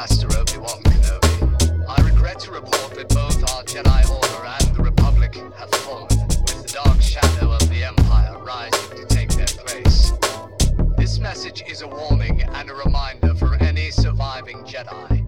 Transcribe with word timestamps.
Master 0.00 0.28
Obi-Wan 0.38 0.82
Kenobi. 0.84 1.84
I 1.86 2.02
regret 2.02 2.40
to 2.40 2.52
report 2.52 2.94
that 2.94 3.10
both 3.10 3.36
our 3.52 3.62
Jedi 3.64 4.10
Order 4.10 4.46
and 4.46 4.74
the 4.74 4.82
Republic 4.82 5.34
have 5.58 5.70
fallen, 5.82 6.08
with 6.08 6.62
the 6.62 6.72
dark 6.72 7.02
shadow 7.02 7.52
of 7.52 7.68
the 7.68 7.84
Empire 7.84 8.38
rising 8.38 8.96
to 8.96 9.04
take 9.04 9.28
their 9.28 9.44
place. 9.46 10.12
This 10.96 11.18
message 11.18 11.62
is 11.68 11.82
a 11.82 11.86
warning 11.86 12.40
and 12.40 12.70
a 12.70 12.74
reminder 12.76 13.34
for 13.34 13.54
any 13.56 13.90
surviving 13.90 14.64
Jedi. 14.64 15.20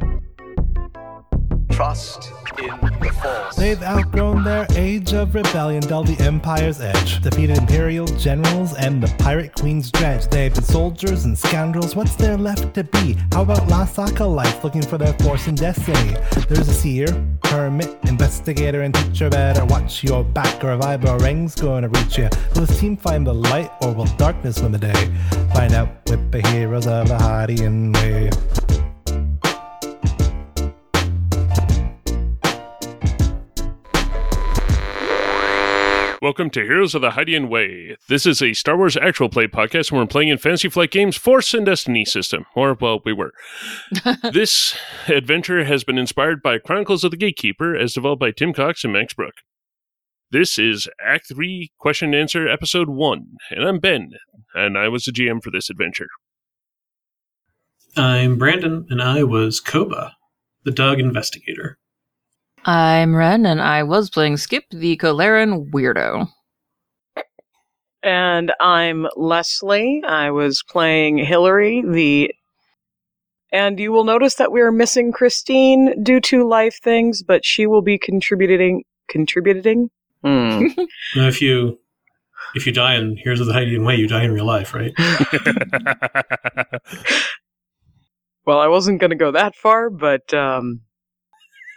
Trust 1.70 2.32
in 2.58 2.70
the 2.80 3.12
Force. 3.20 3.56
They've 3.56 3.82
age 3.82 4.10
of 5.22 5.34
rebellion, 5.36 5.80
dulled 5.82 6.08
the 6.08 6.20
Empire's 6.24 6.80
edge, 6.80 7.22
defeated 7.22 7.56
Imperial 7.56 8.06
generals 8.06 8.74
and 8.74 9.00
the 9.00 9.06
Pirate 9.22 9.54
Queen's 9.54 9.90
dredge. 9.90 10.26
They've 10.26 10.52
been 10.52 10.64
soldiers 10.64 11.24
and 11.24 11.38
scoundrels, 11.38 11.94
what's 11.94 12.16
there 12.16 12.36
left 12.36 12.74
to 12.74 12.82
be? 12.82 13.16
How 13.32 13.42
about 13.42 13.68
lost 13.68 13.98
acolytes 14.00 14.64
looking 14.64 14.82
for 14.82 14.98
their 14.98 15.12
force 15.14 15.46
and 15.46 15.56
destiny? 15.56 16.16
There's 16.48 16.68
a 16.68 16.74
seer, 16.74 17.06
hermit, 17.44 17.96
investigator, 18.04 18.82
and 18.82 18.92
teacher. 18.94 19.30
Better 19.30 19.64
watch 19.64 20.02
your 20.02 20.24
back, 20.24 20.62
or 20.64 20.72
a 20.72 20.78
vibro 20.78 21.20
ring's 21.20 21.54
gonna 21.54 21.88
reach 21.88 22.18
you. 22.18 22.28
Will 22.54 22.66
this 22.66 22.80
team 22.80 22.96
find 22.96 23.24
the 23.24 23.34
light, 23.34 23.70
or 23.80 23.92
will 23.92 24.06
darkness 24.16 24.60
win 24.60 24.72
the 24.72 24.78
day? 24.78 25.12
Find 25.54 25.72
out 25.72 25.88
with 26.10 26.32
the 26.32 26.46
heroes 26.48 26.88
of 26.88 27.06
the 27.06 27.14
Hydian 27.16 27.94
Way. 27.94 28.71
Welcome 36.22 36.50
to 36.50 36.60
Heroes 36.60 36.94
of 36.94 37.02
the 37.02 37.10
Hydian 37.10 37.48
Way. 37.48 37.96
This 38.08 38.26
is 38.26 38.40
a 38.40 38.52
Star 38.52 38.76
Wars 38.76 38.96
actual 38.96 39.28
play 39.28 39.48
podcast 39.48 39.90
where 39.90 40.02
we're 40.02 40.06
playing 40.06 40.28
in 40.28 40.38
Fantasy 40.38 40.68
Flight 40.68 40.92
Games 40.92 41.16
Force 41.16 41.52
and 41.52 41.66
Destiny 41.66 42.04
system. 42.04 42.44
Or, 42.54 42.74
well, 42.80 43.00
we 43.04 43.12
were. 43.12 43.32
this 44.32 44.76
adventure 45.08 45.64
has 45.64 45.82
been 45.82 45.98
inspired 45.98 46.40
by 46.40 46.58
Chronicles 46.58 47.02
of 47.02 47.10
the 47.10 47.16
Gatekeeper 47.16 47.74
as 47.74 47.94
developed 47.94 48.20
by 48.20 48.30
Tim 48.30 48.52
Cox 48.52 48.84
and 48.84 48.92
Max 48.92 49.14
Brook. 49.14 49.34
This 50.30 50.60
is 50.60 50.88
Act 51.04 51.26
3, 51.26 51.72
Question 51.80 52.14
and 52.14 52.22
Answer, 52.22 52.46
Episode 52.46 52.88
1. 52.88 53.26
And 53.50 53.64
I'm 53.64 53.80
Ben, 53.80 54.10
and 54.54 54.78
I 54.78 54.86
was 54.86 55.02
the 55.02 55.10
GM 55.10 55.42
for 55.42 55.50
this 55.50 55.70
adventure. 55.70 56.06
I'm 57.96 58.38
Brandon, 58.38 58.86
and 58.90 59.02
I 59.02 59.24
was 59.24 59.58
Koba, 59.58 60.12
the 60.62 60.70
dog 60.70 61.00
investigator. 61.00 61.78
I'm 62.64 63.16
Ren, 63.16 63.44
and 63.44 63.60
I 63.60 63.82
was 63.82 64.08
playing 64.08 64.36
Skip, 64.36 64.64
the 64.70 64.96
Kolaran 64.96 65.70
weirdo. 65.70 66.28
And 68.04 68.52
I'm 68.60 69.08
Leslie. 69.16 70.02
I 70.06 70.30
was 70.30 70.62
playing 70.62 71.18
Hillary, 71.18 71.82
the. 71.84 72.32
And 73.52 73.80
you 73.80 73.92
will 73.92 74.04
notice 74.04 74.36
that 74.36 74.52
we 74.52 74.60
are 74.60 74.72
missing 74.72 75.12
Christine 75.12 76.02
due 76.02 76.20
to 76.22 76.48
life 76.48 76.80
things, 76.82 77.22
but 77.22 77.44
she 77.44 77.66
will 77.66 77.82
be 77.82 77.98
contributing. 77.98 78.84
Contributing? 79.08 79.90
Hmm. 80.22 80.68
Now, 81.16 81.26
if 81.26 81.42
you 81.42 81.80
if 82.54 82.66
you 82.66 82.72
die 82.72 82.94
in 82.94 83.16
Heroes 83.16 83.40
of 83.40 83.46
the 83.46 83.52
Hydian 83.52 83.84
Way, 83.84 83.96
you 83.96 84.06
die 84.06 84.22
in 84.22 84.32
real 84.32 84.44
life, 84.44 84.72
right? 84.72 84.94
well, 88.46 88.60
I 88.60 88.68
wasn't 88.68 89.00
going 89.00 89.10
to 89.10 89.16
go 89.16 89.32
that 89.32 89.56
far, 89.56 89.90
but 89.90 90.32
um, 90.32 90.82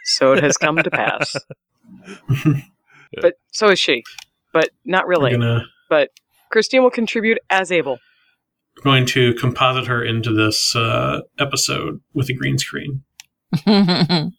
so 0.06 0.32
it 0.32 0.42
has 0.42 0.56
come 0.56 0.76
to 0.76 0.90
pass. 0.90 1.36
but 3.20 3.34
so 3.52 3.70
is 3.70 3.78
she, 3.78 4.04
but 4.52 4.70
not 4.84 5.06
really. 5.06 5.32
gonna 5.32 5.66
But 5.90 6.10
Christine 6.50 6.82
will 6.82 6.90
contribute 6.90 7.38
as 7.50 7.72
able. 7.72 7.98
we're 8.76 8.82
going 8.84 9.06
to 9.06 9.34
composite 9.34 9.86
her 9.86 10.02
into 10.02 10.32
this 10.32 10.74
uh, 10.76 11.20
episode 11.38 12.00
with 12.14 12.28
a 12.28 12.34
green 12.34 12.58
screen. 12.58 13.02
I 13.66 14.30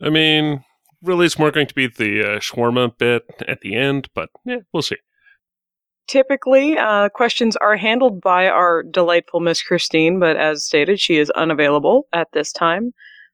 mean, 0.00 0.64
really, 1.02 1.26
it's 1.26 1.38
more 1.38 1.50
going 1.50 1.66
to 1.66 1.74
be 1.74 1.86
the 1.86 2.22
uh, 2.22 2.38
shawarma 2.38 2.96
bit 2.96 3.24
at 3.46 3.60
the 3.60 3.74
end, 3.74 4.08
but 4.14 4.30
yeah, 4.44 4.58
we'll 4.72 4.82
see. 4.82 4.96
Typically, 6.06 6.76
uh, 6.76 7.08
questions 7.10 7.56
are 7.56 7.76
handled 7.76 8.20
by 8.20 8.48
our 8.48 8.82
delightful 8.82 9.40
Miss 9.40 9.62
Christine, 9.62 10.18
but 10.18 10.36
as 10.36 10.64
stated, 10.64 10.98
she 10.98 11.18
is 11.18 11.30
unavailable 11.30 12.08
at 12.12 12.28
this 12.32 12.52
time. 12.52 12.92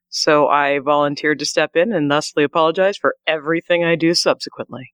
So 0.09 0.47
I 0.47 0.79
volunteered 0.79 1.39
to 1.39 1.45
step 1.45 1.75
in 1.75 1.91
and 1.91 2.09
thusly 2.09 2.43
apologize 2.43 2.97
for 2.97 3.15
everything 3.25 3.83
I 3.83 3.95
do 3.95 4.13
subsequently. 4.13 4.93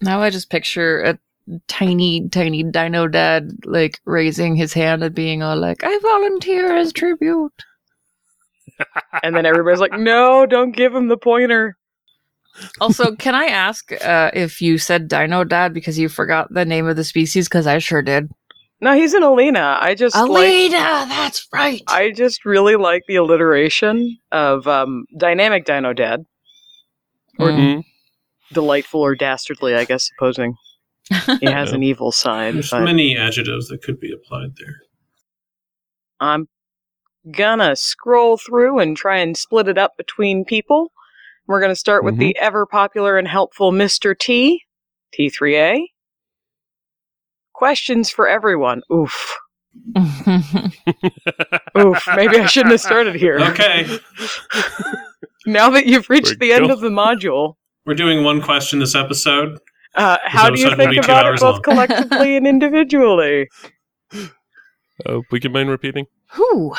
now 0.00 0.20
I 0.20 0.30
just 0.30 0.50
picture 0.50 1.02
a 1.02 1.18
tiny, 1.68 2.28
tiny 2.28 2.62
dino 2.62 3.06
dad 3.08 3.50
like 3.64 4.00
raising 4.04 4.56
his 4.56 4.72
hand 4.72 5.02
and 5.02 5.14
being 5.14 5.42
all 5.42 5.56
like, 5.56 5.82
I 5.82 5.98
volunteer 5.98 6.76
as 6.76 6.92
tribute. 6.92 7.52
And 9.22 9.36
then 9.36 9.46
everybody's 9.46 9.80
like, 9.80 9.92
no, 9.92 10.46
don't 10.46 10.74
give 10.74 10.94
him 10.94 11.08
the 11.08 11.16
pointer. 11.16 11.76
Also, 12.80 13.14
can 13.16 13.34
I 13.34 13.46
ask 13.46 13.92
uh, 13.92 14.30
if 14.32 14.62
you 14.62 14.78
said 14.78 15.08
dino 15.08 15.44
dad 15.44 15.74
because 15.74 15.98
you 15.98 16.08
forgot 16.08 16.52
the 16.52 16.64
name 16.64 16.86
of 16.86 16.96
the 16.96 17.04
species? 17.04 17.48
Because 17.48 17.66
I 17.66 17.78
sure 17.78 18.02
did. 18.02 18.30
No, 18.84 18.94
he's 18.94 19.14
an 19.14 19.22
Aleena. 19.22 19.78
I 19.80 19.94
just 19.94 20.14
like. 20.14 20.28
Aleena, 20.28 21.08
that's 21.08 21.48
right. 21.54 21.82
I 21.88 22.10
just 22.10 22.44
really 22.44 22.76
like 22.76 23.02
the 23.08 23.16
alliteration 23.16 24.18
of 24.30 24.68
um, 24.68 25.06
dynamic 25.18 25.64
dino 25.64 25.94
dad. 25.94 26.26
Or 27.38 27.48
Mm. 27.50 27.82
delightful 28.52 29.00
or 29.00 29.14
dastardly, 29.14 29.74
I 29.74 29.86
guess, 29.86 30.06
supposing 30.06 30.54
he 31.40 31.46
has 31.46 31.72
an 31.72 31.82
evil 31.90 32.12
side. 32.12 32.54
There's 32.56 32.70
but 32.70 32.82
many 32.82 33.16
adjectives 33.16 33.68
that 33.68 33.82
could 33.82 33.98
be 33.98 34.12
applied 34.12 34.50
there. 34.58 34.76
I'm 36.20 36.46
gonna 37.30 37.76
scroll 37.76 38.36
through 38.36 38.80
and 38.80 38.96
try 38.98 39.16
and 39.18 39.34
split 39.34 39.66
it 39.66 39.78
up 39.78 39.96
between 39.96 40.44
people. 40.44 40.92
We're 41.46 41.62
gonna 41.62 41.74
start 41.74 42.04
with 42.04 42.18
the 42.18 42.36
ever 42.38 42.66
popular 42.66 43.16
and 43.16 43.26
helpful 43.26 43.72
Mr. 43.72 44.14
T, 44.16 44.62
T3A. 45.18 45.86
Questions 47.54 48.10
for 48.10 48.28
everyone. 48.28 48.82
Oof. 48.92 49.36
Oof. 51.78 52.08
Maybe 52.16 52.38
I 52.38 52.46
shouldn't 52.46 52.72
have 52.72 52.80
started 52.80 53.14
here. 53.16 53.38
Okay, 53.40 53.86
Now 55.46 55.70
that 55.70 55.86
you've 55.86 56.08
reached 56.10 56.32
We're 56.40 56.46
the 56.46 56.52
end 56.52 56.66
go- 56.68 56.72
of 56.74 56.80
the 56.80 56.88
module, 56.90 57.54
we're 57.86 57.94
doing 57.94 58.24
one 58.24 58.40
question 58.40 58.78
this 58.78 58.94
episode. 58.94 59.58
uh, 59.94 60.18
how 60.24 60.48
do 60.50 60.60
you 60.60 60.74
think 60.76 60.96
about 61.04 61.26
it 61.34 61.40
both 61.40 61.54
long. 61.54 61.62
collectively 61.64 62.36
and 62.36 62.46
individually? 62.46 63.48
Uh, 65.04 65.20
we 65.30 65.40
can 65.40 65.52
mind 65.52 65.68
repeating? 65.70 66.06
Whew. 66.34 66.74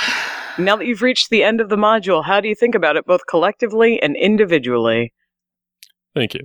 Now 0.57 0.77
that 0.77 0.85
you've 0.87 1.01
reached 1.01 1.29
the 1.29 1.43
end 1.43 1.59
of 1.61 1.69
the 1.69 1.75
module, 1.75 2.23
how 2.23 2.39
do 2.39 2.47
you 2.47 2.55
think 2.55 2.75
about 2.75 2.95
it 2.95 3.05
both 3.05 3.21
collectively 3.27 4.01
and 4.01 4.15
individually? 4.15 5.13
Thank 6.15 6.33
you. 6.33 6.41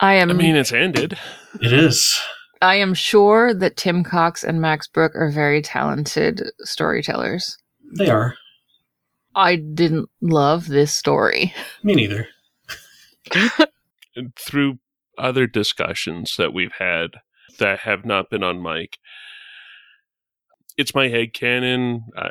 I 0.00 0.14
am. 0.14 0.30
I 0.30 0.34
mean, 0.34 0.56
it's 0.56 0.72
ended. 0.72 1.16
It 1.62 1.72
is. 1.72 2.20
I 2.62 2.76
am 2.76 2.94
sure 2.94 3.52
that 3.54 3.76
Tim 3.76 4.04
Cox 4.04 4.44
and 4.44 4.60
Max 4.60 4.86
Brook 4.86 5.12
are 5.14 5.30
very 5.30 5.62
talented 5.62 6.42
storytellers. 6.60 7.58
They 7.96 8.08
are. 8.08 8.36
I 9.34 9.56
didn't 9.56 10.08
love 10.20 10.68
this 10.68 10.94
story. 10.94 11.52
Me 11.82 11.94
neither. 11.94 12.28
through 14.38 14.78
other 15.18 15.46
discussions 15.46 16.34
that 16.38 16.52
we've 16.52 16.74
had 16.78 17.10
that 17.58 17.80
have 17.80 18.04
not 18.04 18.30
been 18.30 18.42
on 18.42 18.62
mic. 18.62 18.98
It's 20.76 20.94
my 20.94 21.08
head 21.08 21.34
canon. 21.34 22.06
I 22.16 22.30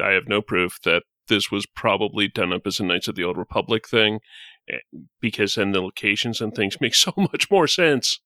I 0.00 0.10
have 0.12 0.28
no 0.28 0.40
proof 0.40 0.78
that 0.84 1.02
this 1.28 1.50
was 1.50 1.66
probably 1.66 2.26
done 2.28 2.52
up 2.52 2.66
as 2.66 2.80
a 2.80 2.84
Knights 2.84 3.08
of 3.08 3.14
the 3.14 3.24
Old 3.24 3.36
Republic 3.36 3.86
thing, 3.88 4.20
eh, 4.68 4.78
because 5.20 5.54
then 5.54 5.72
the 5.72 5.82
locations 5.82 6.40
and 6.40 6.54
things 6.54 6.76
make 6.80 6.94
so 6.94 7.12
much 7.16 7.50
more 7.50 7.66
sense 7.66 8.20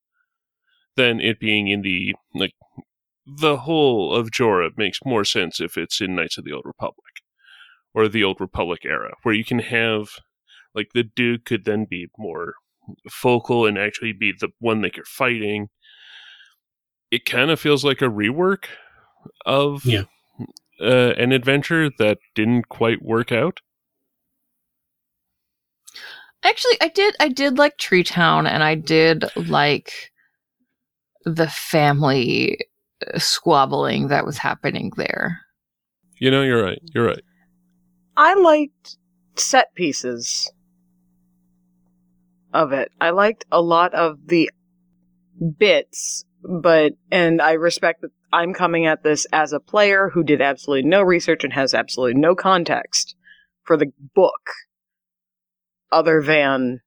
than 0.97 1.21
it 1.21 1.41
being 1.41 1.69
in 1.69 1.83
the 1.83 2.15
like 2.35 2.53
the 3.27 3.59
whole 3.59 4.15
of 4.15 4.31
Jorah 4.31 4.71
makes 4.77 4.99
more 5.05 5.25
sense 5.25 5.61
if 5.61 5.77
it's 5.79 6.01
in 6.01 6.15
Knights 6.15 6.37
of 6.39 6.45
the 6.45 6.53
Old 6.53 6.65
Republic 6.67 7.23
or 7.95 8.09
the 8.09 8.25
Old 8.25 8.41
Republic 8.41 8.81
era, 8.85 9.15
where 9.23 9.35
you 9.35 9.45
can 9.45 9.61
have 9.61 10.09
like 10.75 10.89
the 10.95 11.05
Duke 11.05 11.45
could 11.45 11.65
then 11.65 11.87
be 11.89 12.09
more 12.19 12.55
focal 13.11 13.67
and 13.67 13.79
actually 13.79 14.13
be 14.13 14.33
the 14.39 14.49
one 14.59 14.83
that 14.83 14.97
you're 14.97 15.07
fighting. 15.07 15.69
It 17.11 17.25
kind 17.25 17.51
of 17.51 17.61
feels 17.61 17.85
like 17.85 18.03
a 18.03 18.07
rework 18.07 18.65
of 19.47 19.85
Yeah. 19.85 20.05
uh, 20.81 21.15
an 21.17 21.33
adventure 21.33 21.91
that 21.99 22.19
didn't 22.35 22.69
quite 22.69 23.01
work 23.03 23.33
out. 23.33 23.61
Actually, 26.43 26.77
I 26.83 26.89
did. 26.89 27.17
I 27.21 27.29
did 27.29 27.57
like 27.57 27.79
Tree 27.79 28.05
Town, 28.05 28.47
and 28.47 28.63
I 28.63 28.75
did 28.75 29.25
like 29.35 30.13
the 31.25 31.49
family 31.49 32.59
uh, 33.07 33.19
squabbling 33.19 34.09
that 34.09 34.27
was 34.27 34.39
happening 34.39 34.93
there. 34.97 35.41
You 36.19 36.31
know, 36.31 36.43
you're 36.43 36.63
right. 36.63 36.81
You're 36.95 37.07
right. 37.07 37.23
I 38.17 38.35
liked 38.35 38.97
set 39.37 39.75
pieces 39.75 40.53
of 42.53 42.73
it. 42.73 42.93
I 43.01 43.11
liked 43.11 43.45
a 43.51 43.61
lot 43.61 43.95
of 43.95 44.19
the 44.27 44.51
bits, 45.59 46.25
but 46.43 46.93
and 47.11 47.43
I 47.43 47.53
respect 47.53 48.03
that 48.03 48.13
I'm 48.33 48.55
coming 48.55 48.87
at 48.87 49.03
this 49.03 49.27
as 49.33 49.53
a 49.53 49.61
player 49.61 50.11
who 50.13 50.23
did 50.23 50.41
absolutely 50.41 50.89
no 50.89 51.03
research 51.03 51.45
and 51.45 51.53
has 51.53 51.75
absolutely 51.75 52.21
no 52.21 52.35
context 52.35 53.17
for 53.65 53.77
the 53.77 53.93
book 54.15 54.51
other 55.91 56.23
than 56.23 56.81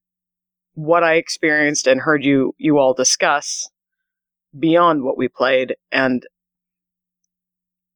what 0.74 1.04
I 1.04 1.16
experienced 1.16 1.88
and 1.88 2.02
heard 2.02 2.24
you 2.24 2.54
you 2.58 2.78
all 2.78 2.94
discuss 2.94 3.70
beyond 4.58 5.04
what 5.04 5.18
we 5.18 5.28
played 5.28 5.76
and 5.92 6.26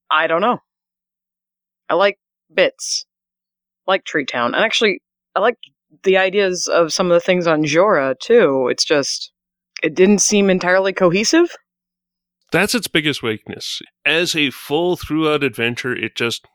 I 0.09 0.27
don't 0.27 0.41
know. 0.41 0.59
I 1.89 1.95
like 1.95 2.19
bits. 2.53 3.05
Like 3.87 4.03
Tree 4.05 4.25
Town. 4.25 4.53
And 4.53 4.63
actually 4.63 5.01
I 5.35 5.39
like 5.39 5.57
the 6.03 6.17
ideas 6.17 6.67
of 6.67 6.93
some 6.93 7.07
of 7.07 7.13
the 7.13 7.25
things 7.25 7.47
on 7.47 7.63
Jorah 7.63 8.17
too. 8.19 8.67
It's 8.69 8.85
just 8.85 9.31
it 9.83 9.95
didn't 9.95 10.19
seem 10.19 10.49
entirely 10.49 10.93
cohesive. 10.93 11.55
That's 12.51 12.75
its 12.75 12.87
biggest 12.87 13.23
weakness. 13.23 13.81
As 14.05 14.35
a 14.35 14.51
full 14.51 14.97
throughout 14.97 15.43
adventure, 15.43 15.95
it 15.95 16.15
just 16.15 16.45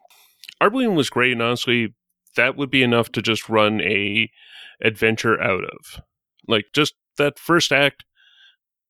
Arbooine 0.63 0.95
was 0.95 1.11
great, 1.11 1.33
and 1.33 1.43
honestly, 1.43 1.95
that 2.37 2.57
would 2.57 2.71
be 2.71 2.83
enough 2.83 3.11
to 3.13 3.23
just 3.23 3.49
run 3.49 3.81
a 3.81 4.31
adventure 4.83 5.41
out 5.41 5.65
of. 5.65 6.03
Like 6.47 6.67
just 6.75 6.95
that 7.19 7.39
first 7.39 7.73
act. 7.73 8.05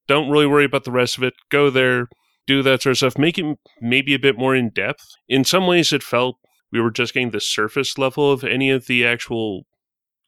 Don't 0.08 0.30
really 0.30 0.46
worry 0.46 0.64
about 0.64 0.84
the 0.84 0.92
rest 0.92 1.16
of 1.16 1.22
it. 1.24 1.34
Go 1.50 1.70
there, 1.70 2.08
do 2.46 2.62
that 2.62 2.82
sort 2.82 2.92
of 2.92 2.96
stuff. 2.98 3.18
Make 3.18 3.38
it 3.38 3.58
maybe 3.80 4.14
a 4.14 4.18
bit 4.18 4.38
more 4.38 4.54
in 4.54 4.70
depth. 4.70 5.04
In 5.28 5.44
some 5.44 5.66
ways, 5.66 5.92
it 5.92 6.02
felt 6.02 6.36
we 6.72 6.80
were 6.80 6.90
just 6.90 7.14
getting 7.14 7.30
the 7.30 7.40
surface 7.40 7.98
level 7.98 8.30
of 8.32 8.44
any 8.44 8.70
of 8.70 8.86
the 8.86 9.04
actual 9.06 9.62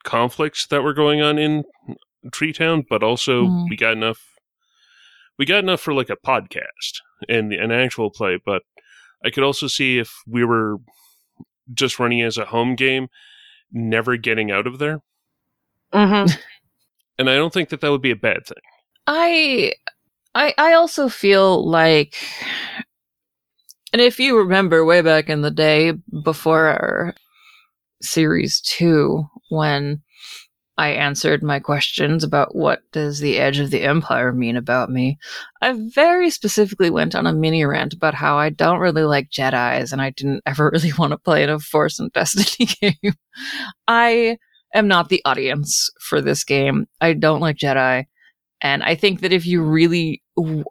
conflicts 0.04 0.66
that 0.68 0.82
were 0.82 0.94
going 0.94 1.20
on 1.20 1.38
in 1.38 1.64
Tree 2.32 2.52
Town, 2.52 2.84
but 2.88 3.02
also 3.02 3.44
Mhm. 3.44 3.68
we 3.70 3.76
got 3.76 3.92
enough. 3.92 4.20
We 5.38 5.44
got 5.46 5.62
enough 5.62 5.80
for 5.80 5.92
like 5.94 6.10
a 6.10 6.16
podcast 6.16 7.00
and 7.28 7.52
an 7.52 7.70
actual 7.70 8.10
play, 8.10 8.38
but 8.44 8.62
I 9.24 9.30
could 9.30 9.44
also 9.44 9.66
see 9.66 9.98
if 9.98 10.12
we 10.26 10.44
were 10.44 10.76
just 11.74 11.98
running 11.98 12.22
as 12.22 12.36
a 12.38 12.46
home 12.46 12.74
game, 12.76 13.08
never 13.70 14.16
getting 14.16 14.50
out 14.50 14.66
of 14.66 14.78
there, 14.78 15.00
Mm-hmm. 15.92 16.30
and 17.18 17.30
I 17.30 17.34
don't 17.36 17.52
think 17.52 17.68
that 17.70 17.80
that 17.80 17.90
would 17.90 18.02
be 18.02 18.10
a 18.10 18.16
bad 18.16 18.46
thing. 18.46 18.62
I 19.08 19.72
I 20.34 20.54
I 20.58 20.74
also 20.74 21.08
feel 21.08 21.66
like 21.68 22.14
and 23.92 24.02
if 24.02 24.20
you 24.20 24.36
remember 24.38 24.84
way 24.84 25.00
back 25.00 25.30
in 25.30 25.40
the 25.40 25.50
day 25.50 25.94
before 26.22 26.66
our 26.66 27.14
series 28.02 28.60
2 28.60 29.24
when 29.48 30.02
I 30.76 30.90
answered 30.90 31.42
my 31.42 31.58
questions 31.58 32.22
about 32.22 32.54
what 32.54 32.80
does 32.92 33.18
the 33.18 33.38
edge 33.38 33.58
of 33.58 33.70
the 33.70 33.82
empire 33.82 34.32
mean 34.32 34.56
about 34.56 34.90
me, 34.90 35.18
I 35.62 35.72
very 35.94 36.30
specifically 36.30 36.90
went 36.90 37.16
on 37.16 37.26
a 37.26 37.32
mini 37.32 37.64
rant 37.64 37.94
about 37.94 38.14
how 38.14 38.36
I 38.36 38.50
don't 38.50 38.78
really 38.78 39.02
like 39.02 39.30
Jedi's 39.30 39.90
and 39.92 40.02
I 40.02 40.10
didn't 40.10 40.42
ever 40.46 40.70
really 40.72 40.92
want 40.98 41.12
to 41.12 41.18
play 41.18 41.42
in 41.42 41.48
a 41.48 41.58
Force 41.58 41.98
and 41.98 42.12
Destiny 42.12 42.68
game. 42.80 43.14
I 43.88 44.36
am 44.74 44.86
not 44.86 45.08
the 45.08 45.22
audience 45.24 45.88
for 46.00 46.20
this 46.20 46.44
game. 46.44 46.86
I 47.00 47.14
don't 47.14 47.40
like 47.40 47.56
Jedi. 47.56 48.04
And 48.60 48.82
I 48.82 48.94
think 48.94 49.20
that 49.20 49.32
if 49.32 49.46
you 49.46 49.62
really 49.62 50.22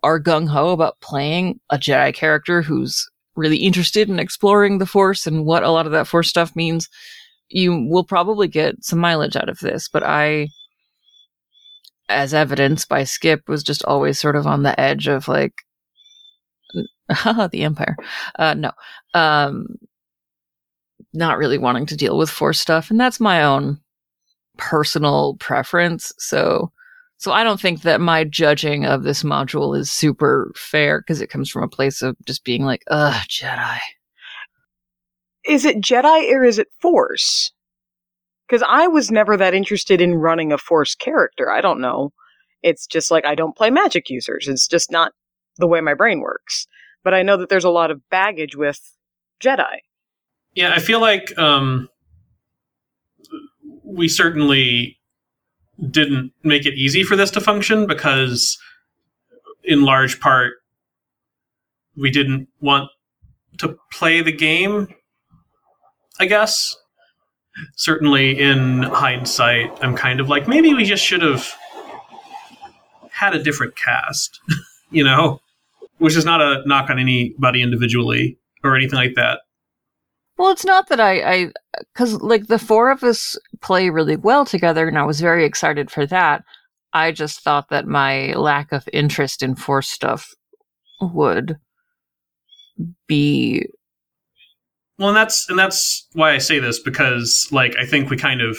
are 0.03 0.21
gung 0.21 0.47
ho 0.47 0.69
about 0.71 0.99
playing 1.01 1.59
a 1.69 1.77
Jedi 1.77 2.13
character 2.13 2.61
who's 2.61 3.09
really 3.35 3.57
interested 3.57 4.09
in 4.09 4.19
exploring 4.19 4.77
the 4.77 4.85
Force 4.85 5.25
and 5.25 5.45
what 5.45 5.63
a 5.63 5.69
lot 5.69 5.85
of 5.85 5.91
that 5.93 6.07
Force 6.07 6.27
stuff 6.27 6.55
means, 6.55 6.89
you 7.49 7.87
will 7.87 8.03
probably 8.03 8.47
get 8.47 8.83
some 8.83 8.99
mileage 8.99 9.35
out 9.35 9.47
of 9.47 9.59
this. 9.59 9.87
But 9.87 10.03
I, 10.03 10.49
as 12.09 12.33
evidenced 12.33 12.89
by 12.89 13.03
Skip, 13.03 13.47
was 13.47 13.63
just 13.63 13.85
always 13.85 14.19
sort 14.19 14.35
of 14.35 14.47
on 14.47 14.63
the 14.63 14.77
edge 14.79 15.07
of 15.07 15.27
like, 15.27 15.53
the 17.07 17.63
Empire. 17.63 17.95
Uh, 18.37 18.53
no, 18.53 18.71
um, 19.13 19.67
not 21.13 21.37
really 21.37 21.57
wanting 21.57 21.85
to 21.85 21.95
deal 21.95 22.17
with 22.17 22.29
Force 22.29 22.59
stuff, 22.59 22.91
and 22.91 22.99
that's 22.99 23.19
my 23.19 23.43
own 23.43 23.79
personal 24.57 25.35
preference. 25.39 26.11
So, 26.17 26.71
so 27.17 27.31
I 27.31 27.43
don't 27.43 27.59
think 27.59 27.81
that 27.81 27.99
my 27.99 28.23
judging 28.23 28.85
of 28.85 29.03
this 29.03 29.23
module 29.23 29.77
is 29.77 29.91
super 29.91 30.51
fair 30.55 31.01
because 31.01 31.19
it 31.19 31.31
comes 31.31 31.49
from 31.49 31.63
a 31.63 31.67
place 31.67 32.03
of 32.03 32.15
just 32.25 32.43
being 32.43 32.63
like, 32.63 32.83
ugh, 32.89 33.23
Jedi. 33.27 33.79
Is 35.43 35.65
it 35.65 35.81
Jedi 35.81 36.31
or 36.31 36.43
is 36.43 36.59
it 36.59 36.67
Force? 36.79 37.51
Because 38.47 38.63
I 38.67 38.87
was 38.87 39.09
never 39.09 39.35
that 39.35 39.55
interested 39.55 39.99
in 39.99 40.15
running 40.15 40.51
a 40.51 40.57
Force 40.59 40.93
character. 40.93 41.51
I 41.51 41.59
don't 41.59 41.81
know. 41.81 42.13
It's 42.61 42.85
just 42.85 43.09
like 43.09 43.25
I 43.25 43.33
don't 43.33 43.57
play 43.57 43.71
magic 43.71 44.09
users. 44.09 44.47
It's 44.47 44.67
just 44.67 44.91
not 44.91 45.13
the 45.57 45.67
way 45.67 45.81
my 45.81 45.95
brain 45.95 46.19
works. 46.19 46.67
But 47.03 47.13
I 47.13 47.23
know 47.23 47.37
that 47.37 47.49
there's 47.49 47.63
a 47.63 47.69
lot 47.69 47.89
of 47.89 48.07
baggage 48.09 48.55
with 48.55 48.79
Jedi. 49.41 49.77
Yeah, 50.53 50.73
I 50.73 50.79
feel 50.79 51.01
like 51.01 51.35
um, 51.37 51.89
we 53.83 54.07
certainly 54.07 54.96
didn't 55.91 56.31
make 56.44 56.65
it 56.65 56.74
easy 56.74 57.03
for 57.03 57.15
this 57.15 57.31
to 57.31 57.41
function 57.41 57.85
because, 57.85 58.57
in 59.63 59.83
large 59.83 60.19
part, 60.19 60.53
we 61.95 62.12
didn't 62.12 62.47
want 62.59 62.89
to 63.59 63.77
play 63.91 64.21
the 64.21 64.31
game. 64.31 64.88
I 66.19 66.25
guess. 66.25 66.75
Certainly, 67.75 68.39
in 68.39 68.83
hindsight, 68.83 69.71
I'm 69.81 69.95
kind 69.95 70.19
of 70.19 70.29
like 70.29 70.47
maybe 70.47 70.74
we 70.74 70.83
just 70.83 71.03
should 71.03 71.24
have 71.24 71.51
had 73.09 73.35
a 73.35 73.41
different 73.41 73.75
cast, 73.75 74.39
you 74.91 75.03
know, 75.03 75.39
which 75.97 76.15
is 76.15 76.25
not 76.25 76.41
a 76.41 76.62
knock 76.68 76.89
on 76.89 77.00
anybody 77.00 77.62
individually 77.62 78.38
or 78.63 78.75
anything 78.75 78.97
like 78.97 79.15
that. 79.15 79.41
Well, 80.37 80.51
it's 80.51 80.65
not 80.65 80.89
that 80.89 80.99
I, 80.99 81.21
I, 81.21 81.51
because 81.93 82.21
like 82.21 82.47
the 82.47 82.59
four 82.59 82.91
of 82.91 83.03
us 83.03 83.37
play 83.61 83.89
really 83.89 84.15
well 84.15 84.45
together, 84.45 84.87
and 84.87 84.97
I 84.97 85.03
was 85.03 85.19
very 85.19 85.45
excited 85.45 85.89
for 85.89 86.05
that. 86.05 86.43
I 86.93 87.11
just 87.11 87.41
thought 87.41 87.69
that 87.69 87.87
my 87.87 88.33
lack 88.33 88.71
of 88.71 88.87
interest 88.93 89.43
in 89.43 89.55
Force 89.55 89.89
stuff 89.89 90.33
would 91.01 91.57
be 93.07 93.65
Well, 94.97 95.09
and 95.09 95.17
that's 95.17 95.49
and 95.49 95.57
that's 95.57 96.07
why 96.13 96.33
I 96.33 96.37
say 96.37 96.59
this 96.59 96.79
because 96.79 97.47
like 97.51 97.75
I 97.77 97.85
think 97.85 98.09
we 98.09 98.17
kind 98.17 98.41
of 98.41 98.57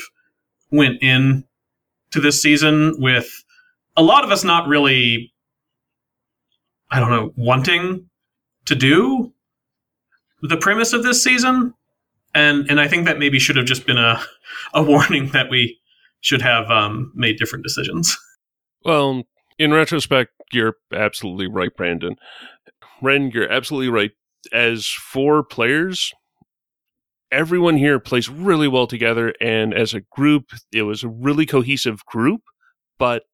went 0.70 1.02
in 1.02 1.44
to 2.10 2.20
this 2.20 2.40
season 2.42 2.94
with 2.98 3.28
a 3.96 4.02
lot 4.02 4.24
of 4.24 4.30
us 4.30 4.44
not 4.44 4.68
really 4.68 5.32
I 6.90 7.00
don't 7.00 7.10
know 7.10 7.32
wanting 7.36 8.08
to 8.66 8.74
do 8.74 9.32
the 10.42 10.56
premise 10.56 10.92
of 10.92 11.02
this 11.02 11.22
season 11.22 11.74
and 12.34 12.70
and 12.70 12.80
I 12.80 12.88
think 12.88 13.06
that 13.06 13.18
maybe 13.18 13.38
should 13.38 13.56
have 13.56 13.66
just 13.66 13.86
been 13.86 13.98
a 13.98 14.20
a 14.74 14.82
warning 14.82 15.28
that 15.30 15.50
we 15.50 15.78
should 16.20 16.42
have 16.42 16.70
um, 16.70 17.12
made 17.14 17.38
different 17.38 17.64
decisions. 17.64 18.16
Well, 18.84 19.24
in 19.58 19.72
retrospect, 19.72 20.32
you're 20.52 20.76
absolutely 20.92 21.48
right, 21.48 21.74
Brandon. 21.76 22.16
Ren, 23.02 23.30
you're 23.32 23.50
absolutely 23.50 23.88
right. 23.88 24.12
As 24.52 24.86
four 24.86 25.42
players, 25.42 26.12
everyone 27.30 27.76
here 27.76 27.98
plays 27.98 28.28
really 28.28 28.68
well 28.68 28.86
together, 28.86 29.34
and 29.40 29.74
as 29.74 29.94
a 29.94 30.00
group, 30.00 30.52
it 30.72 30.82
was 30.82 31.02
a 31.02 31.08
really 31.08 31.44
cohesive 31.44 32.04
group, 32.06 32.42
but 32.98 33.24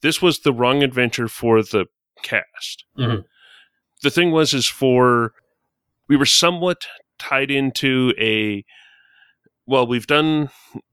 this 0.00 0.20
was 0.22 0.40
the 0.40 0.52
wrong 0.52 0.82
adventure 0.82 1.28
for 1.28 1.62
the 1.62 1.86
cast. 2.22 2.84
Mhm. 2.98 3.24
The 4.02 4.10
thing 4.10 4.32
was, 4.32 4.52
is 4.52 4.66
for 4.66 5.32
we 6.12 6.16
were 6.18 6.26
somewhat 6.26 6.88
tied 7.18 7.50
into 7.50 8.12
a 8.20 8.62
well, 9.64 9.86
we've 9.86 10.06
done 10.06 10.50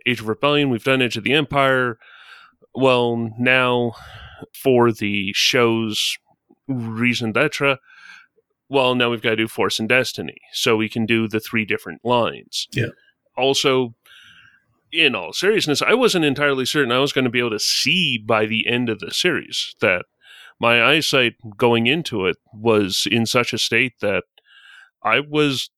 Age 0.07 0.21
of 0.21 0.29
Rebellion, 0.29 0.69
we've 0.69 0.85
done 0.85 1.01
Age 1.01 1.17
of 1.17 1.25
the 1.25 1.33
Empire. 1.33 1.97
Well, 2.73 3.29
now 3.37 3.95
for 4.53 4.93
the 4.93 5.33
show's 5.33 6.15
reason 6.69 7.33
d'etre, 7.33 7.79
well, 8.69 8.95
now 8.95 9.09
we've 9.09 9.21
got 9.21 9.31
to 9.31 9.35
do 9.35 9.49
Force 9.49 9.77
and 9.77 9.89
Destiny, 9.89 10.37
so 10.53 10.77
we 10.77 10.87
can 10.87 11.05
do 11.05 11.27
the 11.27 11.41
three 11.41 11.65
different 11.65 12.05
lines. 12.05 12.69
Yeah. 12.71 12.91
Also, 13.35 13.95
in 14.93 15.15
all 15.15 15.33
seriousness, 15.33 15.81
I 15.81 15.95
wasn't 15.95 16.23
entirely 16.23 16.65
certain 16.65 16.93
I 16.93 16.99
was 16.99 17.11
going 17.11 17.25
to 17.25 17.31
be 17.31 17.39
able 17.39 17.49
to 17.49 17.59
see 17.59 18.17
by 18.17 18.45
the 18.45 18.67
end 18.67 18.87
of 18.87 18.99
the 18.99 19.11
series 19.11 19.75
that 19.81 20.05
my 20.61 20.81
eyesight 20.81 21.33
going 21.57 21.87
into 21.87 22.25
it 22.25 22.37
was 22.53 23.05
in 23.11 23.25
such 23.25 23.51
a 23.51 23.57
state 23.57 23.95
that 23.99 24.23
I 25.03 25.19
was 25.21 25.69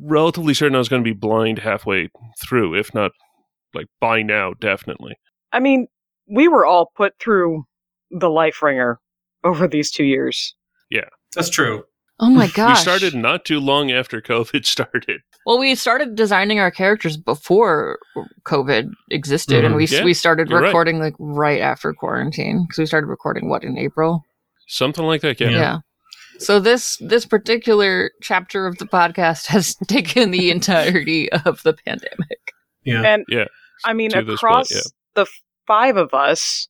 relatively 0.00 0.54
certain 0.54 0.74
I 0.74 0.78
was 0.78 0.88
going 0.88 1.02
to 1.02 1.08
be 1.08 1.16
blind 1.18 1.58
halfway 1.58 2.08
through, 2.42 2.74
if 2.74 2.94
not 2.94 3.12
like 3.74 3.86
by 4.00 4.22
now, 4.22 4.52
definitely. 4.60 5.14
I 5.52 5.60
mean, 5.60 5.86
we 6.28 6.48
were 6.48 6.64
all 6.64 6.90
put 6.96 7.14
through 7.18 7.64
the 8.10 8.30
life 8.30 8.62
wringer 8.62 9.00
over 9.44 9.66
these 9.68 9.90
two 9.90 10.04
years. 10.04 10.54
Yeah. 10.90 11.08
That's 11.34 11.50
true. 11.50 11.84
oh 12.20 12.30
my 12.30 12.46
gosh. 12.54 12.78
We 12.78 12.82
started 12.82 13.14
not 13.14 13.44
too 13.44 13.58
long 13.60 13.90
after 13.90 14.20
COVID 14.20 14.64
started. 14.66 15.20
Well, 15.44 15.58
we 15.58 15.74
started 15.74 16.14
designing 16.14 16.60
our 16.60 16.70
characters 16.70 17.16
before 17.16 17.98
COVID 18.46 18.90
existed, 19.10 19.64
and 19.64 19.74
Mhm. 19.74 19.76
we 19.78 19.86
Yeah, 19.86 20.04
we 20.04 20.14
started 20.14 20.48
you're 20.48 20.60
right. 20.60 20.66
recording 20.68 21.00
like 21.00 21.14
right 21.18 21.60
after 21.60 21.92
quarantine 21.92 22.64
because 22.64 22.78
we 22.78 22.86
started 22.86 23.08
recording 23.08 23.48
what 23.48 23.64
in 23.64 23.76
April. 23.76 24.22
Something 24.68 25.04
like 25.04 25.20
that. 25.22 25.40
Yeah. 25.40 25.48
Yeah. 25.50 25.78
So 26.42 26.60
this 26.60 26.96
this 27.00 27.24
particular 27.24 28.10
chapter 28.22 28.66
of 28.66 28.78
the 28.78 28.86
podcast 28.86 29.46
has 29.54 29.74
taken 29.86 30.30
the 30.30 30.50
entirety 30.50 31.30
of 31.32 31.62
the 31.62 31.74
pandemic. 31.74 32.52
Yeah. 32.84 33.02
And 33.02 33.24
Yeah. 33.28 33.46
I 33.84 33.92
mean, 33.92 34.10
To 34.10 34.18
across 34.20 34.72
point, 34.72 34.82
yeah. 34.84 35.22
the 35.24 35.26
five 35.66 35.96
of 35.96 36.14
us, 36.14 36.68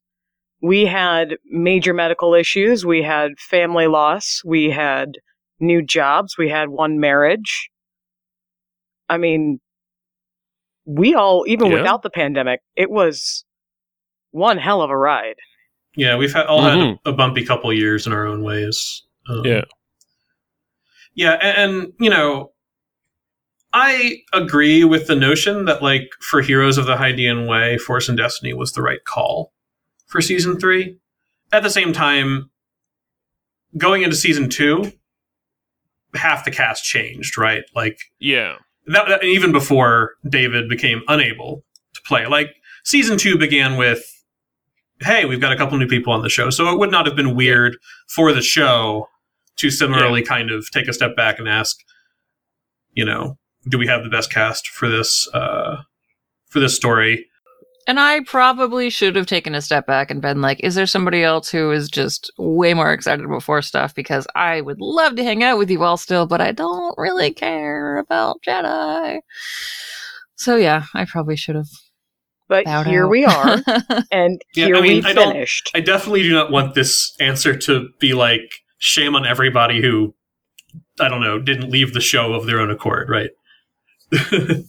we 0.62 0.86
had 0.86 1.36
major 1.46 1.92
medical 1.94 2.34
issues. 2.34 2.86
We 2.86 3.02
had 3.02 3.32
family 3.38 3.86
loss. 3.86 4.40
We 4.44 4.70
had 4.70 5.12
new 5.60 5.82
jobs. 5.82 6.36
We 6.38 6.48
had 6.48 6.68
one 6.68 6.98
marriage. 7.00 7.68
I 9.08 9.18
mean, 9.18 9.60
we 10.86 11.14
all, 11.14 11.44
even 11.46 11.68
Yeah. 11.70 11.78
without 11.78 12.02
the 12.02 12.10
pandemic, 12.10 12.60
it 12.76 12.90
was 12.90 13.44
one 14.30 14.58
hell 14.58 14.82
of 14.82 14.90
a 14.90 14.96
ride. 14.96 15.36
Yeah, 15.96 16.16
we've 16.16 16.32
had, 16.32 16.46
all 16.46 16.62
had 16.62 16.78
Mhm. 16.78 16.98
a, 17.04 17.10
a 17.10 17.12
bumpy 17.12 17.44
couple 17.44 17.72
years 17.72 18.06
in 18.06 18.12
our 18.12 18.26
own 18.26 18.42
ways. 18.42 19.02
Um, 19.28 19.42
Yeah. 19.44 19.62
Yeah, 21.14 21.32
and, 21.42 21.72
and, 21.82 21.92
you 22.00 22.08
know, 22.08 22.52
I 23.74 24.18
agree 24.32 24.82
with 24.84 25.06
the 25.06 25.14
notion 25.16 25.66
that, 25.66 25.82
like, 25.82 26.08
for 26.20 26.40
Heroes 26.40 26.78
of 26.78 26.86
the 26.86 26.96
Hydian 26.96 27.46
Way, 27.46 27.76
Force 27.78 28.08
and 28.08 28.16
Destiny 28.16 28.54
was 28.54 28.72
the 28.72 28.82
right 28.82 29.04
call 29.04 29.52
for 30.06 30.20
season 30.22 30.58
three. 30.58 30.96
At 31.52 31.62
the 31.62 31.70
same 31.70 31.92
time, 31.92 32.50
going 33.76 34.02
into 34.02 34.16
season 34.16 34.48
two, 34.48 34.92
half 36.14 36.44
the 36.46 36.50
cast 36.50 36.84
changed, 36.84 37.36
right? 37.36 37.62
Like, 37.74 37.98
Yeah. 38.18 38.56
that, 38.86 39.08
that- 39.08 39.24
even 39.24 39.52
before 39.52 40.14
David 40.28 40.68
became 40.68 41.02
unable 41.08 41.62
to 41.94 42.00
play. 42.06 42.26
Like 42.26 42.54
season 42.84 43.18
two 43.18 43.36
began 43.38 43.76
with, 43.76 44.02
"Hey, 45.00 45.24
we've 45.26 45.40
got 45.40 45.52
a 45.52 45.56
couple 45.56 45.76
new 45.78 45.86
people 45.86 46.12
on 46.12 46.22
the 46.22 46.28
show," 46.30 46.48
so 46.50 46.72
it 46.72 46.78
would 46.78 46.90
not 46.90 47.04
have 47.06 47.16
been 47.16 47.34
weird 47.36 47.76
for 48.08 48.32
the 48.32 48.40
show 48.42 49.08
to 49.56 49.70
similarly 49.70 50.22
kind 50.22 50.50
of 50.50 50.66
take 50.72 50.88
a 50.88 50.92
step 50.92 51.16
back 51.16 51.38
and 51.38 51.48
ask, 51.48 51.76
you 52.92 53.04
know, 53.04 53.38
do 53.68 53.78
we 53.78 53.86
have 53.86 54.02
the 54.02 54.10
best 54.10 54.32
cast 54.32 54.66
for 54.68 54.88
this 54.88 55.28
uh, 55.34 55.82
for 56.48 56.60
this 56.60 56.74
story? 56.76 57.26
And 57.86 57.98
I 57.98 58.20
probably 58.20 58.90
should 58.90 59.16
have 59.16 59.26
taken 59.26 59.54
a 59.56 59.60
step 59.60 59.86
back 59.86 60.10
and 60.10 60.22
been 60.22 60.40
like, 60.40 60.60
is 60.60 60.76
there 60.76 60.86
somebody 60.86 61.24
else 61.24 61.50
who 61.50 61.72
is 61.72 61.88
just 61.88 62.30
way 62.38 62.74
more 62.74 62.92
excited 62.92 63.24
about 63.24 63.42
Force 63.42 63.66
stuff? 63.66 63.92
Because 63.94 64.26
I 64.36 64.60
would 64.60 64.80
love 64.80 65.16
to 65.16 65.24
hang 65.24 65.42
out 65.42 65.58
with 65.58 65.68
you 65.68 65.82
all 65.82 65.96
still, 65.96 66.26
but 66.26 66.40
I 66.40 66.52
don't 66.52 66.94
really 66.96 67.34
care 67.34 67.98
about 67.98 68.36
Jedi. 68.46 69.18
So 70.36 70.56
yeah, 70.56 70.84
I 70.94 71.06
probably 71.06 71.36
should 71.36 71.56
have. 71.56 71.68
But 72.48 72.66
bowed 72.66 72.86
here 72.86 73.06
out. 73.06 73.10
we 73.10 73.24
are, 73.24 73.62
and 74.12 74.40
Yeah, 74.54 74.66
here 74.66 74.76
I 74.76 74.80
mean, 74.82 75.02
we 75.02 75.10
I 75.10 75.14
finished. 75.14 75.70
I 75.74 75.80
definitely 75.80 76.22
do 76.22 76.32
not 76.32 76.50
want 76.50 76.74
this 76.74 77.16
answer 77.18 77.56
to 77.56 77.88
be 77.98 78.12
like 78.12 78.48
shame 78.82 79.14
on 79.14 79.24
everybody 79.24 79.80
who 79.80 80.12
I 80.98 81.08
don't 81.08 81.20
know 81.20 81.38
didn't 81.38 81.70
leave 81.70 81.94
the 81.94 82.00
show 82.00 82.34
of 82.34 82.46
their 82.46 82.60
own 82.60 82.70
accord, 82.70 83.08
right? 83.08 83.30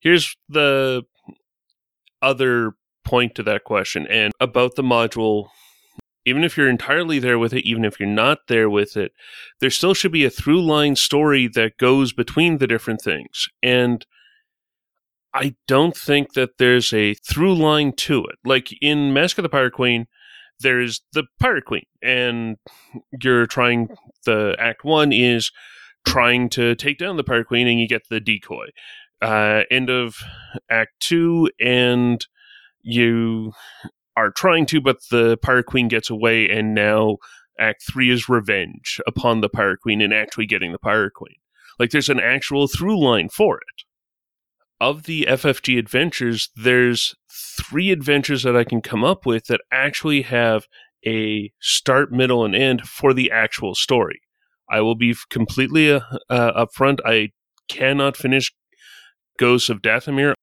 Here's 0.00 0.36
the 0.48 1.02
other 2.22 2.72
point 3.04 3.34
to 3.34 3.42
that 3.42 3.64
question 3.64 4.06
and 4.06 4.32
about 4.40 4.76
the 4.76 4.82
module 4.82 5.48
even 6.26 6.44
if 6.44 6.56
you're 6.56 6.68
entirely 6.68 7.18
there 7.18 7.38
with 7.38 7.52
it 7.52 7.66
even 7.66 7.84
if 7.84 7.98
you're 7.98 8.08
not 8.08 8.38
there 8.46 8.68
with 8.68 8.96
it 8.96 9.10
there 9.60 9.70
still 9.70 9.94
should 9.94 10.12
be 10.12 10.24
a 10.24 10.30
through 10.30 10.62
line 10.62 10.94
story 10.94 11.48
that 11.48 11.78
goes 11.78 12.12
between 12.12 12.58
the 12.58 12.66
different 12.66 13.00
things 13.00 13.48
and 13.62 14.04
i 15.32 15.56
don't 15.66 15.96
think 15.96 16.34
that 16.34 16.58
there's 16.58 16.92
a 16.92 17.14
through 17.14 17.54
line 17.54 17.90
to 17.90 18.22
it 18.26 18.38
like 18.44 18.68
in 18.82 19.14
mask 19.14 19.38
of 19.38 19.42
the 19.42 19.48
pirate 19.48 19.72
queen 19.72 20.06
there's 20.60 21.02
the 21.12 21.24
pirate 21.38 21.64
queen 21.64 21.84
and 22.02 22.56
you're 23.22 23.46
trying 23.46 23.88
the 24.24 24.54
act 24.58 24.84
one 24.84 25.12
is 25.12 25.50
trying 26.06 26.48
to 26.50 26.74
take 26.74 26.98
down 26.98 27.16
the 27.16 27.24
pirate 27.24 27.48
queen 27.48 27.66
and 27.66 27.80
you 27.80 27.88
get 27.88 28.02
the 28.08 28.20
decoy. 28.20 28.66
Uh, 29.20 29.62
end 29.70 29.90
of 29.90 30.16
act 30.70 30.92
two 31.00 31.48
and 31.60 32.26
you 32.82 33.52
are 34.16 34.30
trying 34.30 34.66
to 34.66 34.80
but 34.80 34.96
the 35.10 35.36
pirate 35.38 35.66
queen 35.66 35.88
gets 35.88 36.08
away 36.08 36.48
and 36.48 36.74
now 36.74 37.16
act 37.58 37.82
three 37.90 38.10
is 38.10 38.28
revenge 38.28 39.00
upon 39.06 39.40
the 39.40 39.48
pirate 39.48 39.80
queen 39.80 40.00
and 40.00 40.14
actually 40.14 40.46
getting 40.46 40.72
the 40.72 40.78
pirate 40.78 41.12
queen. 41.14 41.36
Like 41.78 41.90
there's 41.90 42.08
an 42.08 42.20
actual 42.20 42.66
through 42.66 42.98
line 43.02 43.28
for 43.28 43.56
it 43.58 43.84
of 44.80 45.04
the 45.04 45.26
ffg 45.28 45.78
adventures 45.78 46.48
there's 46.56 47.14
three 47.30 47.90
adventures 47.90 48.42
that 48.42 48.56
i 48.56 48.64
can 48.64 48.80
come 48.80 49.04
up 49.04 49.26
with 49.26 49.46
that 49.46 49.60
actually 49.70 50.22
have 50.22 50.66
a 51.06 51.52
start 51.60 52.12
middle 52.12 52.44
and 52.44 52.54
end 52.54 52.82
for 52.82 53.12
the 53.12 53.30
actual 53.30 53.74
story 53.74 54.20
i 54.70 54.80
will 54.80 54.94
be 54.94 55.14
completely 55.30 55.92
uh, 55.92 56.00
uh, 56.28 56.64
upfront 56.66 56.98
i 57.04 57.28
cannot 57.68 58.16
finish 58.16 58.52
Ghosts 59.38 59.70
of 59.70 59.80
Dathomir, 59.80 60.34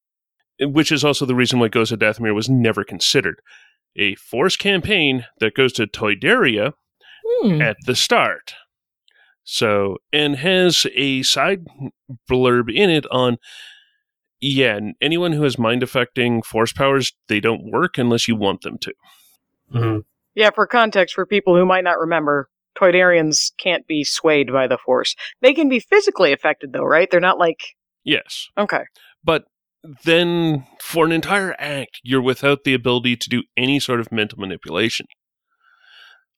which 0.59 0.91
is 0.91 1.03
also 1.03 1.25
the 1.25 1.35
reason 1.35 1.59
why 1.59 1.67
Ghosts 1.67 1.91
of 1.91 1.99
Dathomir 1.99 2.33
was 2.33 2.49
never 2.49 2.83
considered. 2.83 3.39
A 3.95 4.15
force 4.15 4.55
campaign 4.55 5.25
that 5.39 5.53
goes 5.53 5.71
to 5.73 5.85
Toydaria 5.85 6.73
Hmm. 7.41 7.61
at 7.61 7.77
the 7.85 7.95
start. 7.95 8.55
So, 9.43 9.97
and 10.11 10.37
has 10.37 10.85
a 10.95 11.21
side 11.23 11.65
blurb 12.29 12.73
in 12.73 12.89
it 12.89 13.05
on, 13.11 13.37
yeah, 14.39 14.79
anyone 15.01 15.31
who 15.33 15.43
has 15.43 15.57
mind 15.57 15.83
affecting 15.83 16.41
force 16.41 16.71
powers, 16.73 17.13
they 17.27 17.39
don't 17.39 17.71
work 17.71 17.97
unless 17.97 18.27
you 18.27 18.35
want 18.35 18.61
them 18.61 18.77
to. 18.79 18.93
Mhm. 19.73 20.03
Yeah, 20.35 20.51
for 20.51 20.67
context, 20.67 21.15
for 21.15 21.25
people 21.25 21.55
who 21.55 21.65
might 21.65 21.83
not 21.83 21.99
remember, 21.99 22.49
Toydarians 22.77 23.51
can't 23.57 23.87
be 23.87 24.03
swayed 24.03 24.51
by 24.51 24.67
the 24.67 24.77
Force. 24.77 25.15
They 25.41 25.53
can 25.53 25.67
be 25.67 25.79
physically 25.79 26.31
affected, 26.31 26.73
though, 26.73 26.83
right? 26.83 27.09
They're 27.09 27.19
not 27.19 27.39
like 27.39 27.75
Yes. 28.03 28.47
okay. 28.57 28.83
But 29.23 29.45
then 30.03 30.65
for 30.79 31.05
an 31.05 31.11
entire 31.11 31.55
act, 31.59 31.99
you're 32.03 32.21
without 32.21 32.63
the 32.63 32.73
ability 32.73 33.15
to 33.17 33.29
do 33.29 33.43
any 33.57 33.79
sort 33.79 33.99
of 33.99 34.11
mental 34.11 34.39
manipulation. 34.39 35.07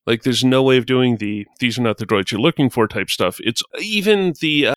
Like, 0.07 0.23
there's 0.23 0.43
no 0.43 0.63
way 0.63 0.77
of 0.77 0.85
doing 0.85 1.17
the 1.17 1.45
these 1.59 1.77
are 1.77 1.83
not 1.83 1.97
the 1.97 2.05
droids 2.05 2.31
you're 2.31 2.41
looking 2.41 2.69
for 2.69 2.87
type 2.87 3.09
stuff. 3.09 3.37
It's 3.41 3.61
even 3.79 4.33
the 4.41 4.67
uh, 4.67 4.73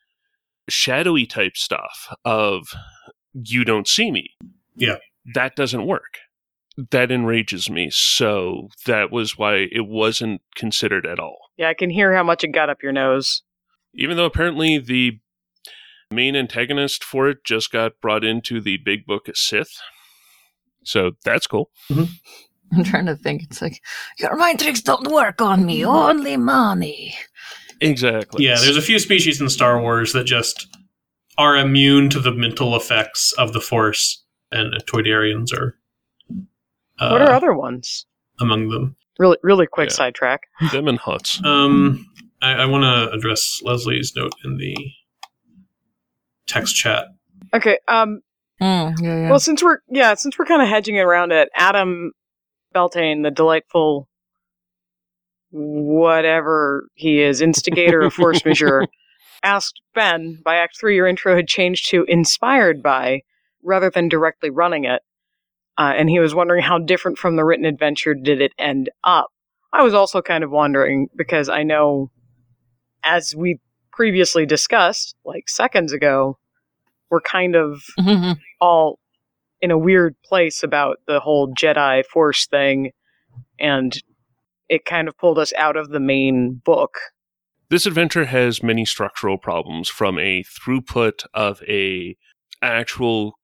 shadowy 0.68 1.26
type 1.26 1.56
stuff 1.56 2.14
of 2.24 2.68
you 3.32 3.64
don't 3.64 3.88
see 3.88 4.10
me. 4.10 4.30
Yeah. 4.76 4.96
That 5.34 5.56
doesn't 5.56 5.86
work. 5.86 6.18
That 6.90 7.10
enrages 7.10 7.68
me. 7.68 7.90
So 7.90 8.68
that 8.86 9.10
was 9.10 9.36
why 9.36 9.68
it 9.70 9.86
wasn't 9.86 10.40
considered 10.56 11.06
at 11.06 11.18
all. 11.18 11.38
Yeah, 11.56 11.68
I 11.68 11.74
can 11.74 11.90
hear 11.90 12.14
how 12.14 12.22
much 12.22 12.44
it 12.44 12.48
got 12.48 12.70
up 12.70 12.82
your 12.82 12.92
nose. 12.92 13.42
Even 13.94 14.16
though 14.16 14.24
apparently 14.24 14.78
the 14.78 15.20
main 16.10 16.34
antagonist 16.34 17.04
for 17.04 17.28
it 17.28 17.44
just 17.44 17.70
got 17.70 18.00
brought 18.00 18.24
into 18.24 18.60
the 18.60 18.78
big 18.78 19.06
book 19.06 19.28
of 19.28 19.36
Sith. 19.36 19.78
So 20.84 21.12
that's 21.24 21.46
cool. 21.46 21.70
Mm-hmm. 21.90 22.04
I'm 22.74 22.84
trying 22.84 23.06
to 23.06 23.16
think. 23.16 23.42
It's 23.42 23.60
like 23.60 23.82
your 24.18 24.34
mind 24.36 24.60
tricks 24.60 24.80
don't 24.80 25.12
work 25.12 25.42
on 25.42 25.66
me. 25.66 25.84
Only 25.84 26.38
money. 26.38 27.14
Exactly. 27.82 28.44
Yeah, 28.44 28.56
there's 28.60 28.76
a 28.76 28.82
few 28.82 28.98
species 28.98 29.40
in 29.40 29.48
Star 29.48 29.80
Wars 29.80 30.12
that 30.12 30.24
just 30.24 30.66
are 31.38 31.56
immune 31.56 32.10
to 32.10 32.20
the 32.20 32.32
mental 32.32 32.76
effects 32.76 33.32
of 33.32 33.52
the 33.52 33.60
Force, 33.60 34.22
and 34.50 34.72
Toydarians 34.86 35.52
are 35.52 35.78
uh, 36.98 37.10
what 37.10 37.22
are 37.22 37.32
other 37.32 37.52
ones? 37.54 38.06
among 38.40 38.68
them. 38.70 38.96
Really, 39.18 39.36
really 39.42 39.66
quick 39.66 39.90
Yeah. 39.90 39.94
sidetrack. 39.94 40.40
them 40.72 40.88
and 40.88 40.98
Hutts. 40.98 41.44
Um, 41.44 42.06
I, 42.40 42.52
I 42.54 42.64
want 42.66 42.82
to 42.84 43.10
address 43.12 43.60
Leslie's 43.62 44.12
note 44.16 44.32
in 44.44 44.56
the 44.56 44.74
text 46.46 46.74
chat. 46.76 47.06
Okay. 47.54 47.78
Um. 47.88 48.20
Mm, 48.60 48.94
yeah, 49.00 49.20
yeah. 49.22 49.30
Well, 49.30 49.40
since 49.40 49.62
we're 49.62 49.78
yeah, 49.88 50.14
since 50.14 50.38
we're 50.38 50.44
kind 50.44 50.62
of 50.62 50.68
hedging 50.68 50.98
around 50.98 51.32
it, 51.32 51.48
Adam 51.54 52.12
Beltane, 52.72 53.22
the 53.22 53.30
delightful 53.30 54.08
whatever 55.52 56.88
he 56.94 57.20
is, 57.20 57.40
instigator 57.40 58.00
of 58.00 58.12
force 58.14 58.42
majeure, 58.44 58.86
asked 59.42 59.80
Ben 59.94 60.40
by 60.44 60.56
Act 60.56 60.78
Three, 60.78 60.96
your 60.96 61.06
intro 61.06 61.36
had 61.36 61.46
changed 61.46 61.88
to 61.90 62.04
inspired 62.08 62.82
by 62.82 63.20
rather 63.62 63.90
than 63.90 64.08
directly 64.08 64.50
running 64.50 64.84
it, 64.84 65.02
uh, 65.78 65.92
and 65.96 66.10
he 66.10 66.18
was 66.18 66.34
wondering 66.34 66.62
how 66.62 66.78
different 66.78 67.18
from 67.18 67.36
the 67.36 67.44
written 67.44 67.64
adventure 67.66 68.14
did 68.14 68.40
it 68.40 68.52
end 68.58 68.90
up. 69.04 69.28
I 69.72 69.82
was 69.82 69.94
also 69.94 70.20
kind 70.20 70.42
of 70.44 70.50
wondering 70.50 71.08
because 71.16 71.48
I 71.48 71.62
know, 71.62 72.10
as 73.04 73.34
we 73.36 73.58
previously 73.92 74.46
discussed, 74.46 75.14
like 75.24 75.48
seconds 75.48 75.92
ago, 75.92 76.38
we're 77.10 77.20
kind 77.20 77.54
of 77.54 77.82
Mhm. 77.98 78.38
all 78.60 78.98
in 79.60 79.70
a 79.70 79.78
weird 79.78 80.16
place 80.24 80.62
about 80.62 80.98
the 81.06 81.20
whole 81.20 81.54
Jedi 81.54 82.04
Force 82.06 82.46
thing, 82.46 82.92
and 83.60 83.96
it 84.72 84.86
kind 84.86 85.06
of 85.06 85.18
pulled 85.18 85.38
us 85.38 85.52
out 85.58 85.76
of 85.76 85.90
the 85.90 86.00
main 86.00 86.54
book. 86.64 86.96
This 87.68 87.84
adventure 87.84 88.24
has 88.24 88.62
many 88.62 88.86
structural 88.86 89.36
problems 89.36 89.90
from 89.90 90.18
a 90.18 90.44
throughput 90.44 91.26
of 91.34 91.62
a 91.68 92.16
actual 92.62 93.38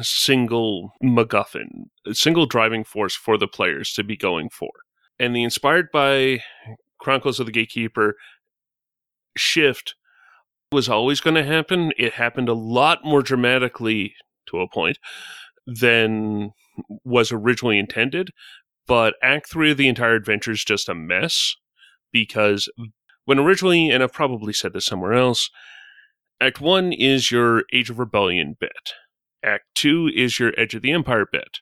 single 0.00 0.90
MacGuffin, 1.00 1.84
a 2.08 2.14
single 2.14 2.46
driving 2.46 2.82
force 2.82 3.14
for 3.14 3.38
the 3.38 3.46
players 3.46 3.92
to 3.92 4.02
be 4.02 4.16
going 4.16 4.50
for. 4.50 4.70
And 5.20 5.34
the 5.34 5.44
inspired 5.44 5.90
by 5.92 6.40
Chronicles 6.98 7.38
of 7.38 7.46
the 7.46 7.52
Gatekeeper 7.52 8.16
shift 9.36 9.94
was 10.72 10.88
always 10.88 11.20
going 11.20 11.36
to 11.36 11.44
happen. 11.44 11.92
It 11.96 12.14
happened 12.14 12.48
a 12.48 12.54
lot 12.54 13.04
more 13.04 13.22
dramatically 13.22 14.16
to 14.46 14.58
a 14.58 14.68
point 14.68 14.98
than 15.68 16.50
was 17.04 17.30
originally 17.30 17.78
intended. 17.78 18.30
But 18.86 19.14
Act 19.22 19.50
3 19.50 19.72
of 19.72 19.76
the 19.76 19.88
entire 19.88 20.14
adventure 20.14 20.52
is 20.52 20.64
just 20.64 20.88
a 20.88 20.94
mess 20.94 21.54
because 22.12 22.68
when 23.24 23.38
originally, 23.38 23.90
and 23.90 24.02
I've 24.02 24.12
probably 24.12 24.52
said 24.52 24.72
this 24.72 24.86
somewhere 24.86 25.14
else, 25.14 25.50
Act 26.40 26.60
1 26.60 26.92
is 26.92 27.30
your 27.30 27.64
Age 27.72 27.90
of 27.90 27.98
Rebellion 27.98 28.56
bit, 28.58 28.92
Act 29.42 29.64
2 29.76 30.10
is 30.14 30.38
your 30.38 30.52
Edge 30.58 30.74
of 30.74 30.82
the 30.82 30.92
Empire 30.92 31.26
bit, 31.30 31.60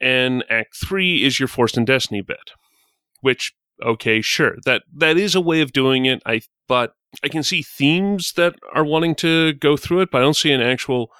and 0.00 0.44
Act 0.50 0.76
3 0.76 1.24
is 1.24 1.40
your 1.40 1.48
Force 1.48 1.76
and 1.76 1.86
Destiny 1.86 2.20
bit. 2.20 2.52
Which, 3.20 3.54
okay, 3.82 4.20
sure, 4.20 4.56
that 4.64 4.82
that 4.94 5.16
is 5.16 5.34
a 5.34 5.40
way 5.40 5.60
of 5.60 5.72
doing 5.72 6.06
it, 6.06 6.22
I 6.26 6.42
but 6.68 6.94
I 7.22 7.28
can 7.28 7.42
see 7.42 7.62
themes 7.62 8.32
that 8.36 8.56
are 8.74 8.84
wanting 8.84 9.14
to 9.16 9.52
go 9.54 9.76
through 9.76 10.00
it, 10.00 10.10
but 10.10 10.18
I 10.18 10.24
don't 10.24 10.36
see 10.36 10.52
an 10.52 10.60
actual 10.60 11.10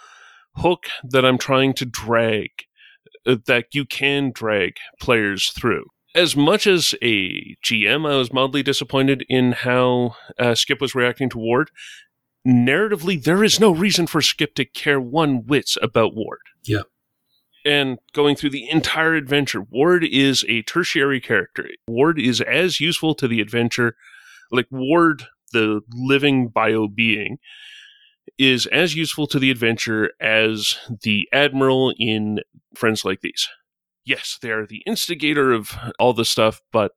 hook 0.56 0.86
that 1.04 1.24
I'm 1.24 1.38
trying 1.38 1.74
to 1.74 1.86
drag 1.86 2.50
that 3.24 3.66
you 3.72 3.84
can 3.84 4.32
drag 4.32 4.74
players 5.00 5.50
through. 5.50 5.84
As 6.14 6.36
much 6.36 6.66
as 6.66 6.94
a 7.00 7.56
GM, 7.64 8.10
I 8.10 8.16
was 8.16 8.32
mildly 8.32 8.62
disappointed 8.62 9.24
in 9.28 9.52
how 9.52 10.16
uh, 10.38 10.54
Skip 10.54 10.80
was 10.80 10.94
reacting 10.94 11.30
to 11.30 11.38
Ward. 11.38 11.70
Narratively, 12.46 13.22
there 13.22 13.42
is 13.42 13.58
no 13.58 13.70
reason 13.70 14.06
for 14.06 14.20
Skip 14.20 14.54
to 14.56 14.64
care 14.64 15.00
one 15.00 15.46
whit 15.46 15.70
about 15.80 16.14
Ward. 16.14 16.40
Yeah. 16.64 16.82
And 17.64 17.98
going 18.12 18.36
through 18.36 18.50
the 18.50 18.68
entire 18.68 19.14
adventure, 19.14 19.62
Ward 19.62 20.04
is 20.04 20.44
a 20.48 20.62
tertiary 20.62 21.20
character. 21.20 21.68
Ward 21.86 22.20
is 22.20 22.40
as 22.40 22.80
useful 22.80 23.14
to 23.14 23.28
the 23.28 23.40
adventure, 23.40 23.96
like 24.50 24.66
Ward, 24.70 25.26
the 25.52 25.80
living 25.94 26.48
bio 26.48 26.88
being, 26.88 27.38
is 28.38 28.66
as 28.66 28.94
useful 28.94 29.26
to 29.28 29.38
the 29.38 29.50
adventure 29.50 30.10
as 30.20 30.76
the 31.02 31.28
admiral 31.32 31.92
in 31.98 32.40
Friends 32.74 33.04
Like 33.04 33.20
These. 33.20 33.48
Yes, 34.04 34.38
they 34.40 34.50
are 34.50 34.66
the 34.66 34.82
instigator 34.86 35.52
of 35.52 35.76
all 35.98 36.12
this 36.12 36.30
stuff, 36.30 36.60
but 36.72 36.92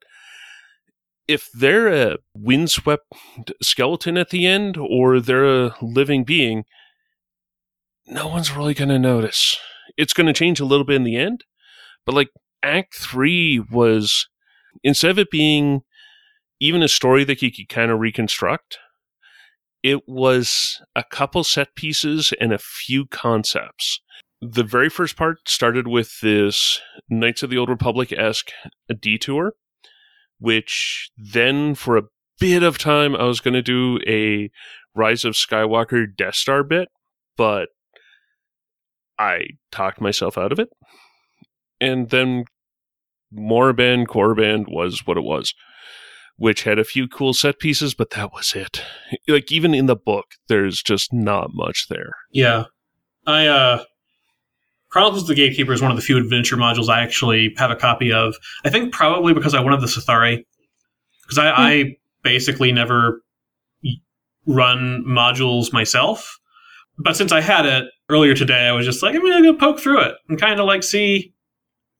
if 1.27 1.49
they're 1.53 1.87
a 1.87 2.17
windswept 2.35 3.11
skeleton 3.61 4.17
at 4.17 4.29
the 4.29 4.45
end 4.45 4.77
or 4.77 5.19
they're 5.19 5.65
a 5.65 5.75
living 5.81 6.23
being, 6.23 6.65
no 8.07 8.27
one's 8.27 8.55
really 8.55 8.73
going 8.73 8.89
to 8.89 8.99
notice. 8.99 9.57
It's 9.97 10.13
going 10.13 10.27
to 10.27 10.33
change 10.33 10.59
a 10.59 10.65
little 10.65 10.85
bit 10.85 10.97
in 10.97 11.03
the 11.03 11.17
end, 11.17 11.43
but 12.05 12.15
like 12.15 12.29
Act 12.61 12.95
3 12.95 13.65
was, 13.71 14.27
instead 14.83 15.11
of 15.11 15.19
it 15.19 15.31
being 15.31 15.81
even 16.59 16.83
a 16.83 16.87
story 16.87 17.23
that 17.23 17.41
you 17.41 17.51
could 17.51 17.69
kind 17.69 17.91
of 17.91 17.99
reconstruct, 17.99 18.77
it 19.85 20.09
was 20.09 20.81
a 20.95 21.03
couple 21.03 21.43
set 21.43 21.75
pieces 21.75 22.33
and 22.41 22.51
a 22.51 22.57
few 22.57 23.05
concepts. 23.05 24.01
The 24.41 24.63
very 24.63 24.89
first 24.89 25.15
part 25.15 25.47
started 25.47 25.87
with 25.87 26.21
this 26.21 26.81
Knights 27.07 27.43
of 27.43 27.51
the 27.51 27.59
Old 27.59 27.69
Republic 27.69 28.11
esque 28.11 28.49
detour, 28.99 29.53
which 30.39 31.11
then 31.15 31.75
for 31.75 31.97
a 31.97 32.03
bit 32.39 32.63
of 32.63 32.79
time 32.79 33.15
I 33.15 33.25
was 33.25 33.39
going 33.39 33.53
to 33.53 33.61
do 33.61 33.99
a 34.07 34.49
Rise 34.95 35.23
of 35.23 35.35
Skywalker 35.35 36.07
Death 36.17 36.35
Star 36.35 36.63
bit, 36.63 36.89
but 37.37 37.69
I 39.19 39.49
talked 39.71 40.01
myself 40.01 40.35
out 40.35 40.51
of 40.51 40.57
it. 40.57 40.69
And 41.79 42.09
then 42.09 42.45
Moraband 43.31 44.07
Korriban 44.07 44.65
was 44.67 45.05
what 45.05 45.17
it 45.17 45.23
was 45.23 45.53
which 46.37 46.63
had 46.63 46.79
a 46.79 46.83
few 46.83 47.07
cool 47.07 47.33
set 47.33 47.59
pieces, 47.59 47.93
but 47.93 48.11
that 48.11 48.33
was 48.33 48.53
it. 48.55 48.81
Like 49.27 49.51
even 49.51 49.73
in 49.73 49.85
the 49.85 49.95
book, 49.95 50.25
there's 50.47 50.81
just 50.81 51.13
not 51.13 51.51
much 51.53 51.87
there. 51.89 52.11
Yeah. 52.31 52.65
I 53.25 53.47
uh 53.47 53.83
Chronicles 54.89 55.23
of 55.23 55.27
the 55.27 55.35
Gatekeeper 55.35 55.73
is 55.73 55.81
one 55.81 55.91
of 55.91 55.97
the 55.97 56.03
few 56.03 56.17
adventure 56.17 56.55
modules 56.55 56.87
I 56.87 57.01
actually 57.01 57.53
have 57.57 57.69
a 57.69 57.75
copy 57.75 58.13
of. 58.13 58.35
I 58.63 58.69
think 58.69 58.93
probably 58.93 59.33
because 59.33 59.53
I 59.53 59.59
wanted 59.59 59.81
the 59.81 59.87
Sithari. 59.87 60.45
Because 61.23 61.37
I, 61.37 61.45
mm. 61.45 61.53
I 61.57 61.95
basically 62.23 62.71
never 62.71 63.21
run 64.45 65.03
modules 65.05 65.73
myself. 65.73 66.37
But 66.97 67.17
since 67.17 67.33
I 67.33 67.41
had 67.41 67.65
it 67.65 67.85
earlier 68.07 68.35
today, 68.35 68.67
I 68.67 68.71
was 68.71 68.85
just 68.85 69.03
like, 69.03 69.15
I'm 69.15 69.21
going 69.21 69.43
to 69.43 69.51
go 69.51 69.57
poke 69.57 69.81
through 69.81 69.99
it 69.99 70.15
and 70.29 70.39
kind 70.39 70.61
of 70.61 70.65
like 70.65 70.81
see 70.81 71.33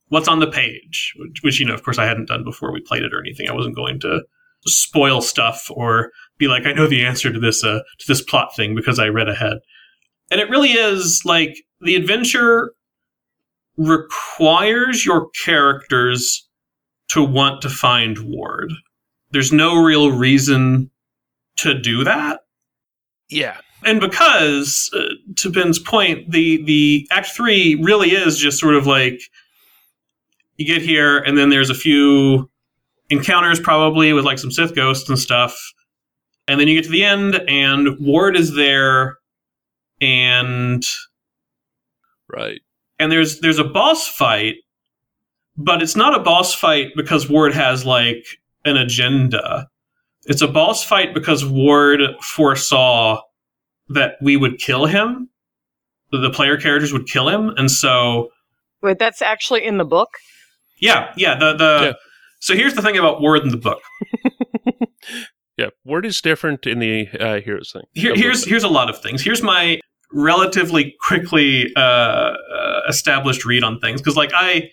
what's 0.09 0.27
on 0.27 0.39
the 0.39 0.51
page, 0.51 1.13
which, 1.17 1.41
which, 1.41 1.59
you 1.59 1.65
know, 1.65 1.73
of 1.73 1.83
course, 1.83 1.97
I 1.97 2.05
hadn't 2.05 2.27
done 2.27 2.43
before 2.43 2.71
we 2.71 2.81
played 2.81 3.03
it 3.03 3.13
or 3.13 3.19
anything. 3.19 3.49
I 3.49 3.53
wasn't 3.53 3.75
going 3.75 3.99
to 4.01 4.21
spoil 4.67 5.21
stuff 5.21 5.69
or 5.69 6.11
be 6.37 6.47
like, 6.47 6.65
I 6.65 6.73
know 6.73 6.87
the 6.87 7.05
answer 7.05 7.31
to 7.31 7.39
this 7.39 7.63
uh, 7.63 7.79
to 7.99 8.07
this 8.07 8.21
plot 8.21 8.55
thing 8.55 8.75
because 8.75 8.99
I 8.99 9.07
read 9.07 9.29
ahead. 9.29 9.57
And 10.31 10.41
it 10.41 10.49
really 10.49 10.71
is 10.71 11.21
like 11.25 11.57
the 11.81 11.95
adventure 11.95 12.73
requires 13.77 15.05
your 15.05 15.29
characters 15.43 16.47
to 17.09 17.23
want 17.23 17.61
to 17.61 17.69
find 17.69 18.19
Ward. 18.19 18.71
There's 19.31 19.51
no 19.51 19.81
real 19.81 20.11
reason 20.11 20.89
to 21.57 21.79
do 21.79 22.03
that. 22.03 22.41
Yeah. 23.29 23.57
And 23.83 23.99
because, 23.99 24.89
uh, 24.95 25.13
to 25.37 25.51
Ben's 25.51 25.77
point, 25.77 26.31
the 26.31 26.63
the 26.63 27.07
Act 27.11 27.27
Three 27.27 27.75
really 27.83 28.11
is 28.11 28.37
just 28.37 28.59
sort 28.59 28.75
of 28.75 28.87
like 28.87 29.19
you 30.57 30.65
get 30.65 30.81
here, 30.81 31.17
and 31.17 31.37
then 31.37 31.49
there's 31.49 31.69
a 31.69 31.75
few 31.75 32.49
encounters 33.09 33.59
probably 33.59 34.13
with 34.13 34.25
like 34.25 34.39
some 34.39 34.51
Sith 34.51 34.75
ghosts 34.75 35.09
and 35.09 35.19
stuff. 35.19 35.57
And 36.47 36.59
then 36.59 36.67
you 36.67 36.75
get 36.75 36.85
to 36.85 36.91
the 36.91 37.03
end, 37.03 37.35
and 37.47 37.99
Ward 37.99 38.37
is 38.37 38.53
there, 38.53 39.17
and 39.99 40.83
right, 42.27 42.61
and 42.99 43.11
there's 43.11 43.39
there's 43.39 43.59
a 43.59 43.63
boss 43.63 44.07
fight, 44.07 44.55
but 45.57 45.81
it's 45.81 45.95
not 45.95 46.15
a 46.15 46.23
boss 46.23 46.53
fight 46.53 46.91
because 46.95 47.29
Ward 47.29 47.53
has 47.53 47.85
like 47.85 48.25
an 48.63 48.77
agenda. 48.77 49.67
It's 50.27 50.41
a 50.41 50.47
boss 50.47 50.83
fight 50.83 51.13
because 51.13 51.45
Ward 51.45 52.01
foresaw 52.21 53.21
that 53.89 54.15
we 54.21 54.37
would 54.37 54.59
kill 54.59 54.85
him, 54.85 55.29
the 56.11 56.29
player 56.29 56.57
characters 56.57 56.93
would 56.93 57.07
kill 57.07 57.29
him, 57.29 57.49
and 57.57 57.69
so. 57.69 58.29
Wait, 58.81 58.99
that's 58.99 59.21
actually 59.21 59.63
in 59.65 59.77
the 59.77 59.85
book. 59.85 60.09
Yeah, 60.77 61.11
yeah. 61.15 61.37
The 61.37 61.53
the 61.53 61.79
yeah. 61.81 61.93
so 62.39 62.55
here's 62.55 62.73
the 62.73 62.81
thing 62.81 62.97
about 62.97 63.21
Ward 63.21 63.43
in 63.43 63.49
the 63.49 63.57
book. 63.57 63.81
yeah, 65.57 65.67
Ward 65.83 66.05
is 66.05 66.21
different 66.21 66.65
in 66.67 66.79
the 66.79 67.07
uh, 67.19 67.41
heroes 67.41 67.71
thing. 67.71 67.83
Here, 67.93 68.15
here's 68.15 68.45
here's 68.45 68.63
a 68.63 68.69
lot 68.69 68.89
of 68.89 69.01
things. 69.01 69.23
Here's 69.23 69.41
my 69.41 69.79
relatively 70.11 70.95
quickly 71.01 71.71
uh, 71.75 71.79
uh, 71.79 72.81
established 72.87 73.45
read 73.45 73.63
on 73.63 73.79
things 73.79 74.01
because 74.01 74.15
like 74.15 74.31
I. 74.33 74.71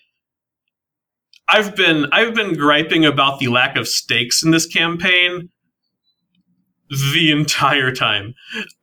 I've 1.49 1.77
been 1.77 2.07
I've 2.13 2.35
been 2.35 2.55
griping 2.55 3.05
about 3.05 3.39
the 3.39 3.49
lack 3.49 3.77
of 3.77 3.87
stakes 3.87 4.43
in 4.43 4.53
this 4.53 4.65
campaign 4.65 5.51
the 6.89 7.31
entire 7.33 7.93
time. 7.93 8.35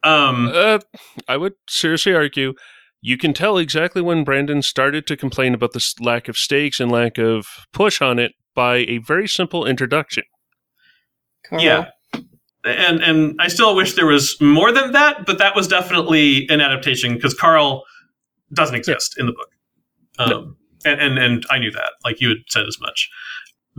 Um, 0.03 0.51
uh, 0.53 0.79
I 1.27 1.37
would 1.37 1.53
seriously 1.67 2.13
argue 2.13 2.53
you 3.01 3.17
can 3.17 3.33
tell 3.33 3.57
exactly 3.57 4.01
when 4.01 4.23
Brandon 4.23 4.61
started 4.61 5.07
to 5.07 5.17
complain 5.17 5.53
about 5.53 5.71
the 5.73 5.93
lack 5.99 6.27
of 6.27 6.37
stakes 6.37 6.79
and 6.79 6.91
lack 6.91 7.17
of 7.17 7.45
push 7.71 8.01
on 8.01 8.19
it 8.19 8.33
by 8.53 8.77
a 8.77 8.97
very 8.97 9.27
simple 9.27 9.65
introduction. 9.65 10.23
Carl. 11.45 11.63
Yeah. 11.63 11.89
And 12.65 13.01
and 13.01 13.35
I 13.39 13.47
still 13.47 13.73
wish 13.73 13.93
there 13.93 14.05
was 14.05 14.35
more 14.41 14.73
than 14.73 14.91
that, 14.91 15.25
but 15.25 15.37
that 15.37 15.55
was 15.55 15.67
definitely 15.67 16.45
an 16.49 16.59
adaptation 16.59 17.13
because 17.13 17.33
Carl 17.33 17.83
doesn't 18.53 18.75
exist 18.75 19.15
yeah. 19.15 19.21
in 19.21 19.27
the 19.27 19.33
book. 19.33 19.47
Um, 20.19 20.29
no. 20.29 20.55
and, 20.83 20.99
and 21.01 21.17
and 21.17 21.45
I 21.49 21.57
knew 21.59 21.71
that, 21.71 21.93
like 22.03 22.19
you 22.19 22.27
had 22.27 22.39
said 22.49 22.65
as 22.67 22.77
much. 22.81 23.09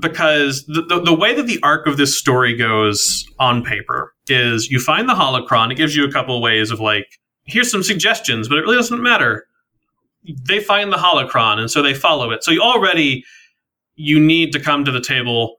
Because 0.01 0.65
the, 0.67 0.81
the, 0.81 1.03
the 1.03 1.15
way 1.15 1.35
that 1.35 1.47
the 1.47 1.59
arc 1.63 1.87
of 1.87 1.99
this 1.99 2.19
story 2.19 2.57
goes 2.57 3.23
on 3.39 3.63
paper 3.63 4.15
is 4.29 4.71
you 4.71 4.81
find 4.81 5.07
the 5.07 5.15
holocron, 5.15 5.71
it 5.71 5.75
gives 5.75 5.95
you 5.95 6.07
a 6.07 6.11
couple 6.11 6.37
of 6.37 6.43
ways 6.43 6.71
of 6.71 6.81
like 6.81 7.07
here's 7.51 7.71
some 7.71 7.83
suggestions, 7.83 8.49
but 8.49 8.59
it 8.59 8.63
really 8.63 8.77
doesn't 8.77 9.03
matter. 9.03 9.47
They 10.49 10.61
find 10.61 10.93
the 10.93 10.97
holocron, 10.97 11.59
and 11.59 11.71
so 11.71 11.83
they 11.83 11.95
follow 11.95 12.31
it. 12.31 12.45
So 12.45 12.51
you 12.51 12.61
already 12.61 13.25
you 13.97 14.19
need 14.19 14.53
to 14.53 14.61
come 14.61 14.85
to 14.85 14.91
the 14.91 15.01
table 15.01 15.57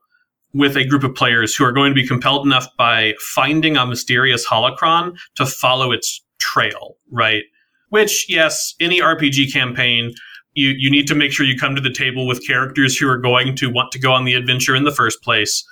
with 0.54 0.76
a 0.76 0.84
group 0.84 1.04
of 1.04 1.14
players 1.14 1.54
who 1.54 1.64
are 1.64 1.72
going 1.72 1.90
to 1.90 1.94
be 1.94 2.06
compelled 2.06 2.44
enough 2.44 2.66
by 2.76 3.14
finding 3.20 3.76
a 3.76 3.86
mysterious 3.86 4.46
holocron 4.46 5.16
to 5.36 5.46
follow 5.46 5.92
its 5.92 6.22
trail, 6.38 6.96
right? 7.10 7.44
Which, 7.88 8.26
yes, 8.28 8.74
any 8.80 9.00
RPG 9.00 9.52
campaign, 9.52 10.12
you, 10.54 10.70
you 10.70 10.90
need 10.90 11.06
to 11.06 11.14
make 11.14 11.32
sure 11.32 11.46
you 11.46 11.58
come 11.58 11.74
to 11.74 11.80
the 11.80 11.92
table 11.92 12.26
with 12.26 12.46
characters 12.46 12.96
who 12.96 13.08
are 13.08 13.16
going 13.16 13.54
to 13.56 13.70
want 13.70 13.92
to 13.92 13.98
go 13.98 14.12
on 14.12 14.24
the 14.24 14.34
adventure 14.34 14.76
in 14.76 14.84
the 14.84 14.92
first 14.92 15.22
place. 15.22 15.64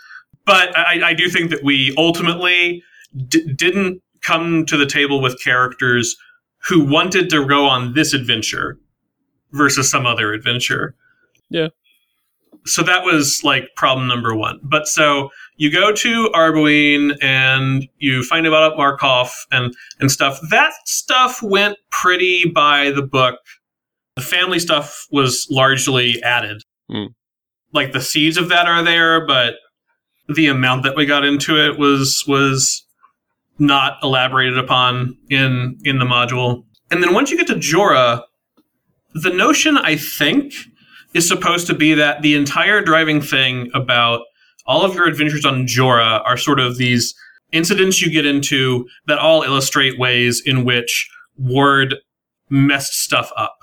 But 0.47 0.77
I, 0.79 1.11
I 1.11 1.15
do 1.15 1.29
think 1.29 1.51
that 1.51 1.63
we 1.63 1.95
ultimately 1.99 2.83
d- 3.29 3.53
didn't 3.53 4.03
come 4.31 4.65
to 4.67 4.77
the 4.77 4.87
table 4.87 5.21
with 5.21 5.43
characters 5.43 6.17
who 6.69 6.85
wanted 6.85 7.31
to 7.31 7.47
go 7.47 7.67
on 7.67 7.95
this 7.95 8.13
adventure 8.13 8.79
versus 9.53 9.91
some 9.91 10.07
other 10.07 10.33
adventure. 10.33 10.95
Yeah. 11.49 11.69
so 12.67 12.83
that 12.83 13.05
was 13.05 13.41
like 13.43 13.65
problem 13.77 14.07
number 14.07 14.35
one. 14.37 14.61
But 14.63 14.87
so 14.87 15.31
you 15.57 15.73
go 15.73 15.93
to 15.93 16.31
Arbooine 16.35 17.17
and 17.23 17.89
you 17.99 18.23
find 18.23 18.47
about 18.47 18.77
Markov 18.77 19.33
and 19.51 19.75
and 19.99 20.11
stuff. 20.11 20.39
That 20.51 20.73
stuff 20.85 21.43
went 21.43 21.77
pretty 21.91 22.47
by 22.47 22.91
the 22.91 23.03
book. 23.03 23.41
The 24.17 24.23
family 24.23 24.59
stuff 24.59 25.07
was 25.11 25.47
largely 25.51 26.23
added. 26.23 26.63
Hmm. 26.89 27.07
Like 27.73 27.93
the 27.93 28.01
seeds 28.01 28.37
of 28.37 28.49
that 28.51 28.67
are 28.67 28.85
there, 28.85 29.27
but 29.27 29.55
the 30.29 30.47
amount 30.47 30.85
that 30.85 30.97
we 30.97 31.07
got 31.07 31.25
into 31.25 31.57
it 31.57 31.79
was 31.79 32.23
was 32.29 32.85
not 33.61 33.99
elaborated 34.03 34.59
upon 34.59 35.17
in 35.29 35.79
in 35.85 35.99
the 35.99 36.05
module. 36.05 36.65
And 36.91 37.03
then 37.03 37.15
once 37.15 37.31
you 37.31 37.37
get 37.37 37.47
to 37.49 37.55
Jorah, 37.55 38.23
the 39.15 39.31
notion 39.31 39.77
I 39.77 39.97
think 39.97 40.53
is 41.15 41.29
supposed 41.29 41.67
to 41.69 41.75
be 41.75 41.95
that 41.95 42.23
the 42.23 42.35
entire 42.35 42.81
driving 42.83 43.21
thing 43.21 43.71
about 43.75 44.23
all 44.67 44.85
of 44.85 44.95
your 44.95 45.07
adventures 45.07 45.45
on 45.45 45.67
Jorah 45.67 46.23
are 46.25 46.37
sort 46.37 46.61
of 46.61 46.79
these 46.79 47.15
incidents 47.53 48.01
you 48.01 48.11
get 48.11 48.27
into 48.27 48.87
that 49.07 49.19
all 49.19 49.43
illustrate 49.43 49.99
ways 49.99 50.43
in 50.45 50.65
which 50.65 51.09
Ward 51.37 51.97
messed 52.49 52.95
stuff 52.95 53.31
up, 53.37 53.57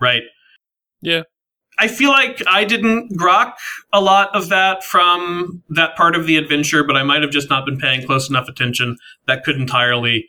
right? 0.00 0.22
Yeah. 1.00 1.22
I 1.82 1.88
feel 1.88 2.10
like 2.10 2.40
I 2.46 2.62
didn't 2.62 3.10
grok 3.18 3.54
a 3.92 4.00
lot 4.00 4.32
of 4.36 4.50
that 4.50 4.84
from 4.84 5.64
that 5.68 5.96
part 5.96 6.14
of 6.14 6.28
the 6.28 6.36
adventure, 6.36 6.84
but 6.84 6.96
I 6.96 7.02
might 7.02 7.22
have 7.22 7.32
just 7.32 7.50
not 7.50 7.66
been 7.66 7.76
paying 7.76 8.06
close 8.06 8.30
enough 8.30 8.48
attention. 8.48 8.98
That 9.26 9.42
could 9.42 9.56
entirely 9.56 10.28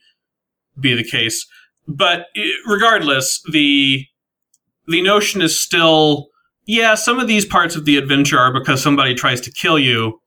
be 0.80 0.96
the 0.96 1.04
case. 1.04 1.46
But 1.88 2.26
eh, 2.36 2.50
regardless, 2.66 3.40
the 3.52 4.04
the 4.88 5.04
notion 5.04 5.44
is 5.44 5.62
still 5.62 6.30
yeah, 6.66 6.96
some 6.96 7.20
of 7.20 7.28
these 7.28 7.46
parts 7.46 7.76
of 7.76 7.86
the 7.86 7.98
adventure 7.98 8.40
are 8.40 8.52
because 8.52 8.82
somebody 8.82 9.14
tries 9.14 9.40
to 9.42 9.52
kill 9.52 9.78
you, 9.78 10.20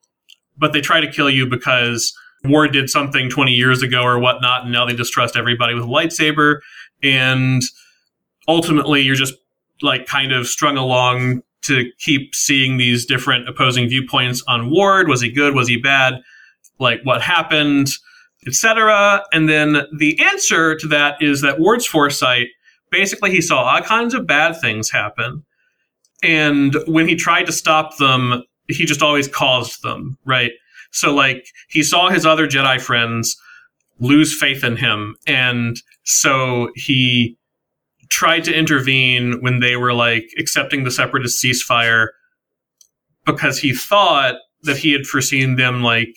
but 0.56 0.72
they 0.72 0.80
try 0.80 1.00
to 1.00 1.10
kill 1.10 1.28
you 1.28 1.44
because 1.44 2.16
Ward 2.44 2.72
did 2.72 2.88
something 2.88 3.28
20 3.28 3.50
years 3.50 3.82
ago 3.82 4.02
or 4.02 4.20
whatnot, 4.20 4.62
and 4.62 4.72
now 4.72 4.86
they 4.86 4.94
distrust 4.94 5.34
everybody 5.34 5.74
with 5.74 5.82
a 5.82 5.88
lightsaber. 5.88 6.60
And 7.02 7.62
ultimately, 8.46 9.00
you're 9.00 9.16
just 9.16 9.34
like 9.82 10.06
kind 10.06 10.32
of 10.32 10.46
strung 10.46 10.76
along 10.76 11.42
to 11.62 11.90
keep 11.98 12.34
seeing 12.34 12.76
these 12.76 13.04
different 13.04 13.48
opposing 13.48 13.88
viewpoints 13.88 14.42
on 14.46 14.70
Ward. 14.70 15.08
Was 15.08 15.20
he 15.20 15.30
good? 15.30 15.54
Was 15.54 15.68
he 15.68 15.76
bad? 15.76 16.22
Like 16.78 17.00
what 17.02 17.22
happened, 17.22 17.88
etc. 18.46 19.24
And 19.32 19.48
then 19.48 19.82
the 19.96 20.18
answer 20.20 20.76
to 20.76 20.86
that 20.88 21.20
is 21.20 21.42
that 21.42 21.58
Ward's 21.58 21.86
foresight 21.86 22.48
basically 22.90 23.30
he 23.30 23.40
saw 23.40 23.62
all 23.62 23.80
kinds 23.82 24.14
of 24.14 24.26
bad 24.26 24.60
things 24.60 24.90
happen. 24.90 25.44
And 26.22 26.76
when 26.86 27.08
he 27.08 27.16
tried 27.16 27.44
to 27.46 27.52
stop 27.52 27.96
them, 27.98 28.44
he 28.68 28.84
just 28.84 29.02
always 29.02 29.28
caused 29.28 29.82
them, 29.82 30.16
right? 30.24 30.52
So 30.92 31.12
like 31.12 31.46
he 31.68 31.82
saw 31.82 32.08
his 32.08 32.24
other 32.24 32.46
Jedi 32.46 32.80
friends 32.80 33.36
lose 33.98 34.38
faith 34.38 34.62
in 34.62 34.76
him 34.76 35.16
and 35.26 35.80
so 36.04 36.70
he 36.74 37.36
tried 38.08 38.44
to 38.44 38.54
intervene 38.54 39.40
when 39.40 39.60
they 39.60 39.76
were 39.76 39.94
like 39.94 40.28
accepting 40.38 40.84
the 40.84 40.90
separatist 40.90 41.42
ceasefire 41.42 42.08
because 43.24 43.58
he 43.58 43.74
thought 43.74 44.36
that 44.62 44.76
he 44.76 44.92
had 44.92 45.06
foreseen 45.06 45.56
them 45.56 45.82
like 45.82 46.14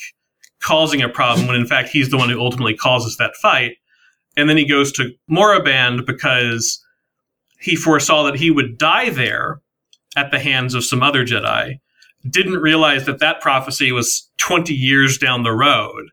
causing 0.61 1.01
a 1.01 1.09
problem 1.09 1.47
when 1.47 1.55
in 1.55 1.65
fact 1.65 1.89
he's 1.89 2.09
the 2.09 2.17
one 2.17 2.29
who 2.29 2.39
ultimately 2.39 2.75
causes 2.75 3.17
that 3.17 3.35
fight. 3.35 3.77
And 4.37 4.49
then 4.49 4.57
he 4.57 4.65
goes 4.65 4.91
to 4.93 5.11
Moraband 5.29 6.05
because 6.05 6.83
he 7.59 7.75
foresaw 7.75 8.23
that 8.23 8.35
he 8.35 8.51
would 8.51 8.77
die 8.77 9.09
there 9.09 9.61
at 10.15 10.31
the 10.31 10.39
hands 10.39 10.73
of 10.73 10.85
some 10.85 11.03
other 11.03 11.25
Jedi. 11.25 11.79
Didn't 12.29 12.59
realize 12.59 13.05
that 13.05 13.19
that 13.19 13.41
prophecy 13.41 13.91
was 13.91 14.29
20 14.37 14.73
years 14.73 15.17
down 15.17 15.43
the 15.43 15.51
road 15.51 16.09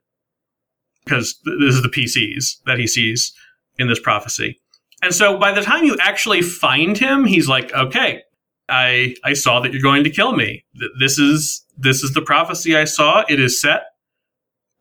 because 1.05 1.39
this 1.45 1.75
is 1.75 1.83
the 1.83 1.89
PCs 1.89 2.63
that 2.65 2.79
he 2.79 2.87
sees 2.87 3.33
in 3.79 3.89
this 3.89 4.01
prophecy. 4.01 4.59
And 5.03 5.15
so 5.15 5.39
by 5.39 5.53
the 5.53 5.63
time 5.63 5.85
you 5.85 5.97
actually 6.01 6.43
find 6.43 6.97
him, 6.97 7.25
he's 7.25 7.49
like, 7.49 7.73
"Okay, 7.75 8.23
I 8.69 9.15
I 9.25 9.35
saw 9.35 9.61
that 9.61 9.73
you're 9.73 9.83
going 9.83 10.05
to 10.05 10.11
kill 10.11 10.33
me. 10.33 10.65
This 10.99 11.19
is 11.19 11.65
this 11.77 12.03
is 12.03 12.13
the 12.15 12.23
prophecy 12.23 12.77
I 12.77 12.85
saw. 12.85 13.25
It 13.29 13.39
is 13.39 13.61
set, 13.61 13.83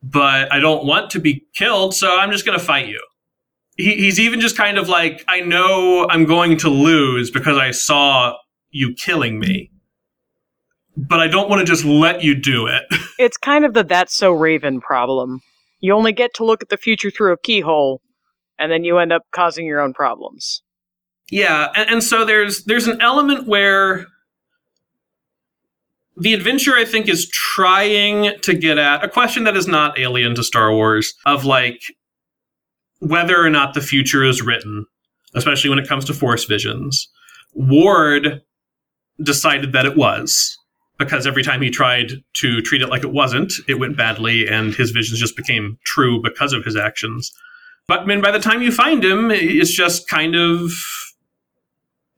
but 0.02 0.52
I 0.52 0.58
don't 0.58 0.84
want 0.86 1.10
to 1.10 1.20
be 1.20 1.44
killed, 1.54 1.94
so 1.94 2.18
I'm 2.18 2.30
just 2.30 2.46
going 2.46 2.58
to 2.58 2.64
fight 2.64 2.88
you." 2.88 3.00
He, 3.76 3.94
he's 3.96 4.18
even 4.18 4.40
just 4.40 4.56
kind 4.56 4.78
of 4.78 4.88
like, 4.88 5.24
"I 5.28 5.40
know 5.40 6.06
I'm 6.08 6.24
going 6.24 6.56
to 6.58 6.70
lose 6.70 7.30
because 7.30 7.58
I 7.58 7.70
saw 7.72 8.36
you 8.70 8.94
killing 8.94 9.38
me, 9.38 9.70
but 10.96 11.20
I 11.20 11.28
don't 11.28 11.50
want 11.50 11.60
to 11.60 11.66
just 11.66 11.84
let 11.84 12.22
you 12.22 12.34
do 12.34 12.66
it." 12.66 12.84
It's 13.18 13.38
kind 13.38 13.64
of 13.64 13.72
the 13.72 13.82
that's 13.82 14.14
so 14.14 14.30
Raven 14.30 14.78
problem. 14.78 15.40
You 15.80 15.94
only 15.94 16.12
get 16.12 16.34
to 16.34 16.44
look 16.44 16.62
at 16.62 16.68
the 16.68 16.76
future 16.76 17.10
through 17.10 17.32
a 17.32 17.38
keyhole, 17.38 18.02
and 18.58 18.70
then 18.70 18.84
you 18.84 18.98
end 18.98 19.12
up 19.12 19.22
causing 19.32 19.66
your 19.66 19.80
own 19.80 19.92
problems. 19.92 20.62
Yeah, 21.30 21.68
and, 21.74 21.90
and 21.90 22.04
so 22.04 22.24
there's 22.24 22.64
there's 22.64 22.86
an 22.86 23.00
element 23.00 23.46
where 23.46 24.06
the 26.16 26.34
adventure 26.34 26.74
I 26.74 26.84
think 26.84 27.08
is 27.08 27.28
trying 27.28 28.38
to 28.40 28.54
get 28.54 28.78
at 28.78 29.04
a 29.04 29.08
question 29.08 29.44
that 29.44 29.56
is 29.56 29.66
not 29.66 29.98
alien 29.98 30.34
to 30.36 30.42
Star 30.42 30.72
Wars 30.72 31.14
of 31.26 31.44
like 31.44 31.80
whether 33.00 33.38
or 33.38 33.50
not 33.50 33.74
the 33.74 33.80
future 33.80 34.24
is 34.24 34.40
written, 34.40 34.86
especially 35.34 35.68
when 35.68 35.78
it 35.78 35.88
comes 35.88 36.04
to 36.06 36.14
force 36.14 36.44
visions. 36.44 37.08
Ward 37.52 38.42
decided 39.22 39.72
that 39.72 39.86
it 39.86 39.96
was 39.96 40.58
because 40.98 41.26
every 41.26 41.42
time 41.42 41.60
he 41.60 41.70
tried 41.70 42.12
to 42.34 42.62
treat 42.62 42.80
it 42.80 42.88
like 42.88 43.04
it 43.04 43.12
wasn't, 43.12 43.52
it 43.68 43.78
went 43.78 43.96
badly 43.96 44.48
and 44.48 44.74
his 44.74 44.90
visions 44.90 45.20
just 45.20 45.36
became 45.36 45.78
true 45.84 46.22
because 46.22 46.52
of 46.52 46.64
his 46.64 46.76
actions. 46.76 47.32
But 47.88 48.06
mean, 48.06 48.20
by 48.20 48.32
the 48.32 48.40
time 48.40 48.62
you 48.62 48.72
find 48.72 49.04
him, 49.04 49.30
it's 49.30 49.72
just 49.72 50.08
kind 50.08 50.34
of 50.34 50.72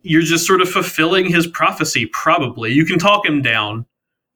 you're 0.03 0.23
just 0.23 0.47
sort 0.47 0.61
of 0.61 0.69
fulfilling 0.69 1.27
his 1.27 1.47
prophecy. 1.47 2.07
Probably 2.13 2.73
you 2.73 2.85
can 2.85 2.99
talk 2.99 3.27
him 3.27 3.43
down, 3.43 3.85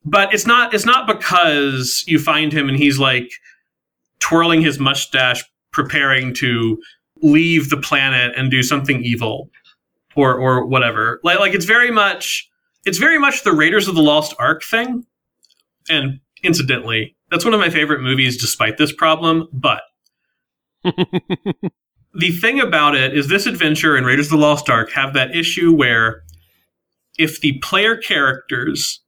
but 0.04 0.32
it's 0.34 0.46
not. 0.46 0.74
It's 0.74 0.84
not 0.84 1.06
because 1.06 2.04
you 2.06 2.18
find 2.18 2.52
him 2.52 2.68
and 2.68 2.76
he's 2.76 2.98
like 2.98 3.30
twirling 4.18 4.60
his 4.60 4.78
mustache, 4.78 5.42
preparing 5.72 6.34
to 6.34 6.80
leave 7.22 7.70
the 7.70 7.76
planet 7.76 8.34
and 8.36 8.50
do 8.50 8.62
something 8.62 9.02
evil, 9.02 9.50
or 10.14 10.34
or 10.34 10.66
whatever. 10.66 11.20
Like 11.22 11.38
like 11.38 11.54
it's 11.54 11.64
very 11.64 11.90
much. 11.90 12.48
It's 12.84 12.98
very 12.98 13.18
much 13.18 13.44
the 13.44 13.52
Raiders 13.52 13.86
of 13.86 13.94
the 13.94 14.02
Lost 14.02 14.34
Ark 14.40 14.62
thing. 14.64 15.06
And 15.88 16.18
incidentally, 16.42 17.16
that's 17.30 17.44
one 17.44 17.54
of 17.54 17.60
my 17.60 17.70
favorite 17.70 18.00
movies, 18.00 18.36
despite 18.36 18.76
this 18.76 18.92
problem. 18.92 19.48
But 19.52 19.82
the 22.14 22.30
thing 22.40 22.60
about 22.60 22.94
it 22.94 23.16
is 23.16 23.28
this 23.28 23.46
adventure 23.46 23.96
and 23.96 24.06
Raiders 24.06 24.26
of 24.26 24.32
the 24.32 24.36
Lost 24.38 24.68
Ark 24.68 24.90
have 24.92 25.14
that 25.14 25.34
issue 25.34 25.72
where 25.72 26.22
if 27.18 27.40
the 27.40 27.58
player 27.58 27.96
characters 27.96 29.00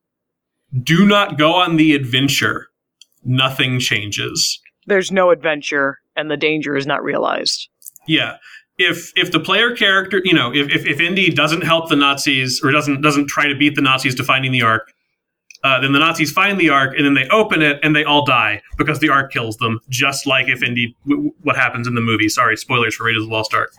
do 0.83 1.07
not 1.07 1.39
go 1.39 1.55
on 1.55 1.77
the 1.77 1.95
adventure, 1.95 2.69
nothing 3.25 3.79
changes. 3.79 4.61
There's 4.87 5.11
no 5.11 5.31
adventure, 5.31 6.01
and 6.17 6.31
the 6.31 6.37
danger 6.37 6.77
is 6.77 6.87
not 6.87 7.03
realized. 7.03 7.69
Yeah. 8.07 8.37
If 8.77 9.13
if 9.17 9.31
the 9.31 9.41
player 9.41 9.75
character, 9.75 10.21
you 10.25 10.35
know, 10.35 10.53
if, 10.53 10.69
if, 10.69 10.85
if 10.85 11.01
Indy 11.01 11.31
doesn't 11.31 11.63
help 11.63 11.89
the 11.89 11.97
Nazis 11.97 12.61
or 12.63 12.73
doesn't 12.73 13.03
doesn't 13.03 13.29
try 13.29 13.47
to 13.47 13.55
beat 13.55 13.77
the 13.77 13.81
Nazis 13.81 14.17
to 14.17 14.25
finding 14.25 14.51
the 14.51 14.63
Ark, 14.63 14.93
uh, 15.65 15.81
then 15.81 15.93
the 15.93 15.99
Nazis 15.99 16.31
find 16.31 16.61
the 16.61 16.69
Ark 16.69 16.95
and 16.97 17.07
then 17.07 17.15
they 17.15 17.27
open 17.29 17.63
it 17.63 17.81
and 17.83 17.97
they 17.97 18.05
all 18.05 18.25
die 18.25 18.63
because 18.77 19.01
the 19.01 19.09
Ark 19.09 19.33
kills 19.33 19.57
them, 19.57 19.81
just 19.89 20.27
like 20.27 20.47
if 20.47 20.63
indeed 20.63 20.95
w- 21.09 21.33
what 21.41 21.57
happens 21.57 21.89
in 21.89 21.95
the 21.95 22.01
movie. 22.01 22.29
Sorry, 22.29 22.57
spoilers 22.57 22.95
for 22.95 23.05
Raiders 23.05 23.23
of 23.23 23.31
the 23.31 23.35
Lost 23.35 23.55
Ark. 23.55 23.73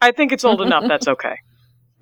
I 0.00 0.10
think 0.10 0.32
it's 0.32 0.44
old 0.44 0.60
enough. 0.66 0.84
That's 0.88 1.08
okay. 1.08 1.36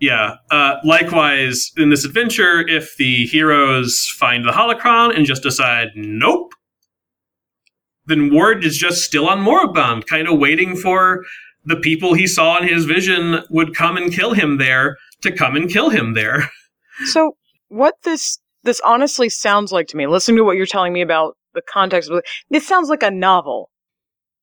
Yeah. 0.00 0.36
Uh, 0.50 0.76
likewise, 0.84 1.70
in 1.76 1.90
this 1.90 2.04
adventure, 2.04 2.66
if 2.66 2.96
the 2.96 3.26
heroes 3.26 4.12
find 4.18 4.44
the 4.44 4.52
holocron 4.52 5.14
and 5.16 5.26
just 5.26 5.42
decide, 5.42 5.88
nope, 5.94 6.52
then 8.06 8.32
Ward 8.32 8.64
is 8.64 8.76
just 8.76 9.02
still 9.02 9.28
on 9.28 9.38
Moraband, 9.38 10.06
kind 10.06 10.28
of 10.28 10.38
waiting 10.38 10.76
for 10.76 11.24
the 11.64 11.76
people 11.76 12.14
he 12.14 12.26
saw 12.26 12.58
in 12.58 12.68
his 12.68 12.84
vision 12.84 13.40
would 13.50 13.74
come 13.74 13.96
and 13.96 14.12
kill 14.12 14.32
him 14.32 14.58
there 14.58 14.96
to 15.22 15.32
come 15.32 15.56
and 15.56 15.70
kill 15.70 15.90
him 15.90 16.14
there. 16.14 16.50
So, 17.06 17.36
what 17.66 17.96
this 18.04 18.38
this 18.64 18.80
honestly 18.80 19.28
sounds 19.28 19.70
like 19.72 19.86
to 19.88 19.96
me, 19.96 20.06
listening 20.06 20.38
to 20.38 20.44
what 20.44 20.56
you're 20.56 20.66
telling 20.66 20.92
me 20.92 21.02
about 21.02 21.36
the 21.54 21.62
context 21.62 22.10
of 22.10 22.16
it, 22.18 22.24
this 22.50 22.66
sounds 22.66 22.88
like 22.88 23.02
a 23.02 23.10
novel, 23.10 23.70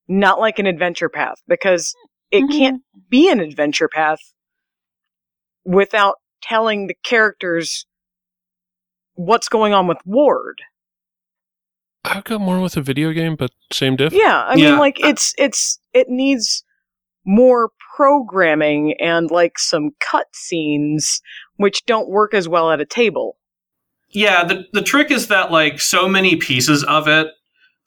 not 0.07 0.39
like 0.39 0.59
an 0.59 0.67
adventure 0.67 1.09
path, 1.09 1.37
because 1.47 1.93
it 2.31 2.41
Mhm. 2.43 2.57
can't 2.57 2.83
be 3.09 3.29
an 3.29 3.39
adventure 3.39 3.89
path 3.89 4.19
without 5.65 6.15
telling 6.41 6.87
the 6.87 6.95
characters 7.03 7.85
what's 9.15 9.49
going 9.49 9.73
on 9.73 9.87
with 9.87 9.99
Ward. 10.05 10.61
I've 12.03 12.23
got 12.23 12.41
more 12.41 12.59
with 12.59 12.77
a 12.77 12.81
video 12.81 13.11
game, 13.11 13.35
but 13.35 13.51
same 13.71 13.95
diff. 13.95 14.13
Yeah, 14.13 14.43
I 14.47 14.55
Yeah. 14.55 14.69
mean, 14.71 14.79
like 14.79 14.99
it's 14.99 15.33
it's 15.37 15.79
it 15.93 16.09
needs 16.09 16.63
more 17.25 17.71
programming 17.95 18.95
and 18.99 19.29
like 19.29 19.59
some 19.59 19.91
cut 19.99 20.27
scenes 20.33 21.21
which 21.57 21.85
don't 21.85 22.09
work 22.09 22.33
as 22.33 22.49
well 22.49 22.71
at 22.71 22.81
a 22.81 22.85
table. 22.85 23.37
Yeah, 24.13 24.43
the 24.43 24.65
the 24.73 24.81
trick 24.81 25.11
is 25.11 25.27
that 25.27 25.51
like 25.51 25.79
so 25.79 26.07
many 26.07 26.35
pieces 26.35 26.83
of 26.83 27.07
it, 27.07 27.27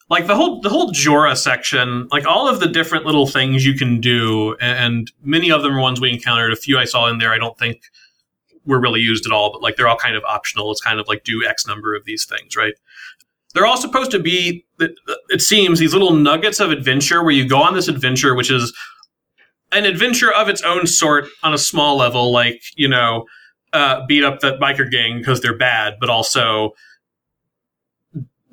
like 0.08 0.26
the 0.26 0.34
whole 0.34 0.60
the 0.60 0.70
whole 0.70 0.90
Jorah 0.92 1.36
section, 1.36 2.08
like 2.10 2.26
all 2.26 2.48
of 2.48 2.60
the 2.60 2.68
different 2.68 3.04
little 3.04 3.26
things 3.26 3.64
you 3.64 3.74
can 3.74 4.00
do, 4.00 4.56
and 4.60 5.10
many 5.22 5.50
of 5.50 5.62
them 5.62 5.76
are 5.76 5.80
ones 5.80 6.00
we 6.00 6.10
encountered. 6.10 6.52
A 6.52 6.56
few 6.56 6.78
I 6.78 6.84
saw 6.84 7.08
in 7.08 7.18
there, 7.18 7.32
I 7.32 7.38
don't 7.38 7.58
think 7.58 7.82
were 8.64 8.80
really 8.80 9.00
used 9.00 9.26
at 9.26 9.32
all, 9.32 9.52
but 9.52 9.62
like 9.62 9.76
they're 9.76 9.88
all 9.88 9.96
kind 9.96 10.16
of 10.16 10.24
optional. 10.24 10.70
It's 10.70 10.80
kind 10.80 10.98
of 10.98 11.06
like 11.08 11.24
do 11.24 11.44
X 11.46 11.66
number 11.66 11.94
of 11.94 12.04
these 12.04 12.24
things, 12.24 12.56
right? 12.56 12.74
They're 13.52 13.66
all 13.66 13.76
supposed 13.76 14.10
to 14.10 14.18
be, 14.18 14.64
it 14.80 15.40
seems, 15.40 15.78
these 15.78 15.92
little 15.92 16.14
nuggets 16.14 16.58
of 16.58 16.72
adventure 16.72 17.22
where 17.22 17.30
you 17.32 17.48
go 17.48 17.62
on 17.62 17.74
this 17.74 17.86
adventure, 17.86 18.34
which 18.34 18.50
is 18.50 18.76
an 19.70 19.84
adventure 19.84 20.32
of 20.32 20.48
its 20.48 20.62
own 20.62 20.88
sort 20.88 21.26
on 21.44 21.54
a 21.54 21.58
small 21.58 21.96
level, 21.96 22.32
like, 22.32 22.62
you 22.74 22.88
know, 22.88 23.26
uh, 23.74 24.06
beat 24.06 24.24
up 24.24 24.40
that 24.40 24.58
biker 24.60 24.90
gang 24.90 25.18
because 25.18 25.42
they're 25.42 25.56
bad, 25.56 25.94
but 26.00 26.08
also 26.08 26.72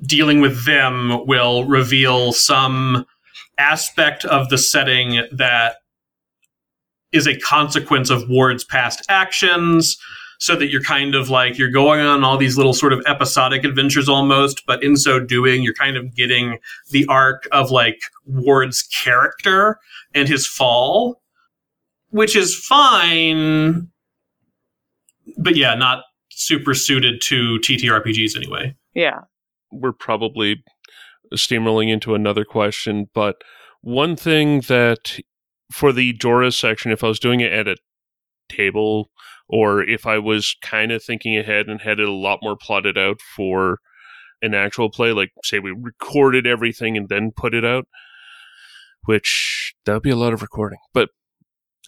dealing 0.02 0.40
with 0.40 0.66
them 0.66 1.24
will 1.26 1.64
reveal 1.64 2.32
some 2.32 3.06
aspect 3.56 4.24
of 4.24 4.48
the 4.48 4.58
setting 4.58 5.22
that 5.30 5.76
is 7.12 7.26
a 7.26 7.38
consequence 7.38 8.10
of 8.10 8.28
Ward's 8.28 8.64
past 8.64 9.04
actions. 9.08 9.96
So 10.38 10.56
that 10.56 10.70
you're 10.70 10.82
kind 10.82 11.14
of 11.14 11.30
like 11.30 11.56
you're 11.56 11.70
going 11.70 12.00
on 12.00 12.24
all 12.24 12.36
these 12.36 12.56
little 12.56 12.72
sort 12.72 12.92
of 12.92 13.00
episodic 13.06 13.62
adventures 13.62 14.08
almost, 14.08 14.64
but 14.66 14.82
in 14.82 14.96
so 14.96 15.20
doing, 15.20 15.62
you're 15.62 15.72
kind 15.72 15.96
of 15.96 16.16
getting 16.16 16.58
the 16.90 17.06
arc 17.06 17.46
of 17.52 17.70
like 17.70 18.00
Ward's 18.26 18.82
character 18.82 19.78
and 20.16 20.28
his 20.28 20.44
fall, 20.44 21.22
which 22.10 22.34
is 22.34 22.56
fine, 22.56 23.91
but 25.42 25.56
yeah, 25.56 25.74
not 25.74 26.04
super 26.30 26.74
suited 26.74 27.20
to 27.22 27.58
TTRPGs 27.62 28.36
anyway. 28.36 28.74
Yeah. 28.94 29.20
We're 29.70 29.92
probably 29.92 30.62
steamrolling 31.34 31.90
into 31.90 32.14
another 32.14 32.44
question, 32.44 33.08
but 33.14 33.36
one 33.80 34.16
thing 34.16 34.60
that 34.62 35.18
for 35.72 35.92
the 35.92 36.12
Jorah 36.14 36.52
section, 36.52 36.92
if 36.92 37.02
I 37.02 37.08
was 37.08 37.18
doing 37.18 37.40
it 37.40 37.52
at 37.52 37.66
a 37.66 37.76
table 38.48 39.10
or 39.48 39.82
if 39.82 40.06
I 40.06 40.18
was 40.18 40.56
kind 40.62 40.92
of 40.92 41.02
thinking 41.02 41.36
ahead 41.36 41.66
and 41.68 41.80
had 41.80 42.00
it 42.00 42.08
a 42.08 42.12
lot 42.12 42.40
more 42.42 42.56
plotted 42.56 42.96
out 42.96 43.20
for 43.36 43.78
an 44.40 44.54
actual 44.54 44.90
play, 44.90 45.12
like 45.12 45.30
say 45.44 45.58
we 45.58 45.70
recorded 45.70 46.46
everything 46.46 46.96
and 46.96 47.08
then 47.08 47.30
put 47.34 47.54
it 47.54 47.64
out, 47.64 47.86
which 49.04 49.74
that 49.84 49.94
would 49.94 50.02
be 50.02 50.10
a 50.10 50.16
lot 50.16 50.32
of 50.32 50.42
recording. 50.42 50.78
But 50.92 51.10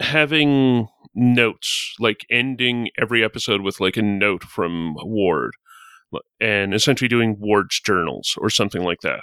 having 0.00 0.88
notes, 1.14 1.94
like 2.00 2.26
ending 2.30 2.88
every 3.00 3.24
episode 3.24 3.60
with 3.60 3.80
like 3.80 3.96
a 3.96 4.02
note 4.02 4.42
from 4.44 4.94
Ward 4.96 5.52
and 6.40 6.74
essentially 6.74 7.08
doing 7.08 7.36
Ward's 7.38 7.80
journals 7.80 8.34
or 8.38 8.50
something 8.50 8.82
like 8.82 9.00
that. 9.02 9.22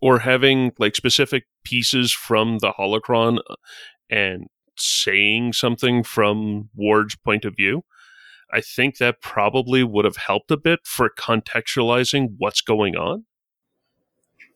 Or 0.00 0.20
having 0.20 0.72
like 0.78 0.94
specific 0.94 1.44
pieces 1.64 2.12
from 2.12 2.58
the 2.58 2.72
holocron 2.78 3.38
uh, 3.50 3.54
and 4.08 4.46
saying 4.76 5.54
something 5.54 6.04
from 6.04 6.70
Ward's 6.74 7.16
point 7.16 7.44
of 7.44 7.56
view. 7.56 7.82
I 8.52 8.60
think 8.60 8.98
that 8.98 9.20
probably 9.20 9.82
would 9.82 10.04
have 10.04 10.16
helped 10.16 10.50
a 10.50 10.56
bit 10.56 10.80
for 10.84 11.10
contextualizing 11.10 12.34
what's 12.38 12.60
going 12.60 12.96
on. 12.96 13.24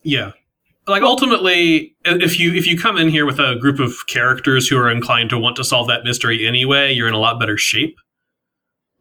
Yeah 0.04 0.32
like 0.86 1.02
ultimately 1.02 1.94
if 2.04 2.38
you 2.38 2.54
if 2.54 2.66
you 2.66 2.78
come 2.78 2.96
in 2.96 3.08
here 3.08 3.26
with 3.26 3.38
a 3.38 3.56
group 3.56 3.78
of 3.78 4.06
characters 4.08 4.68
who 4.68 4.76
are 4.78 4.90
inclined 4.90 5.30
to 5.30 5.38
want 5.38 5.56
to 5.56 5.64
solve 5.64 5.86
that 5.88 6.04
mystery 6.04 6.46
anyway 6.46 6.92
you're 6.92 7.08
in 7.08 7.14
a 7.14 7.18
lot 7.18 7.38
better 7.38 7.56
shape. 7.56 7.96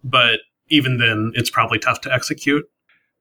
But 0.03 0.39
even 0.69 0.97
then 0.97 1.31
it's 1.35 1.49
probably 1.49 1.79
tough 1.79 2.01
to 2.01 2.13
execute. 2.13 2.65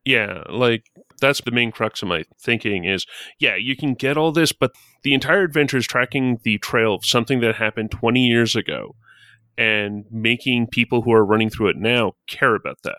Yeah 0.04 0.42
like 0.48 0.84
that's 1.20 1.40
the 1.42 1.50
main 1.50 1.70
crux 1.70 2.02
of 2.02 2.08
my 2.08 2.24
thinking 2.40 2.84
is 2.84 3.06
yeah 3.38 3.56
you 3.56 3.76
can 3.76 3.94
get 3.94 4.16
all 4.16 4.32
this 4.32 4.52
but 4.52 4.72
the 5.02 5.14
entire 5.14 5.42
adventure 5.42 5.76
is 5.76 5.86
tracking 5.86 6.38
the 6.42 6.58
trail 6.58 6.94
of 6.94 7.04
something 7.04 7.40
that 7.40 7.56
happened 7.56 7.90
20 7.90 8.26
years 8.26 8.56
ago 8.56 8.94
and 9.58 10.04
making 10.10 10.66
people 10.66 11.02
who 11.02 11.12
are 11.12 11.24
running 11.24 11.50
through 11.50 11.68
it 11.68 11.76
now 11.76 12.12
care 12.28 12.54
about 12.54 12.78
that 12.82 12.96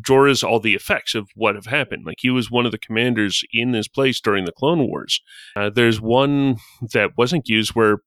Jorah's 0.00 0.42
all 0.42 0.60
the 0.60 0.74
effects 0.74 1.14
of 1.14 1.28
what 1.34 1.54
have 1.54 1.66
happened. 1.66 2.04
Like 2.06 2.18
he 2.20 2.30
was 2.30 2.50
one 2.50 2.66
of 2.66 2.72
the 2.72 2.78
commanders 2.78 3.44
in 3.52 3.72
this 3.72 3.88
place 3.88 4.20
during 4.20 4.44
the 4.44 4.52
Clone 4.52 4.86
Wars. 4.86 5.20
Uh, 5.54 5.70
there's 5.70 6.00
one 6.00 6.56
that 6.92 7.16
wasn't 7.16 7.48
used 7.48 7.70
where 7.70 7.98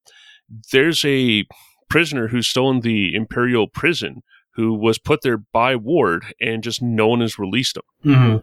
there's 0.71 1.03
a 1.05 1.45
prisoner 1.89 2.27
who's 2.27 2.47
still 2.47 2.69
in 2.69 2.81
the 2.81 3.13
Imperial 3.15 3.67
prison 3.67 4.21
who 4.53 4.73
was 4.73 4.97
put 4.99 5.21
there 5.21 5.37
by 5.37 5.75
Ward 5.75 6.25
and 6.41 6.63
just 6.63 6.81
no 6.81 7.07
one 7.07 7.21
has 7.21 7.39
released 7.39 7.77
him. 7.77 7.83
Mm-hmm. 8.11 8.37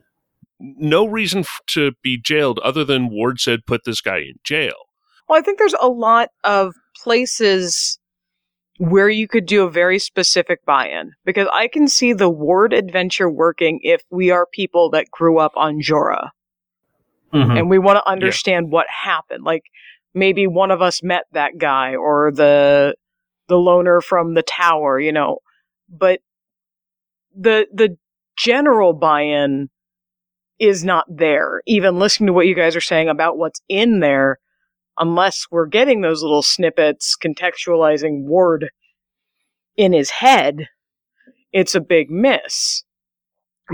No 0.58 1.06
reason 1.06 1.40
f- 1.40 1.60
to 1.68 1.92
be 2.02 2.18
jailed 2.18 2.58
other 2.60 2.84
than 2.84 3.10
Ward 3.10 3.40
said 3.40 3.66
put 3.66 3.84
this 3.84 4.00
guy 4.00 4.18
in 4.18 4.34
jail. 4.42 4.74
Well, 5.28 5.38
I 5.38 5.42
think 5.42 5.58
there's 5.58 5.74
a 5.80 5.88
lot 5.88 6.30
of 6.44 6.74
places 7.02 7.98
where 8.78 9.08
you 9.08 9.26
could 9.26 9.46
do 9.46 9.64
a 9.64 9.70
very 9.70 9.98
specific 9.98 10.64
buy-in 10.64 11.12
because 11.24 11.48
I 11.52 11.68
can 11.68 11.88
see 11.88 12.12
the 12.12 12.28
Ward 12.28 12.72
adventure 12.72 13.30
working 13.30 13.80
if 13.82 14.02
we 14.10 14.30
are 14.30 14.46
people 14.46 14.90
that 14.90 15.10
grew 15.10 15.38
up 15.38 15.52
on 15.56 15.80
Jorah 15.80 16.30
Mhm. 17.32 17.58
and 17.58 17.70
we 17.70 17.78
want 17.78 17.96
to 17.96 18.08
understand 18.08 18.70
what 18.70 18.86
happened. 18.88 19.44
Like 19.44 19.64
maybe 20.14 20.46
one 20.46 20.70
of 20.70 20.80
us 20.82 21.02
met 21.02 21.24
that 21.32 21.58
guy 21.58 21.94
or 21.94 22.30
the 22.32 22.94
the 23.48 23.56
loner 23.56 24.00
from 24.00 24.34
the 24.34 24.42
tower, 24.42 24.98
you 24.98 25.12
know. 25.12 25.38
But 25.88 26.20
the 27.34 27.66
the 27.72 27.96
general 28.36 28.92
buy-in 28.92 29.70
is 30.58 30.84
not 30.84 31.04
there. 31.08 31.62
Even 31.66 31.98
listening 31.98 32.28
to 32.28 32.32
what 32.32 32.46
you 32.46 32.54
guys 32.54 32.74
are 32.76 32.80
saying 32.80 33.08
about 33.08 33.36
what's 33.38 33.60
in 33.68 34.00
there, 34.00 34.38
unless 34.98 35.46
we're 35.50 35.66
getting 35.66 36.00
those 36.00 36.22
little 36.22 36.42
snippets 36.42 37.16
contextualizing 37.22 38.22
Ward 38.24 38.70
in 39.76 39.92
his 39.92 40.10
head, 40.10 40.68
it's 41.52 41.74
a 41.74 41.80
big 41.80 42.10
miss. 42.10 42.84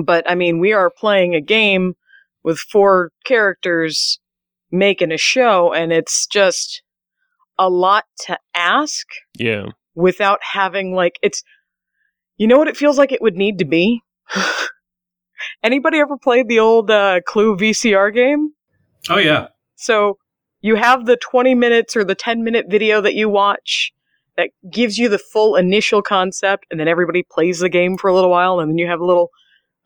But 0.05 0.29
I 0.29 0.35
mean, 0.35 0.59
we 0.59 0.73
are 0.73 0.91
playing 0.91 1.35
a 1.35 1.41
game 1.41 1.95
with 2.43 2.59
four 2.59 3.13
characters 3.25 4.19
making 4.71 5.13
a 5.13 5.19
show, 5.19 5.73
and 5.73 5.93
it's 5.93 6.27
just 6.27 6.83
a 7.59 7.69
lot 7.69 8.05
to 8.27 8.39
ask 8.55 9.07
Yeah. 9.39 9.67
without 9.95 10.39
having 10.43 10.95
like 10.95 11.19
it's 11.23 11.43
you 12.39 12.47
know 12.49 12.57
what 12.59 12.67
it 12.69 12.77
feels 12.79 12.97
like 12.99 13.13
it 13.13 13.21
would 13.21 13.37
need 13.37 13.59
to 13.59 13.65
be 13.67 14.01
anybody 15.63 15.99
ever 15.99 16.17
played 16.17 16.49
the 16.49 16.59
old 16.59 16.91
uh, 16.91 17.21
clue 17.27 17.55
vcr 17.57 18.13
game 18.13 18.53
oh 19.11 19.19
yeah 19.19 19.49
so 19.77 20.17
you 20.63 20.77
have 20.77 21.05
the 21.07 21.17
20 21.17 21.55
minutes 21.55 21.97
or 21.97 22.05
the 22.05 22.15
10 22.15 22.43
minute 22.43 22.67
video 22.69 23.01
that 23.01 23.15
you 23.15 23.29
watch 23.29 23.93
that 24.37 24.49
gives 24.71 24.97
you 24.97 25.09
the 25.11 25.19
full 25.19 25.57
initial 25.57 26.01
concept 26.03 26.65
and 26.71 26.81
then 26.81 26.89
everybody 26.89 27.23
plays 27.31 27.59
the 27.61 27.69
game 27.69 27.99
for 27.99 28.09
a 28.09 28.15
little 28.15 28.31
while 28.31 28.61
and 28.61 28.71
then 28.71 28.79
you 28.79 28.87
have 28.87 29.01
a 29.01 29.05
little 29.05 29.29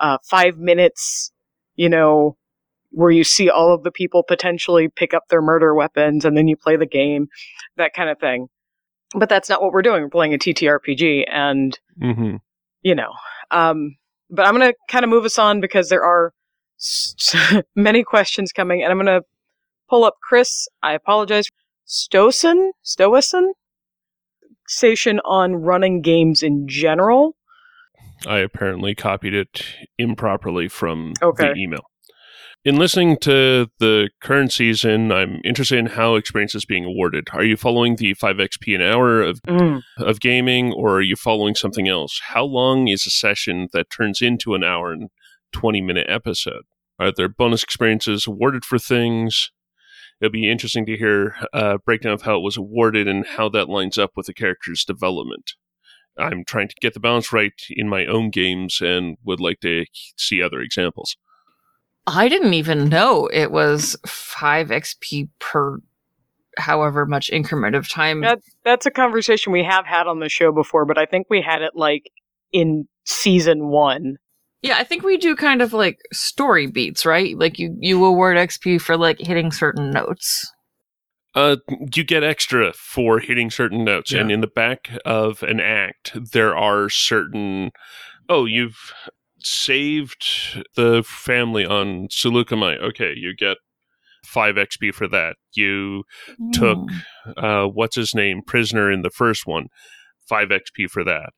uh, 0.00 0.18
five 0.22 0.56
minutes 0.58 1.32
you 1.74 1.88
know 1.88 2.36
where 2.90 3.10
you 3.10 3.24
see 3.24 3.50
all 3.50 3.74
of 3.74 3.82
the 3.82 3.90
people 3.90 4.22
potentially 4.22 4.88
pick 4.88 5.12
up 5.12 5.24
their 5.28 5.42
murder 5.42 5.74
weapons 5.74 6.24
and 6.24 6.36
then 6.36 6.46
you 6.46 6.56
play 6.56 6.76
the 6.76 6.86
game 6.86 7.26
that 7.76 7.92
kind 7.94 8.08
of 8.08 8.18
thing 8.20 8.46
but 9.14 9.28
that's 9.28 9.48
not 9.48 9.60
what 9.62 9.72
we're 9.72 9.82
doing 9.82 10.02
we're 10.02 10.08
playing 10.10 10.34
a 10.34 10.38
ttrpg 10.38 11.24
and 11.30 11.78
Mm-hmm. 12.00 12.36
you 12.82 12.94
know 12.94 13.10
um 13.50 13.96
but 14.30 14.44
i'm 14.46 14.52
gonna 14.52 14.74
kind 14.90 15.02
of 15.04 15.08
move 15.08 15.24
us 15.24 15.38
on 15.38 15.60
because 15.62 15.88
there 15.88 16.04
are 16.04 16.32
s- 16.78 17.34
many 17.74 18.04
questions 18.04 18.52
coming 18.52 18.82
and 18.82 18.92
i'm 18.92 18.98
gonna 18.98 19.22
pull 19.88 20.04
up 20.04 20.14
chris 20.22 20.66
i 20.82 20.92
apologize 20.92 21.46
stosen 21.86 22.70
stowison 22.82 23.52
station 24.68 25.20
on 25.24 25.54
running 25.56 26.02
games 26.02 26.42
in 26.42 26.66
general 26.68 27.36
I 28.26 28.38
apparently 28.38 28.94
copied 28.94 29.34
it 29.34 29.62
improperly 29.98 30.68
from 30.68 31.12
Okay. 31.22 31.52
the 31.52 31.60
email. 31.60 31.82
In 32.64 32.76
listening 32.76 33.18
to 33.18 33.68
the 33.78 34.08
current 34.22 34.52
season, 34.52 35.12
I'm 35.12 35.38
interested 35.44 35.78
in 35.78 35.84
how 35.86 36.14
experience 36.14 36.54
is 36.54 36.64
being 36.64 36.86
awarded. 36.86 37.28
Are 37.34 37.44
you 37.44 37.58
following 37.58 37.96
the 37.96 38.14
5xp 38.14 38.74
an 38.74 38.80
hour 38.80 39.20
of, 39.20 39.40
Mm. 39.42 39.82
of 39.98 40.18
gaming, 40.20 40.72
or 40.72 40.96
are 40.96 41.02
you 41.02 41.14
following 41.14 41.54
something 41.54 41.88
else? 41.88 42.18
How 42.28 42.42
long 42.44 42.88
is 42.88 43.06
a 43.06 43.10
session 43.10 43.68
that 43.74 43.90
turns 43.90 44.22
into 44.22 44.54
an 44.54 44.64
hour 44.64 44.92
and 44.92 45.10
20 45.52 45.82
minute 45.82 46.06
episode? 46.08 46.62
Are 46.98 47.12
there 47.14 47.28
bonus 47.28 47.62
experiences 47.62 48.26
awarded 48.26 48.64
for 48.64 48.78
things? 48.78 49.50
It'll 50.20 50.32
be 50.32 50.50
interesting 50.50 50.86
to 50.86 50.96
hear 50.96 51.36
a 51.52 51.78
breakdown 51.78 52.12
of 52.12 52.22
how 52.22 52.36
it 52.36 52.42
was 52.42 52.56
awarded 52.56 53.06
and 53.06 53.26
how 53.26 53.48
that 53.50 53.68
lines 53.68 53.98
up 53.98 54.12
with 54.16 54.26
the 54.26 54.34
character's 54.34 54.84
development. 54.84 55.52
I'm 56.18 56.44
trying 56.44 56.68
to 56.68 56.74
get 56.80 56.94
the 56.94 57.00
balance 57.00 57.32
right 57.32 57.52
in 57.68 57.88
my 57.88 58.06
own 58.06 58.30
games 58.30 58.80
and 58.80 59.18
would 59.24 59.40
like 59.40 59.60
to 59.60 59.84
see 60.16 60.40
other 60.40 60.60
examples. 60.60 61.16
I 62.06 62.28
didn't 62.28 62.54
even 62.54 62.88
know 62.88 63.26
it 63.26 63.50
was 63.50 63.96
5 64.06 64.68
XP 64.68 65.28
per 65.38 65.80
however 66.58 67.04
much 67.04 67.28
increment 67.30 67.76
of 67.76 67.88
time. 67.88 68.22
That 68.22 68.40
that's 68.64 68.86
a 68.86 68.90
conversation 68.90 69.52
we 69.52 69.64
have 69.64 69.84
had 69.84 70.06
on 70.06 70.20
the 70.20 70.28
show 70.28 70.52
before, 70.52 70.86
but 70.86 70.96
I 70.96 71.04
think 71.04 71.26
we 71.28 71.42
had 71.42 71.60
it 71.60 71.72
like 71.74 72.10
in 72.52 72.88
season 73.04 73.68
one. 73.68 74.16
Yeah, 74.66 74.78
I 74.78 74.84
think 74.84 75.02
we 75.02 75.16
do 75.16 75.34
kind 75.36 75.62
of 75.62 75.72
like 75.72 75.98
story 76.12 76.66
beats, 76.66 77.04
right? 77.06 77.36
Like 77.38 77.58
you 77.58 77.76
you 77.80 78.04
award 78.04 78.36
XP 78.36 78.80
for 78.80 78.96
like 78.96 79.18
hitting 79.20 79.52
certain 79.52 79.90
notes. 79.90 80.50
Uh, 81.34 81.56
you 81.94 82.02
get 82.02 82.24
extra 82.24 82.72
for 82.72 83.18
hitting 83.18 83.50
certain 83.50 83.84
notes, 83.84 84.10
Yeah. 84.12 84.20
and 84.20 84.32
in 84.32 84.40
the 84.40 84.46
back 84.46 84.90
of 85.04 85.42
an 85.42 85.60
act, 85.60 86.12
there 86.32 86.56
are 86.56 86.88
certain. 86.88 87.70
Oh, 88.28 88.46
you've 88.46 88.92
saved 89.38 90.64
the 90.76 91.02
family 91.06 91.64
on 91.64 92.08
Sulukamai. 92.08 92.78
Okay, 92.80 93.12
you 93.16 93.34
get 93.36 93.58
five 94.24 94.56
XP 94.56 94.92
for 94.92 95.06
that. 95.08 95.36
You 95.54 96.04
took 96.52 96.78
Hmm. 96.78 97.32
uh, 97.36 97.66
what's 97.66 97.96
his 97.96 98.14
name 98.14 98.40
prisoner 98.44 98.90
in 98.90 99.02
the 99.02 99.10
first 99.10 99.46
one, 99.46 99.66
five 100.28 100.48
XP 100.48 100.88
for 100.90 101.04
that. 101.04 101.30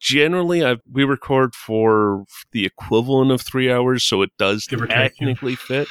Generally, 0.00 0.64
I 0.64 0.76
we 0.90 1.04
record 1.04 1.54
for 1.54 2.24
the 2.52 2.64
equivalent 2.64 3.32
of 3.32 3.40
three 3.40 3.70
hours, 3.70 4.04
so 4.04 4.22
it 4.22 4.30
does 4.38 4.66
Give 4.66 4.80
take, 4.80 4.90
yeah. 4.90 4.96
technically 4.96 5.56
fit. 5.56 5.88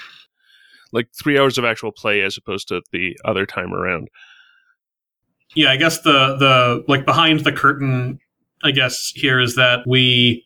Like 0.94 1.10
three 1.14 1.38
hours 1.38 1.58
of 1.58 1.66
actual 1.66 1.92
play 1.92 2.22
as 2.22 2.38
opposed 2.38 2.70
to 2.70 2.82
the 2.92 3.18
other 3.26 3.46
time 3.46 3.74
around. 3.74 4.08
Yeah, 5.56 5.72
I 5.72 5.78
guess 5.78 6.02
the 6.02 6.36
the 6.38 6.86
like 6.88 7.06
behind 7.06 7.42
the 7.42 7.52
curtain, 7.52 8.20
I 8.64 8.72
guess 8.72 9.12
here 9.16 9.40
is 9.42 9.56
that 9.56 9.86
we 9.86 10.46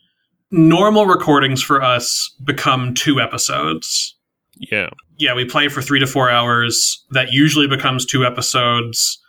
normal 0.50 1.06
recordings 1.06 1.62
for 1.62 1.82
us 1.82 2.36
become 2.44 2.94
two 2.94 3.22
episodes. 3.22 4.16
Yeah, 4.58 4.90
Yeah, 5.18 5.36
we 5.36 5.46
play 5.46 5.70
for 5.70 5.82
three 5.82 6.00
to 6.00 6.08
four 6.08 6.30
hours. 6.30 7.06
That 7.12 7.32
usually 7.32 7.68
becomes 7.68 8.06
two 8.06 8.26
episodes 8.26 9.20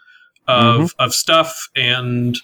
of 0.49 0.77
mm-hmm. 0.77 1.03
of 1.03 1.14
stuff, 1.14 1.68
and 1.77 2.37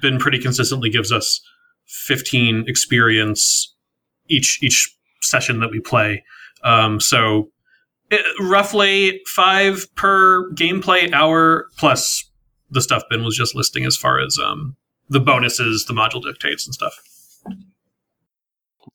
been 0.00 0.18
pretty 0.18 0.38
consistently 0.38 0.90
gives 0.90 1.12
us 1.12 1.40
fifteen 1.86 2.64
experience 2.66 3.74
each 4.28 4.58
each 4.62 4.94
session 5.22 5.60
that 5.60 5.70
we 5.70 5.80
play. 5.80 6.24
Um, 6.64 7.00
so 7.00 7.50
it, 8.10 8.24
roughly 8.40 9.20
five 9.26 9.86
per 9.94 10.50
gameplay 10.52 11.12
hour 11.12 11.66
plus 11.76 12.30
the 12.70 12.80
stuff 12.80 13.04
Ben 13.10 13.24
was 13.24 13.36
just 13.36 13.54
listing 13.54 13.84
as 13.84 13.96
far 13.96 14.20
as 14.20 14.38
um, 14.42 14.76
the 15.08 15.20
bonuses, 15.20 15.84
the 15.86 15.94
module 15.94 16.22
dictates, 16.22 16.66
and 16.66 16.74
stuff. 16.74 16.94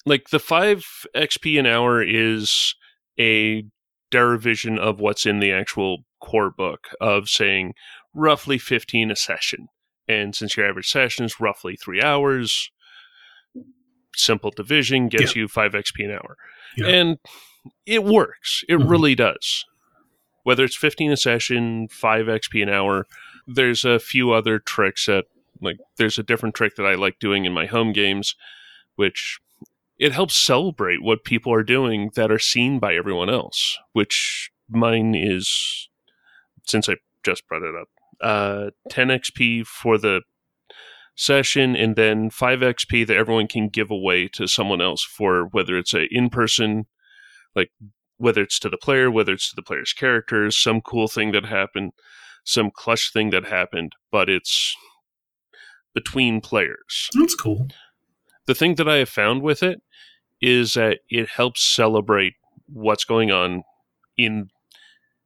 like 0.05 0.29
the 0.29 0.39
five 0.39 0.83
XP 1.15 1.59
an 1.59 1.65
hour 1.65 2.03
is 2.03 2.75
a 3.19 3.63
derivation 4.09 4.77
of 4.77 4.99
what's 4.99 5.25
in 5.25 5.39
the 5.39 5.51
actual 5.51 5.99
core 6.19 6.51
book 6.51 6.89
of 6.99 7.29
saying 7.29 7.73
roughly 8.13 8.57
15 8.57 9.11
a 9.11 9.15
session. 9.15 9.67
And 10.07 10.35
since 10.35 10.57
your 10.57 10.67
average 10.67 10.89
session 10.89 11.25
is 11.25 11.39
roughly 11.39 11.75
three 11.75 12.01
hours, 12.01 12.71
simple 14.15 14.51
division 14.51 15.07
gets 15.07 15.35
you 15.35 15.47
five 15.47 15.71
XP 15.73 16.03
an 16.05 16.11
hour. 16.11 16.37
Yeah. 16.75 16.87
And 16.87 17.17
it 17.85 18.03
works. 18.03 18.63
It 18.67 18.77
Mhm. 18.79 18.89
really 18.89 19.15
does. 19.15 19.65
Whether 20.43 20.63
it's 20.63 20.75
15 20.75 21.11
a 21.11 21.17
session, 21.17 21.87
5 21.87 22.27
XP 22.27 22.61
an 22.63 22.69
hour, 22.69 23.07
there's 23.47 23.85
a 23.85 23.99
few 23.99 24.31
other 24.31 24.57
tricks 24.59 25.05
that, 25.05 25.25
like, 25.61 25.77
there's 25.97 26.17
a 26.17 26.23
different 26.23 26.55
trick 26.55 26.75
that 26.75 26.85
I 26.85 26.95
like 26.95 27.19
doing 27.19 27.45
in 27.45 27.53
my 27.53 27.67
home 27.67 27.93
games, 27.93 28.35
which 28.95 29.39
it 29.99 30.13
helps 30.13 30.35
celebrate 30.35 31.01
what 31.03 31.23
people 31.23 31.53
are 31.53 31.63
doing 31.63 32.09
that 32.15 32.31
are 32.31 32.39
seen 32.39 32.79
by 32.79 32.95
everyone 32.95 33.29
else, 33.29 33.77
which 33.93 34.49
mine 34.67 35.13
is, 35.13 35.89
since 36.65 36.89
I 36.89 36.95
just 37.23 37.47
brought 37.47 37.61
it 37.61 37.75
up, 37.75 37.87
uh, 38.21 38.71
10 38.89 39.07
XP 39.07 39.65
for 39.65 39.97
the 39.97 40.21
session 41.15 41.75
and 41.75 41.95
then 41.95 42.29
5 42.29 42.59
XP 42.59 43.05
that 43.07 43.17
everyone 43.17 43.47
can 43.47 43.67
give 43.67 43.91
away 43.91 44.27
to 44.29 44.47
someone 44.47 44.81
else 44.81 45.03
for 45.03 45.47
whether 45.51 45.77
it's 45.77 45.93
a 45.93 46.07
in-person 46.09 46.85
like 47.55 47.71
whether 48.17 48.43
it's 48.43 48.59
to 48.59 48.69
the 48.69 48.77
player, 48.77 49.09
whether 49.09 49.33
it's 49.33 49.49
to 49.49 49.55
the 49.55 49.63
player's 49.63 49.93
characters, 49.93 50.55
some 50.55 50.79
cool 50.79 51.07
thing 51.07 51.31
that 51.31 51.45
happened, 51.45 51.91
some 52.43 52.69
clutch 52.71 53.11
thing 53.11 53.31
that 53.31 53.45
happened, 53.45 53.93
but 54.11 54.29
it's 54.29 54.75
between 55.93 56.39
players 56.39 57.09
That's 57.13 57.35
cool. 57.35 57.67
the 58.45 58.55
thing 58.55 58.75
that 58.75 58.87
I 58.87 58.97
have 58.97 59.09
found 59.09 59.41
with 59.41 59.61
it 59.61 59.81
is 60.39 60.75
that 60.75 60.99
it 61.09 61.29
helps 61.29 61.63
celebrate 61.63 62.35
what's 62.67 63.03
going 63.03 63.31
on 63.31 63.63
in 64.17 64.49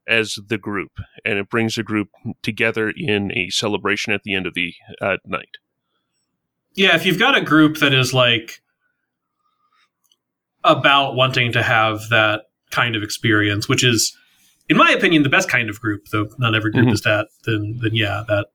as 0.07 0.37
the 0.47 0.57
group, 0.57 0.91
and 1.23 1.37
it 1.39 1.49
brings 1.49 1.75
the 1.75 1.83
group 1.83 2.09
together 2.43 2.91
in 2.95 3.31
a 3.37 3.49
celebration 3.49 4.13
at 4.13 4.23
the 4.23 4.33
end 4.35 4.45
of 4.47 4.53
the 4.53 4.73
uh, 5.01 5.17
night. 5.25 5.57
Yeah, 6.73 6.95
if 6.95 7.05
you've 7.05 7.19
got 7.19 7.37
a 7.37 7.41
group 7.41 7.77
that 7.77 7.93
is 7.93 8.13
like 8.13 8.61
about 10.63 11.15
wanting 11.15 11.51
to 11.53 11.63
have 11.63 12.01
that 12.09 12.43
kind 12.71 12.95
of 12.95 13.03
experience, 13.03 13.69
which 13.69 13.83
is, 13.83 14.15
in 14.69 14.77
my 14.77 14.91
opinion, 14.91 15.23
the 15.23 15.29
best 15.29 15.47
kind 15.49 15.69
of 15.69 15.79
group, 15.79 16.05
though 16.11 16.27
not 16.37 16.55
every 16.55 16.71
group 16.71 16.87
Mhm. 16.87 16.93
is 16.93 17.01
that, 17.01 17.27
then 17.45 17.79
then 17.81 17.93
yeah, 17.95 18.23
that 18.27 18.47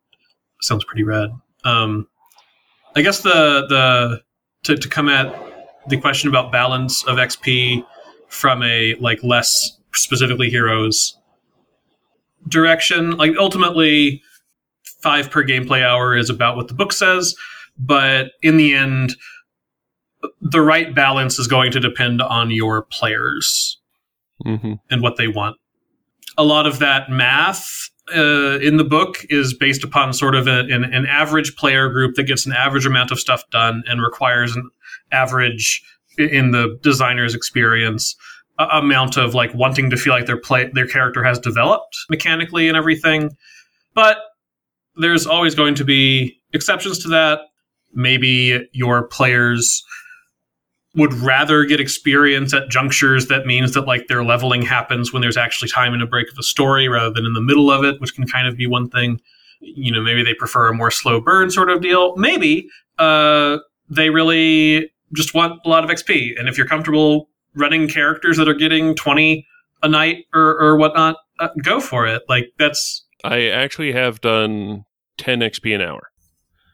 sounds 0.60 0.84
pretty 0.84 1.04
rad. 1.04 1.30
Um, 1.64 2.08
I 2.96 3.02
guess 3.02 3.20
the 3.22 3.66
the 3.68 4.22
to, 4.64 4.76
to 4.76 4.88
come 4.88 5.08
at 5.08 5.34
the 5.88 5.96
question 5.98 6.28
about 6.28 6.52
balance 6.52 7.04
of 7.04 7.16
XP 7.16 7.84
from 8.28 8.62
a 8.62 8.94
like 9.00 9.22
less 9.22 9.78
specifically 9.94 10.50
heroes 10.50 11.16
direction, 12.48 13.12
like 13.16 13.32
ultimately 13.38 14.22
five 15.02 15.30
per 15.30 15.44
gameplay 15.44 15.82
hour 15.82 16.16
is 16.16 16.30
about 16.30 16.56
what 16.56 16.68
the 16.68 16.74
book 16.74 16.92
says 16.92 17.34
but 17.78 18.32
in 18.42 18.56
the 18.56 18.74
end 18.74 19.16
the 20.40 20.60
right 20.60 20.94
balance 20.94 21.38
is 21.38 21.46
going 21.46 21.72
to 21.72 21.80
depend 21.80 22.22
on 22.22 22.50
your 22.50 22.82
players 22.82 23.76
Mm-hmm. 24.46 24.72
and 24.90 25.02
what 25.02 25.18
they 25.18 25.28
want 25.28 25.58
a 26.38 26.44
lot 26.44 26.66
of 26.66 26.78
that 26.78 27.10
math 27.10 27.90
uh, 28.16 28.58
in 28.60 28.78
the 28.78 28.84
book 28.84 29.18
is 29.28 29.52
based 29.52 29.84
upon 29.84 30.14
sort 30.14 30.34
of 30.34 30.46
a, 30.46 30.60
an, 30.60 30.82
an 30.82 31.04
average 31.04 31.56
player 31.56 31.90
group 31.90 32.14
that 32.14 32.22
gets 32.22 32.46
an 32.46 32.54
average 32.54 32.86
amount 32.86 33.10
of 33.10 33.20
stuff 33.20 33.42
done 33.50 33.82
and 33.86 34.00
requires 34.00 34.56
an 34.56 34.70
average 35.12 35.82
in 36.16 36.52
the 36.52 36.78
designer's 36.82 37.34
experience 37.34 38.16
amount 38.70 39.16
of 39.16 39.34
like 39.34 39.54
wanting 39.54 39.90
to 39.90 39.96
feel 39.96 40.12
like 40.12 40.26
their 40.26 40.40
play 40.40 40.70
their 40.72 40.86
character 40.86 41.22
has 41.24 41.38
developed 41.38 41.96
mechanically 42.08 42.68
and 42.68 42.76
everything. 42.76 43.30
But 43.94 44.18
there's 44.96 45.26
always 45.26 45.54
going 45.54 45.74
to 45.76 45.84
be 45.84 46.40
exceptions 46.52 46.98
to 47.00 47.08
that. 47.08 47.40
Maybe 47.92 48.68
your 48.72 49.04
players 49.04 49.82
would 50.96 51.12
rather 51.14 51.64
get 51.64 51.80
experience 51.80 52.52
at 52.52 52.68
junctures 52.68 53.28
that 53.28 53.46
means 53.46 53.74
that 53.74 53.86
like 53.86 54.08
their 54.08 54.24
leveling 54.24 54.62
happens 54.62 55.12
when 55.12 55.22
there's 55.22 55.36
actually 55.36 55.68
time 55.68 55.94
in 55.94 56.02
a 56.02 56.06
break 56.06 56.30
of 56.30 56.36
a 56.36 56.42
story 56.42 56.88
rather 56.88 57.10
than 57.10 57.24
in 57.24 57.32
the 57.32 57.40
middle 57.40 57.70
of 57.70 57.84
it 57.84 58.00
which 58.00 58.14
can 58.14 58.26
kind 58.26 58.48
of 58.48 58.56
be 58.56 58.66
one 58.66 58.88
thing. 58.88 59.20
You 59.60 59.92
know 59.92 60.02
maybe 60.02 60.22
they 60.22 60.34
prefer 60.34 60.68
a 60.68 60.74
more 60.74 60.90
slow 60.90 61.20
burn 61.20 61.50
sort 61.50 61.70
of 61.70 61.80
deal. 61.80 62.16
Maybe 62.16 62.68
uh, 62.98 63.58
they 63.88 64.10
really 64.10 64.90
just 65.12 65.34
want 65.34 65.60
a 65.64 65.68
lot 65.68 65.82
of 65.82 65.90
xp 65.90 66.38
and 66.38 66.48
if 66.48 66.56
you're 66.56 66.66
comfortable 66.68 67.29
running 67.54 67.88
characters 67.88 68.36
that 68.36 68.48
are 68.48 68.54
getting 68.54 68.94
20 68.94 69.46
a 69.82 69.88
night 69.88 70.24
or, 70.34 70.60
or 70.60 70.76
whatnot 70.76 71.16
uh, 71.38 71.48
go 71.62 71.80
for 71.80 72.06
it 72.06 72.22
like 72.28 72.52
that's 72.58 73.04
I 73.24 73.46
actually 73.48 73.92
have 73.92 74.20
done 74.20 74.84
10 75.18 75.40
XP 75.40 75.74
an 75.74 75.80
hour. 75.82 76.08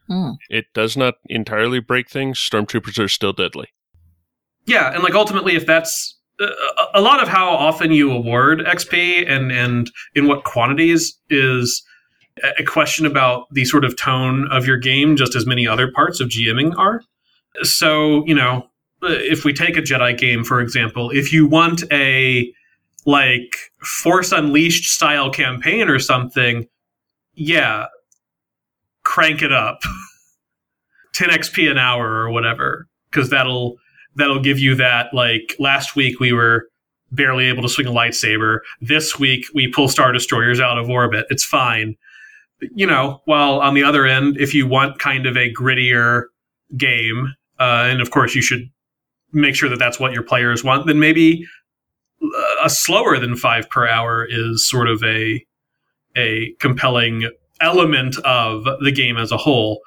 Hmm. 0.07 0.31
It 0.49 0.65
does 0.73 0.95
not 0.95 1.15
entirely 1.27 1.79
break 1.81 2.09
things. 2.09 2.39
Stormtroopers 2.39 2.97
are 3.03 3.09
still 3.09 3.33
deadly. 3.33 3.67
yeah 4.65 4.93
and 4.93 5.03
like 5.03 5.13
ultimately 5.15 5.55
if 5.55 5.65
that's 5.65 6.17
uh, 6.39 6.47
a 6.93 7.01
lot 7.01 7.21
of 7.21 7.27
how 7.27 7.49
often 7.49 7.91
you 7.91 8.11
award 8.11 8.59
xp 8.59 8.93
and 9.29 9.51
and 9.51 9.89
in 10.15 10.27
what 10.27 10.43
quantities 10.43 11.17
is 11.29 11.83
a- 12.43 12.61
a 12.61 12.63
question 12.63 13.05
about 13.07 13.45
the 13.51 13.65
sort 13.65 13.83
of 13.83 13.97
tone 13.97 14.47
of 14.51 14.67
your 14.67 14.77
game 14.77 15.15
just 15.15 15.35
as 15.35 15.45
many 15.47 15.65
other 15.67 15.91
parts 15.91 16.19
of 16.19 16.29
gming 16.29 16.77
are 16.77 17.01
so 17.63 18.23
you 18.27 18.35
know 18.35 18.67
if 19.09 19.43
we 19.43 19.53
take 19.53 19.77
a 19.77 19.81
jedi 19.81 20.17
game 20.17 20.43
for 20.43 20.61
example 20.61 21.09
if 21.11 21.31
you 21.33 21.47
want 21.47 21.83
a 21.91 22.51
like 23.05 23.55
force 23.79 24.31
unleashed 24.31 24.85
style 24.85 25.29
campaign 25.29 25.89
or 25.89 25.99
something 25.99 26.67
yeah 27.33 27.85
crank 29.07 29.41
it 29.41 29.53
up. 29.53 29.79
10 31.13 31.29
xp 31.29 31.71
an 31.71 31.77
hour 31.77 32.05
or 32.05 32.29
whatever 32.29 32.87
because 33.09 33.29
that'll 33.29 33.77
that'll 34.15 34.41
give 34.41 34.59
you 34.59 34.75
that 34.75 35.11
like 35.13 35.55
last 35.57 35.95
week 35.95 36.19
we 36.19 36.31
were 36.31 36.67
barely 37.11 37.45
able 37.45 37.63
to 37.63 37.69
swing 37.69 37.87
a 37.87 37.91
lightsaber. 37.91 38.59
This 38.81 39.17
week 39.17 39.45
we 39.55 39.71
pull 39.71 39.87
star 39.87 40.11
destroyers 40.11 40.59
out 40.59 40.77
of 40.77 40.89
orbit. 40.89 41.25
It's 41.29 41.43
fine. 41.43 41.95
You 42.59 42.85
know 42.85 43.21
while 43.25 43.59
on 43.61 43.73
the 43.73 43.83
other 43.83 44.05
end 44.05 44.37
if 44.37 44.53
you 44.53 44.67
want 44.67 44.99
kind 44.99 45.25
of 45.25 45.37
a 45.37 45.51
grittier 45.51 46.23
game 46.75 47.33
uh, 47.59 47.87
and 47.87 48.01
of 48.01 48.11
course 48.11 48.35
you 48.35 48.41
should 48.41 48.69
make 49.37 49.55
sure 49.55 49.69
that 49.69 49.79
that's 49.79 49.99
what 49.99 50.13
your 50.13 50.23
players 50.23 50.63
want 50.63 50.85
then 50.87 50.99
maybe 50.99 51.45
uh, 52.23 52.65
a 52.65 52.69
slower 52.69 53.19
than 53.19 53.35
five 53.35 53.69
per 53.69 53.87
hour 53.87 54.25
is 54.29 54.67
sort 54.67 54.87
of 54.87 55.03
a 55.03 55.45
a 56.15 56.53
compelling 56.59 57.29
element 57.61 58.17
of 58.19 58.65
the 58.81 58.91
game 58.91 59.17
as 59.17 59.31
a 59.31 59.37
whole 59.37 59.81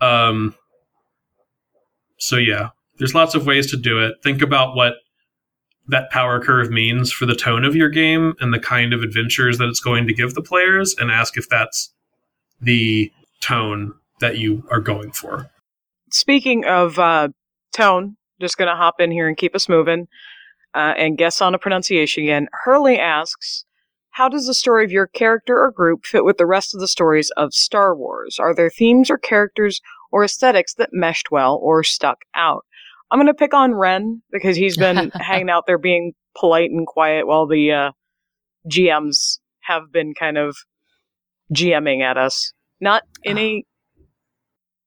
um 0.00 0.54
so 2.18 2.36
yeah 2.36 2.70
There's 2.98 3.14
lots 3.14 3.34
of 3.34 3.44
ways 3.44 3.70
to 3.72 3.76
do 3.76 3.98
it. 4.04 4.22
Think 4.22 4.40
about 4.40 4.76
what 4.76 4.94
that 5.88 6.10
power 6.10 6.40
curve 6.40 6.70
means 6.70 7.12
for 7.12 7.26
the 7.26 7.34
tone 7.34 7.64
of 7.64 7.74
your 7.74 7.88
game 7.90 8.34
and 8.40 8.54
the 8.54 8.60
kind 8.60 8.92
of 8.94 9.02
adventures 9.02 9.58
that 9.58 9.68
it's 9.68 9.80
going 9.80 10.06
to 10.06 10.14
give 10.14 10.34
the 10.34 10.42
players, 10.42 10.94
and 10.98 11.10
ask 11.10 11.36
if 11.36 11.48
that's 11.48 11.92
the 12.60 13.10
tone 13.40 13.92
that 14.20 14.38
you 14.38 14.62
are 14.70 14.80
going 14.80 15.10
for. 15.10 15.50
Speaking 16.10 16.64
of 16.64 16.98
uh, 16.98 17.28
tone, 17.72 18.16
just 18.44 18.58
going 18.58 18.68
to 18.68 18.76
hop 18.76 19.00
in 19.00 19.10
here 19.10 19.26
and 19.26 19.36
keep 19.36 19.54
us 19.54 19.68
moving 19.68 20.06
uh, 20.74 20.94
and 20.96 21.18
guess 21.18 21.40
on 21.40 21.54
a 21.54 21.58
pronunciation 21.58 22.24
again. 22.24 22.48
Hurley 22.64 22.98
asks, 22.98 23.64
how 24.10 24.28
does 24.28 24.46
the 24.46 24.54
story 24.54 24.84
of 24.84 24.92
your 24.92 25.08
character 25.08 25.58
or 25.58 25.72
group 25.72 26.06
fit 26.06 26.24
with 26.24 26.38
the 26.38 26.46
rest 26.46 26.74
of 26.74 26.80
the 26.80 26.86
stories 26.86 27.30
of 27.36 27.52
Star 27.52 27.96
Wars? 27.96 28.38
Are 28.38 28.54
there 28.54 28.70
themes 28.70 29.10
or 29.10 29.18
characters 29.18 29.80
or 30.12 30.22
aesthetics 30.22 30.74
that 30.74 30.90
meshed 30.92 31.30
well 31.30 31.58
or 31.60 31.82
stuck 31.82 32.18
out? 32.34 32.64
I'm 33.10 33.18
going 33.18 33.26
to 33.26 33.34
pick 33.34 33.54
on 33.54 33.74
Ren 33.74 34.22
because 34.30 34.56
he's 34.56 34.76
been 34.76 35.10
hanging 35.14 35.50
out 35.50 35.66
there 35.66 35.78
being 35.78 36.12
polite 36.36 36.70
and 36.70 36.86
quiet 36.86 37.26
while 37.26 37.46
the 37.46 37.72
uh, 37.72 37.90
GMs 38.70 39.38
have 39.62 39.90
been 39.92 40.14
kind 40.14 40.38
of 40.38 40.56
GMing 41.52 42.02
at 42.02 42.16
us. 42.16 42.52
Not 42.80 43.02
in 43.22 43.38
a 43.38 43.64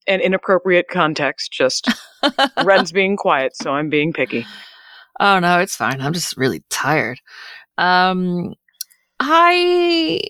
an 0.08 0.22
inappropriate 0.22 0.88
context, 0.90 1.52
just 1.52 1.90
Ren's 2.64 2.92
being 2.92 3.18
quiet, 3.18 3.56
so 3.56 3.72
I'm 3.72 3.90
being 3.90 4.14
picky. 4.14 4.46
Oh 5.20 5.40
no, 5.40 5.60
it's 5.60 5.76
fine. 5.76 6.02
I'm 6.02 6.14
just 6.14 6.38
really 6.38 6.64
tired. 6.70 7.20
Um, 7.78 8.54
I 9.20 10.22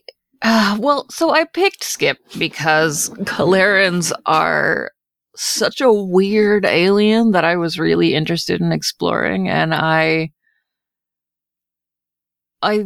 uh, 0.42 0.78
well, 0.80 1.06
so 1.10 1.32
I 1.32 1.46
picked 1.46 1.84
Skip 1.84 2.18
because 2.38 3.10
Kalerans 3.10 4.12
are 4.26 4.92
such 5.36 5.82
a 5.82 5.92
weird 5.92 6.66
alien 6.66 7.32
that 7.32 7.46
I 7.46 7.56
was 7.56 7.80
really 7.80 8.14
interested 8.14 8.62
in 8.62 8.72
exploring, 8.72 9.50
and 9.50 9.74
I, 9.74 10.32
I 12.62 12.86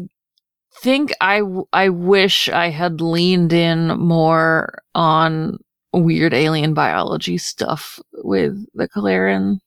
think 0.82 1.14
I 1.22 1.42
I 1.74 1.90
wish 1.90 2.50
I 2.50 2.70
had 2.70 3.02
leaned 3.02 3.54
in 3.54 3.88
more 4.00 4.80
on 4.96 5.60
weird 5.94 6.34
alien 6.34 6.74
biology 6.74 7.38
stuff 7.38 8.00
with 8.14 8.66
the 8.74 8.88
Kaleran 8.88 9.60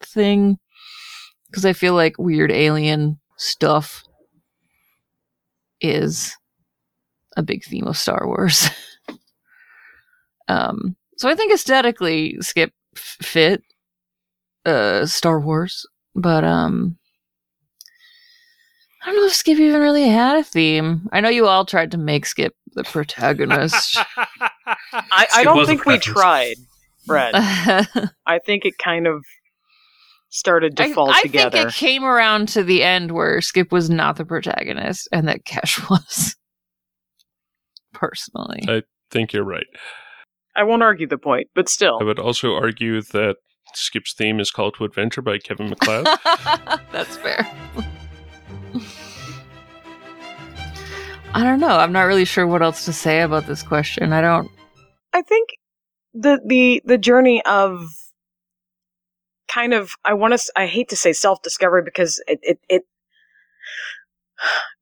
thing 0.00 0.58
because 1.46 1.64
I 1.64 1.72
feel 1.72 1.94
like 1.94 2.18
weird 2.18 2.50
alien 2.50 3.20
stuff 3.36 4.04
is 5.80 6.36
a 7.36 7.42
big 7.42 7.64
theme 7.64 7.86
of 7.86 7.96
Star 7.96 8.26
Wars. 8.26 8.68
um, 10.48 10.96
so 11.16 11.28
I 11.28 11.34
think 11.34 11.52
aesthetically, 11.52 12.36
Skip 12.40 12.72
fit 12.96 13.62
uh, 14.64 15.06
Star 15.06 15.40
Wars, 15.40 15.86
but 16.14 16.44
um, 16.44 16.96
I 19.02 19.06
don't 19.06 19.16
know 19.16 19.26
if 19.26 19.34
Skip 19.34 19.58
even 19.58 19.80
really 19.80 20.08
had 20.08 20.38
a 20.38 20.44
theme. 20.44 21.08
I 21.12 21.20
know 21.20 21.28
you 21.28 21.46
all 21.46 21.66
tried 21.66 21.90
to 21.92 21.98
make 21.98 22.24
Skip 22.26 22.54
the 22.74 22.84
protagonist. 22.84 23.98
I, 24.92 25.26
I 25.34 25.44
don't 25.44 25.66
think 25.66 25.86
we 25.86 25.98
tried, 25.98 26.56
Ren. 27.08 27.32
I, 27.34 27.86
I 28.26 28.38
think 28.38 28.64
it 28.64 28.78
kind 28.78 29.06
of 29.06 29.24
started 30.32 30.76
to 30.78 30.92
fall 30.94 31.10
I 31.10 31.22
together. 31.22 31.58
I 31.58 31.62
think 31.62 31.68
it 31.68 31.74
came 31.74 32.04
around 32.04 32.48
to 32.48 32.64
the 32.64 32.82
end 32.82 33.12
where 33.12 33.40
Skip 33.40 33.70
was 33.70 33.90
not 33.90 34.16
the 34.16 34.24
protagonist 34.24 35.08
and 35.12 35.28
that 35.28 35.44
Kesh 35.44 35.88
was. 35.90 36.36
Personally. 37.92 38.64
I 38.66 38.82
think 39.10 39.32
you're 39.32 39.44
right. 39.44 39.66
I 40.56 40.64
won't 40.64 40.82
argue 40.82 41.06
the 41.06 41.18
point, 41.18 41.48
but 41.54 41.68
still. 41.68 41.98
I 42.00 42.04
would 42.04 42.18
also 42.18 42.54
argue 42.54 43.00
that 43.00 43.36
Skip's 43.74 44.12
theme 44.12 44.40
is 44.40 44.50
Call 44.50 44.70
to 44.72 44.84
Adventure 44.84 45.22
by 45.22 45.38
Kevin 45.38 45.70
MacLeod. 45.70 46.06
That's 46.92 47.16
fair. 47.16 47.46
I 51.34 51.44
don't 51.44 51.60
know. 51.60 51.78
I'm 51.78 51.92
not 51.92 52.02
really 52.02 52.24
sure 52.24 52.46
what 52.46 52.62
else 52.62 52.84
to 52.84 52.92
say 52.92 53.22
about 53.22 53.46
this 53.46 53.62
question. 53.62 54.12
I 54.12 54.20
don't. 54.20 54.50
I 55.12 55.22
think 55.22 55.50
the 56.14 56.40
the 56.44 56.82
the 56.84 56.98
journey 56.98 57.42
of 57.44 57.86
kind 59.48 59.72
of 59.72 59.92
I 60.04 60.14
want 60.14 60.38
to 60.38 60.52
I 60.56 60.66
hate 60.66 60.88
to 60.90 60.96
say 60.96 61.12
self 61.12 61.42
discovery 61.42 61.82
because 61.84 62.22
it 62.26 62.38
it 62.42 62.58
it. 62.68 62.82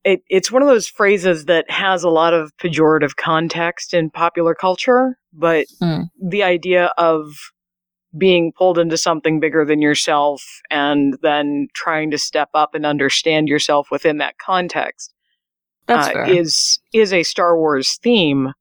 It, 0.03 0.23
it's 0.29 0.51
one 0.51 0.63
of 0.63 0.67
those 0.67 0.87
phrases 0.87 1.45
that 1.45 1.69
has 1.69 2.03
a 2.03 2.09
lot 2.09 2.33
of 2.33 2.51
pejorative 2.57 3.15
context 3.15 3.93
in 3.93 4.09
popular 4.09 4.55
culture, 4.55 5.19
but 5.31 5.67
Hmm. 5.79 6.03
the 6.19 6.41
idea 6.41 6.91
of 6.97 7.27
being 8.17 8.51
pulled 8.57 8.79
into 8.79 8.97
something 8.97 9.39
bigger 9.39 9.63
than 9.63 9.79
yourself 9.79 10.43
and 10.71 11.17
then 11.21 11.67
trying 11.75 12.09
to 12.11 12.17
step 12.17 12.49
up 12.55 12.73
and 12.73 12.83
understand 12.83 13.47
yourself 13.47 13.89
within 13.91 14.17
that 14.17 14.39
context 14.39 15.13
uh, 15.91 16.25
is 16.27 16.79
is 16.93 17.13
a 17.13 17.23
Star 17.23 17.57
Wars 17.57 17.97
theme, 18.01 18.53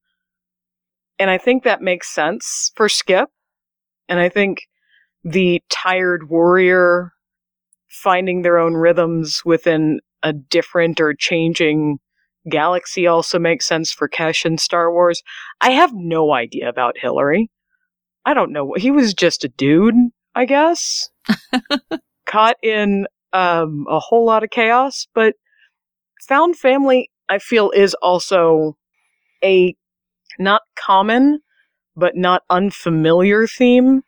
and 1.19 1.31
I 1.31 1.39
think 1.39 1.65
that 1.65 1.83
makes 1.83 2.09
sense 2.09 2.73
for 2.75 2.89
Skip. 2.89 3.29
And 4.09 4.19
I 4.19 4.29
think 4.29 4.63
the 5.23 5.63
tired 5.69 6.29
warrior 6.29 7.13
finding 7.89 8.43
their 8.43 8.59
own 8.59 8.75
rhythms 8.75 9.43
within 9.45 10.01
a 10.23 10.33
different 10.33 11.01
or 11.01 11.15
changing 11.15 11.99
galaxy 12.49 13.07
also 13.07 13.39
makes 13.39 13.67
sense 13.67 13.93
for 13.93 14.09
Kesh 14.09 14.45
in 14.45 14.59
Star 14.59 14.93
Wars. 14.93 15.23
I 15.61 15.71
have 15.71 15.93
no 15.95 16.33
idea 16.33 16.69
about 16.69 16.99
Hillary. 16.99 17.51
I 18.25 18.35
don't 18.35 18.53
know. 18.53 18.75
He 18.77 18.91
was 18.91 19.15
just 19.15 19.45
a 19.45 19.49
dude, 19.49 19.95
I 20.35 20.45
guess, 20.45 21.11
caught 22.27 22.57
in 22.63 23.07
um, 23.33 23.87
a 23.89 23.99
whole 23.99 24.25
lot 24.25 24.45
of 24.45 24.51
chaos. 24.51 25.07
But 25.15 25.35
found 26.29 26.57
family, 26.57 27.10
I 27.31 27.39
feel, 27.39 27.71
is 27.71 27.95
also 28.03 28.77
a 29.43 29.75
not 30.39 30.63
common, 30.77 31.41
but 31.97 32.17
not 32.17 32.43
unfamiliar 32.51 33.47
theme 33.47 34.03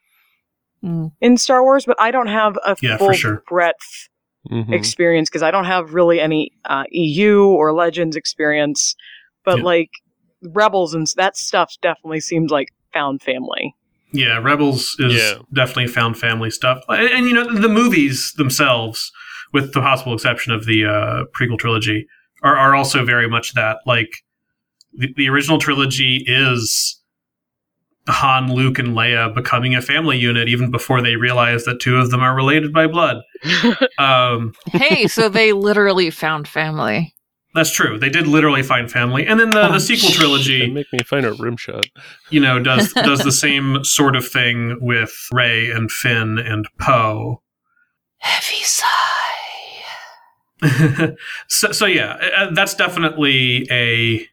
Mm. 0.84 1.12
in 1.20 1.36
Star 1.36 1.62
Wars. 1.62 1.84
But 1.86 2.00
I 2.00 2.10
don't 2.10 2.26
have 2.26 2.58
a 2.66 2.76
Yeah, 2.82 2.96
full 2.98 3.14
sure. 3.14 3.42
breadth 3.48 4.08
Mhm. 4.50 4.72
experience 4.74 5.30
because 5.30 5.42
I 5.42 5.52
don't 5.52 5.64
have 5.64 5.94
really 5.94 6.20
any 6.20 6.50
uh, 6.64 6.84
EU 6.90 7.44
or 7.44 7.72
Legends 7.72 8.16
experience. 8.16 8.96
But 9.44 9.58
Yeah. 9.58 9.64
like 9.64 9.90
Rebels 10.42 10.92
and 10.92 11.06
that 11.16 11.36
stuff 11.36 11.74
definitely 11.80 12.20
seems 12.20 12.50
like 12.50 12.68
found 12.92 13.22
family. 13.22 13.76
Yeah, 14.12 14.38
Rebels 14.38 14.96
is 14.98 15.14
Yeah. 15.14 15.34
definitely 15.52 15.86
found 15.86 16.18
family 16.18 16.50
stuff, 16.50 16.82
and, 16.88 17.08
and, 17.08 17.26
you 17.26 17.32
know 17.32 17.50
the 17.54 17.68
movies 17.68 18.34
themselves, 18.36 19.10
with 19.52 19.72
the 19.72 19.80
possible 19.80 20.12
exception 20.14 20.52
of 20.52 20.66
the 20.66 20.84
uh, 20.84 21.24
prequel 21.34 21.58
trilogy, 21.58 22.06
are, 22.42 22.56
are 22.56 22.74
also 22.74 23.04
very 23.04 23.28
much 23.28 23.54
that. 23.54 23.78
Like 23.86 24.10
the, 24.92 25.12
the 25.16 25.28
original 25.28 25.58
trilogy 25.58 26.24
is 26.26 27.00
Han, 28.08 28.52
Luke, 28.52 28.78
and 28.80 28.88
Leia 28.96 29.32
becoming 29.34 29.74
a 29.76 29.80
family 29.82 30.18
unit 30.18 30.48
even 30.48 30.70
before 30.70 31.00
they 31.00 31.14
realize 31.16 31.64
that 31.66 31.80
two 31.80 31.96
of 31.98 32.10
them 32.10 32.20
are 32.20 32.34
related 32.34 32.72
by 32.72 32.86
blood. 32.86 33.18
Um, 33.98 34.52
hey, 34.66 35.06
so 35.06 35.28
they 35.28 35.52
literally 35.52 36.10
found 36.10 36.48
family. 36.48 37.14
that's 37.54 37.70
true. 37.72 37.98
They 37.98 38.08
did 38.08 38.26
literally 38.26 38.62
find 38.64 38.90
family, 38.90 39.26
and 39.26 39.38
then 39.38 39.50
the, 39.50 39.68
Oh, 39.68 39.72
the 39.72 39.78
sequel 39.80 40.08
They 40.10 40.14
trilogy, 40.16 40.70
make 40.70 40.86
me 40.92 41.00
find 41.04 41.24
a 41.26 41.32
rim 41.34 41.56
shot. 41.56 41.86
you 42.30 42.40
know, 42.40 42.58
does 42.58 42.92
does 42.94 43.20
the 43.20 43.30
same 43.32 43.84
sort 43.84 44.16
of 44.16 44.26
thing 44.26 44.78
with 44.80 45.12
Rey 45.32 45.70
and 45.70 45.90
Finn 45.90 46.38
and 46.38 46.66
Poe. 46.80 47.42
Heavy 48.18 48.62
sigh. 48.64 48.86
So, 51.48 51.72
so 51.72 51.86
yeah, 51.86 52.18
uh, 52.36 52.50
that's 52.52 52.74
definitely 52.74 53.66
a 53.70 54.26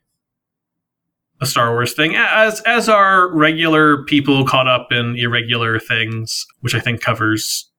a 1.42 1.46
Star 1.46 1.72
Wars 1.72 1.94
thing. 1.94 2.16
As 2.16 2.62
as 2.62 2.90
are 2.90 3.34
regular 3.34 4.04
people 4.04 4.46
caught 4.46 4.68
up 4.68 4.92
in 4.92 5.16
irregular 5.16 5.80
things, 5.80 6.46
which 6.60 6.76
I 6.76 6.80
think 6.80 7.02
covers 7.02 7.70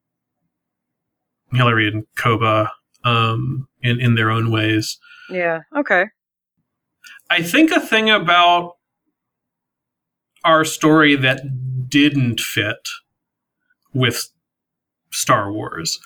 Hillary 1.53 1.89
and 1.89 2.05
Koba 2.17 2.73
um, 3.05 3.69
in 3.83 4.01
in 4.01 4.15
their 4.15 4.31
own 4.31 4.51
ways. 4.51 4.99
yeah. 5.31 5.61
Okay. 5.77 6.07
I 7.29 7.43
think 7.43 7.71
a 7.71 7.79
thing 7.79 8.11
about 8.11 8.73
our 10.45 10.65
story 10.65 11.15
that 11.15 11.89
didn't 11.89 12.41
fit 12.41 12.89
with 13.93 14.31
Star 15.13 15.53
Wars 15.53 16.01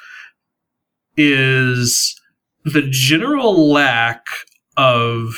is 1.16 2.20
the 2.64 2.82
general 2.82 3.70
lack 3.70 4.26
of 4.76 5.36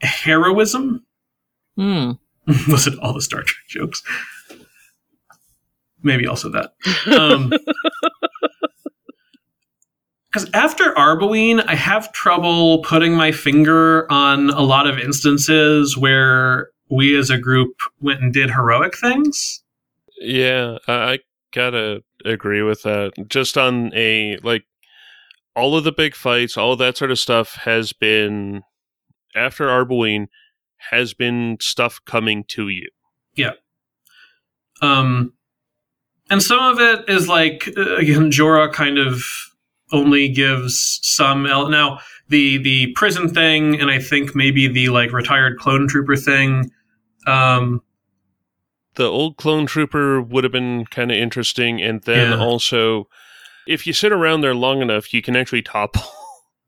heroism. 0.00 1.04
Hmm. 1.76 2.12
Was 2.68 2.86
it 2.86 2.98
all 3.00 3.12
the 3.12 3.20
Star 3.20 3.42
Trek 3.42 3.66
jokes? 3.68 4.02
Maybe 6.02 6.26
also 6.26 6.48
that. 6.50 6.74
Um, 7.06 7.52
because 10.30 10.50
after 10.52 10.92
Arbooine, 10.92 11.64
I 11.66 11.74
have 11.74 12.12
trouble 12.12 12.82
putting 12.82 13.14
my 13.14 13.32
finger 13.32 14.10
on 14.12 14.50
a 14.50 14.60
lot 14.60 14.86
of 14.86 14.98
instances 14.98 15.96
where 15.96 16.70
we 16.90 17.16
as 17.18 17.30
a 17.30 17.38
group 17.38 17.80
went 18.00 18.20
and 18.20 18.32
did 18.32 18.50
heroic 18.50 18.96
things. 18.96 19.62
Yeah, 20.20 20.78
I, 20.86 20.92
I 20.92 21.18
gotta 21.52 22.04
agree 22.24 22.62
with 22.62 22.82
that. 22.82 23.12
Just 23.28 23.58
on 23.58 23.92
a 23.94 24.38
like 24.42 24.64
all 25.56 25.76
of 25.76 25.82
the 25.84 25.92
big 25.92 26.14
fights, 26.14 26.56
all 26.56 26.76
that 26.76 26.96
sort 26.96 27.10
of 27.10 27.18
stuff 27.18 27.54
has 27.64 27.92
been 27.92 28.62
after 29.34 29.66
Arbooine 29.66 30.26
has 30.90 31.14
been 31.14 31.56
stuff 31.60 31.98
coming 32.04 32.44
to 32.48 32.68
you. 32.68 32.88
Yeah. 33.34 33.52
Um, 34.82 35.32
and 36.30 36.42
some 36.42 36.60
of 36.62 36.78
it 36.78 37.08
is 37.08 37.28
like 37.28 37.68
uh, 37.76 37.96
again, 37.96 38.30
Jorah 38.30 38.72
kind 38.72 38.98
of 38.98 39.24
only 39.92 40.28
gives 40.28 41.00
some. 41.02 41.46
El- 41.46 41.70
now 41.70 42.00
the 42.28 42.58
the 42.58 42.92
prison 42.92 43.28
thing, 43.28 43.80
and 43.80 43.90
I 43.90 43.98
think 43.98 44.34
maybe 44.34 44.68
the 44.68 44.90
like 44.90 45.12
retired 45.12 45.58
clone 45.58 45.88
trooper 45.88 46.16
thing. 46.16 46.70
Um, 47.26 47.80
The 48.96 49.04
old 49.04 49.36
clone 49.36 49.66
trooper 49.66 50.20
would 50.20 50.44
have 50.44 50.52
been 50.52 50.84
kind 50.86 51.10
of 51.10 51.16
interesting, 51.16 51.80
and 51.80 52.02
then 52.02 52.32
Yeah. 52.32 52.44
also, 52.44 53.08
if 53.66 53.86
you 53.86 53.92
sit 53.92 54.12
around 54.12 54.40
there 54.40 54.54
long 54.54 54.82
enough, 54.82 55.12
you 55.12 55.22
can 55.22 55.36
actually 55.36 55.62
topple. 55.62 56.02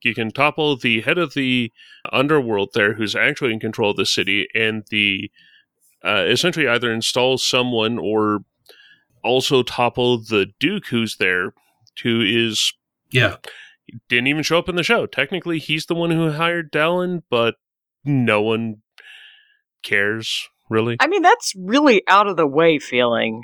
You 0.04 0.14
can 0.14 0.30
topple 0.30 0.76
the 0.76 1.00
head 1.00 1.18
of 1.18 1.34
the 1.34 1.72
underworld 2.12 2.70
there, 2.72 2.94
who's 2.94 3.16
actually 3.16 3.52
in 3.52 3.58
control 3.58 3.90
of 3.90 3.96
the 3.96 4.06
city, 4.06 4.46
and 4.54 4.84
the 4.90 5.28
uh, 6.04 6.24
essentially 6.28 6.68
either 6.68 6.92
install 6.92 7.36
someone 7.36 7.98
or 7.98 8.44
also 9.24 9.64
topple 9.64 10.18
the 10.18 10.46
Duke 10.60 10.86
who's 10.86 11.16
there, 11.16 11.52
who 12.02 12.20
is 12.20 12.72
yeah, 13.10 13.38
didn't 14.08 14.28
even 14.28 14.42
show 14.42 14.58
up 14.58 14.68
in 14.68 14.76
the 14.76 14.82
show. 14.82 15.06
Technically, 15.06 15.58
he's 15.58 15.86
the 15.86 15.94
one 15.94 16.10
who 16.10 16.30
hired 16.30 16.70
Dallin, 16.70 17.22
but 17.28 17.56
no 18.04 18.40
one 18.40 18.82
cares 19.82 20.48
really. 20.68 20.96
I 21.00 21.06
mean, 21.06 21.22
that's 21.22 21.54
really 21.56 22.02
out 22.08 22.26
of 22.26 22.36
the 22.36 22.46
way 22.46 22.78
feeling. 22.78 23.42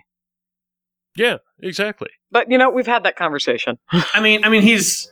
yeah, 1.16 1.38
exactly. 1.60 2.10
But 2.34 2.50
you 2.50 2.58
know, 2.58 2.68
we've 2.68 2.86
had 2.86 3.04
that 3.04 3.14
conversation. 3.14 3.78
I 4.12 4.20
mean, 4.20 4.44
I 4.44 4.48
mean, 4.50 4.62
he's 4.62 5.08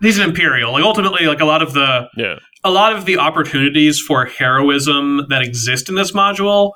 he's 0.00 0.18
an 0.18 0.28
imperial. 0.28 0.72
Like 0.72 0.82
ultimately, 0.82 1.26
like 1.26 1.40
a 1.40 1.44
lot 1.44 1.62
of 1.62 1.74
the 1.74 2.08
Yeah, 2.16 2.38
a 2.64 2.70
lot 2.70 2.96
of 2.96 3.04
the 3.04 3.18
opportunities 3.18 4.00
for 4.00 4.24
heroism 4.24 5.26
that 5.28 5.42
exist 5.42 5.90
in 5.90 5.96
this 5.96 6.12
module 6.12 6.72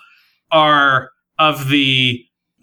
are 0.53 1.11
of 1.39 1.71
the 1.71 2.23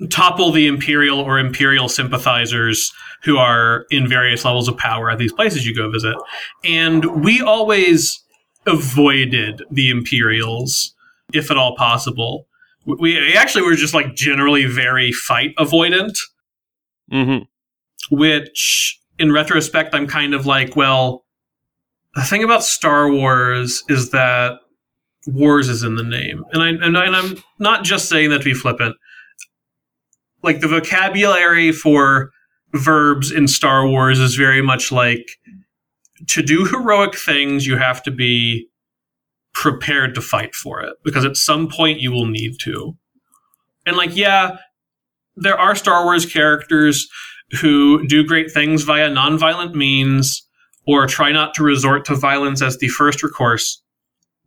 topple 0.10 0.52
the 0.52 0.68
imperial 0.68 1.20
or 1.20 1.40
imperial 1.40 1.90
sympathizers 1.90 2.92
who 3.24 3.38
are 3.38 3.86
in 3.90 4.08
various 4.08 4.46
levels 4.46 4.68
of 4.68 4.78
power 4.78 5.10
at 5.10 5.18
these 5.18 5.32
places 5.32 5.66
you 5.66 5.74
go 5.74 5.90
visit 5.90 6.16
and 6.66 7.24
we 7.24 7.40
always 7.42 8.22
avoided 8.66 9.62
the 9.72 9.90
imperials 9.90 10.94
if 11.32 11.50
at 11.50 11.58
all 11.58 11.76
possible 11.78 12.48
we 12.86 12.96
we 12.96 13.38
actually 13.38 13.62
were 13.62 13.76
just 13.76 13.94
like 13.94 14.14
generally 14.16 14.66
very 14.66 15.12
fight 15.12 15.56
avoidant 15.58 16.18
hmm 17.14 17.38
which 18.10 19.00
in 19.20 19.32
retrospect 19.32 19.94
I'm 19.94 20.08
kind 20.08 20.34
of 20.34 20.46
like, 20.46 20.76
well, 20.76 21.26
the 22.16 22.24
thing 22.24 22.44
about 22.44 22.64
Star 22.64 23.10
Wars 23.12 23.84
is 23.90 24.12
that 24.12 24.60
wars 25.26 25.70
is 25.70 25.84
in 25.84 25.96
the 25.96 26.04
name. 26.04 26.44
And 26.52 26.62
I 26.62 26.70
and, 26.70 26.98
I, 26.98 27.06
and 27.06 27.16
I'm 27.16 27.44
not 27.60 27.84
just 27.84 28.10
saying 28.10 28.30
that 28.30 28.40
to 28.40 28.44
be 28.44 28.54
flippant. 28.54 28.96
Like 30.42 30.60
the 30.60 30.68
vocabulary 30.68 31.72
for 31.72 32.32
verbs 32.74 33.32
in 33.32 33.48
Star 33.48 33.88
Wars 33.88 34.20
is 34.20 34.36
very 34.36 34.62
much 34.62 34.92
like 34.92 35.40
to 36.28 36.42
do 36.42 36.66
heroic 36.66 37.16
things 37.18 37.66
you 37.66 37.78
have 37.78 38.04
to 38.04 38.12
be 38.12 38.68
prepared 39.54 40.16
to 40.16 40.22
fight 40.22 40.56
for 40.56 40.82
it 40.82 40.96
because 41.04 41.24
at 41.24 41.38
some 41.38 41.68
point 41.68 42.02
you 42.02 42.12
will 42.12 42.26
need 42.26 42.60
to. 42.62 42.98
And 43.86 43.96
like 43.96 44.16
yeah, 44.16 44.58
there 45.36 45.60
are 45.60 45.76
Star 45.76 46.04
Wars 46.04 46.26
characters 46.26 47.08
who 47.62 48.06
do 48.08 48.26
great 48.26 48.52
things 48.52 48.84
via 48.84 49.10
nonviolent 49.10 49.74
means 49.76 50.48
or 50.88 51.08
try 51.08 51.32
not 51.32 51.54
to 51.54 51.64
resort 51.64 52.06
to 52.06 52.16
violence 52.16 52.62
as 52.62 52.78
the 52.78 52.88
first 52.88 53.24
recourse. 53.24 53.82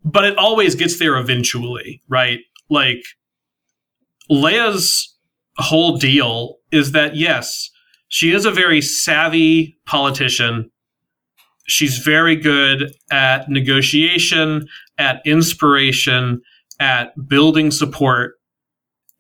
But 0.05 0.25
it 0.25 0.37
always 0.39 0.75
gets 0.75 0.99
there 0.99 1.17
eventually, 1.17 2.03
right? 2.09 2.41
Like, 2.69 3.03
Leia's 4.31 5.15
whole 5.57 5.97
deal 5.97 6.57
is 6.73 6.93
that, 6.93 7.17
yes, 7.17 7.71
she 8.09 8.33
is 8.33 8.45
a 8.45 8.51
very 8.51 8.81
savvy 8.81 9.77
politician. 9.87 10.71
She's 11.67 11.99
very 11.99 12.37
good 12.37 12.93
at 13.11 13.49
negotiation, 13.49 14.67
at 14.99 15.23
inspiration, 15.25 16.41
at 16.79 17.13
building 17.29 17.71
support. 17.71 18.35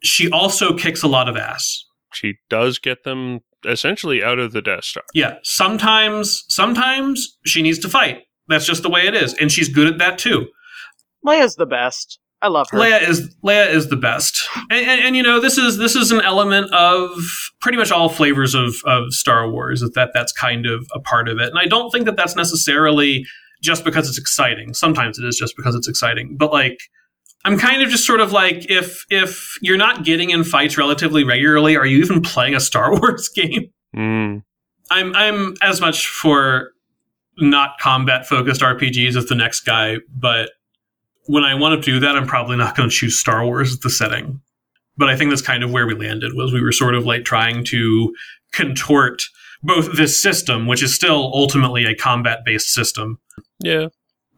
She 0.07 0.30
also 0.30 0.74
kicks 0.76 1.02
a 1.02 1.09
lot 1.09 1.28
of 1.28 1.36
ass. 1.36 1.84
she 2.12 2.34
does 2.48 2.78
get 2.78 3.04
them 3.04 3.40
essentially 3.66 4.22
out 4.22 4.38
of 4.38 4.52
the 4.52 4.62
Death 4.62 4.84
Star. 4.84 5.02
Yeah, 5.14 5.36
sometimes 5.42 6.44
sometimes 6.48 7.36
she 7.44 7.62
needs 7.62 7.78
to 7.80 7.88
fight. 7.88 8.22
That's 8.48 8.64
just 8.66 8.82
the 8.82 8.90
way 8.90 9.07
it 9.07 9.14
is, 9.14 9.34
and 9.34 9.50
she's 9.50 9.68
good 9.68 9.88
at 9.88 9.98
that 9.98 10.18
too. 10.18 10.46
Leia's 11.26 11.57
the 11.57 11.66
best. 11.66 12.18
I 12.42 12.48
love 12.48 12.68
her. 12.70 12.78
Leia 12.78 13.02
is 13.09 13.34
Leia 13.44 13.68
is 13.68 13.88
the 13.88 13.96
best, 13.96 14.46
and, 14.70 14.86
and, 14.86 15.00
and 15.00 15.16
you 15.16 15.22
know 15.22 15.40
this 15.40 15.59
is 15.59 15.78
this 15.78 15.96
is 15.96 16.12
an 16.12 16.20
element 16.20 16.72
of 16.72 17.11
pretty 17.61 17.78
much 17.78 17.90
all 17.90 18.09
flavors 18.09 18.54
of 18.54 18.74
of 18.84 19.12
Star 19.12 19.50
Wars 19.50 19.80
that, 19.80 19.94
that 19.94 20.11
that's 20.14 20.32
kind 20.32 20.66
of 20.66 20.86
a 20.94 21.00
part 21.00 21.28
of 21.28 21.38
it, 21.38 21.48
and 21.48 21.59
I 21.59 21.64
don't 21.66 21.90
think 21.90 22.04
that 22.04 22.16
that's 22.16 22.36
necessarily 22.36 23.24
just 23.62 23.84
because 23.84 24.09
it's 24.09 24.18
exciting. 24.18 24.74
Sometimes 24.74 25.18
it 25.18 25.24
is 25.24 25.36
just 25.36 25.57
because 25.57 25.74
it's 25.74 25.88
exciting, 25.88 26.36
but 26.38 26.52
like 26.52 26.78
I'm 27.47 27.57
kind 27.57 27.80
of 27.80 27.88
just 27.90 28.05
sort 28.05 28.20
of 28.20 28.32
like 28.32 28.68
if 28.68 29.07
if 29.09 29.57
you're 29.62 29.76
not 29.76 30.05
getting 30.05 30.30
in 30.30 30.42
fights 30.42 30.76
relatively 30.76 31.22
regularly, 31.22 31.76
are 31.76 31.86
you 31.86 31.99
even 31.99 32.20
playing 32.20 32.57
a 32.57 32.61
Star 32.61 32.90
Wars 32.99 33.28
game? 33.28 33.70
Mm. 33.94 34.42
I'm 34.90 35.14
I'm 35.14 35.55
as 35.62 35.80
much 35.80 36.09
for 36.09 36.72
not 37.38 37.78
combat 37.78 38.26
focused 38.26 38.62
RPGs 38.62 39.14
as 39.16 39.26
the 39.26 39.36
next 39.36 39.61
guy, 39.61 39.99
but 40.12 40.51
when 41.26 41.44
I 41.44 41.55
want 41.55 41.80
to 41.80 41.90
do 41.90 42.01
that, 42.01 42.16
I'm 42.16 42.26
probably 42.26 42.57
not 42.57 42.76
going 42.76 42.88
to 42.88 42.94
choose 42.94 43.18
Star 43.18 43.44
Wars 43.44 43.72
as 43.72 43.78
the 43.78 43.90
setting. 43.90 44.40
But 44.97 45.09
I 45.09 45.16
think 45.16 45.30
that's 45.30 45.42
kind 45.42 45.62
of 45.62 45.70
where 45.70 45.86
we 45.86 45.94
landed 45.94 46.32
was 46.34 46.53
we 46.53 46.62
were 46.62 46.72
sort 46.72 46.97
of 46.97 47.07
like 47.07 47.24
trying 47.24 47.64
to 47.66 48.12
contort 48.53 49.22
both 49.62 49.97
this 49.97 50.20
system, 50.20 50.66
which 50.66 50.82
is 50.82 50.92
still 50.94 51.30
ultimately 51.32 51.84
a 51.84 51.94
combat 51.94 52.40
based 52.44 52.68
system, 52.68 53.18
Yeah, 53.61 53.86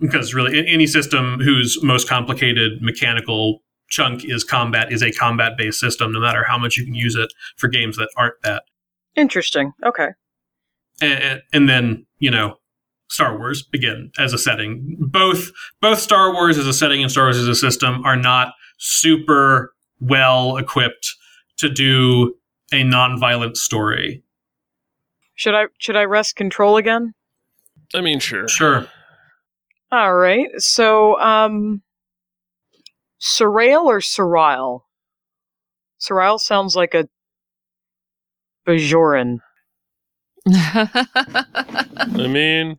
because 0.00 0.34
really 0.34 0.66
any 0.68 0.86
system 0.86 1.40
whose 1.40 1.82
most 1.82 2.08
complicated 2.08 2.80
mechanical 2.80 3.62
chunk 3.88 4.24
is 4.24 4.44
combat 4.44 4.92
is 4.92 5.02
a 5.02 5.10
combat 5.12 5.56
based 5.56 5.80
system, 5.80 6.12
no 6.12 6.20
matter 6.20 6.44
how 6.44 6.58
much 6.58 6.76
you 6.76 6.84
can 6.84 6.94
use 6.94 7.14
it 7.14 7.32
for 7.56 7.68
games 7.68 7.96
that 7.96 8.08
aren't 8.16 8.40
that. 8.42 8.64
Interesting. 9.16 9.72
Okay. 9.84 10.08
and, 11.00 11.42
and 11.52 11.68
then 11.68 12.06
you 12.18 12.30
know 12.30 12.56
Star 13.08 13.36
Wars 13.38 13.66
again 13.72 14.10
as 14.18 14.32
a 14.32 14.38
setting. 14.38 14.96
Both 15.00 15.50
both 15.80 15.98
Star 15.98 16.32
Wars 16.32 16.58
as 16.58 16.66
a 16.66 16.74
setting 16.74 17.02
and 17.02 17.10
Star 17.10 17.24
Wars 17.24 17.38
as 17.38 17.48
a 17.48 17.54
system 17.54 18.04
are 18.04 18.16
not 18.16 18.52
super 18.78 19.72
well 20.00 20.56
equipped 20.58 21.14
to 21.56 21.68
do 21.68 22.34
a 22.70 22.84
non-violent 22.84 23.56
story. 23.56 24.22
Should 25.34 25.54
I 25.54 25.66
should 25.78 25.96
I 25.96 26.04
rest 26.04 26.36
control 26.36 26.76
again? 26.76 27.14
I 27.94 28.02
mean, 28.02 28.20
sure. 28.20 28.46
Sure. 28.48 28.86
All 29.90 30.14
right. 30.14 30.48
So, 30.58 31.18
um, 31.20 31.82
Surreal 33.20 33.84
or 33.84 34.00
Surreal? 34.00 34.82
Surreal 36.00 36.38
sounds 36.38 36.76
like 36.76 36.94
a 36.94 37.08
Bajoran. 38.66 39.38
I 40.46 42.26
mean, 42.28 42.78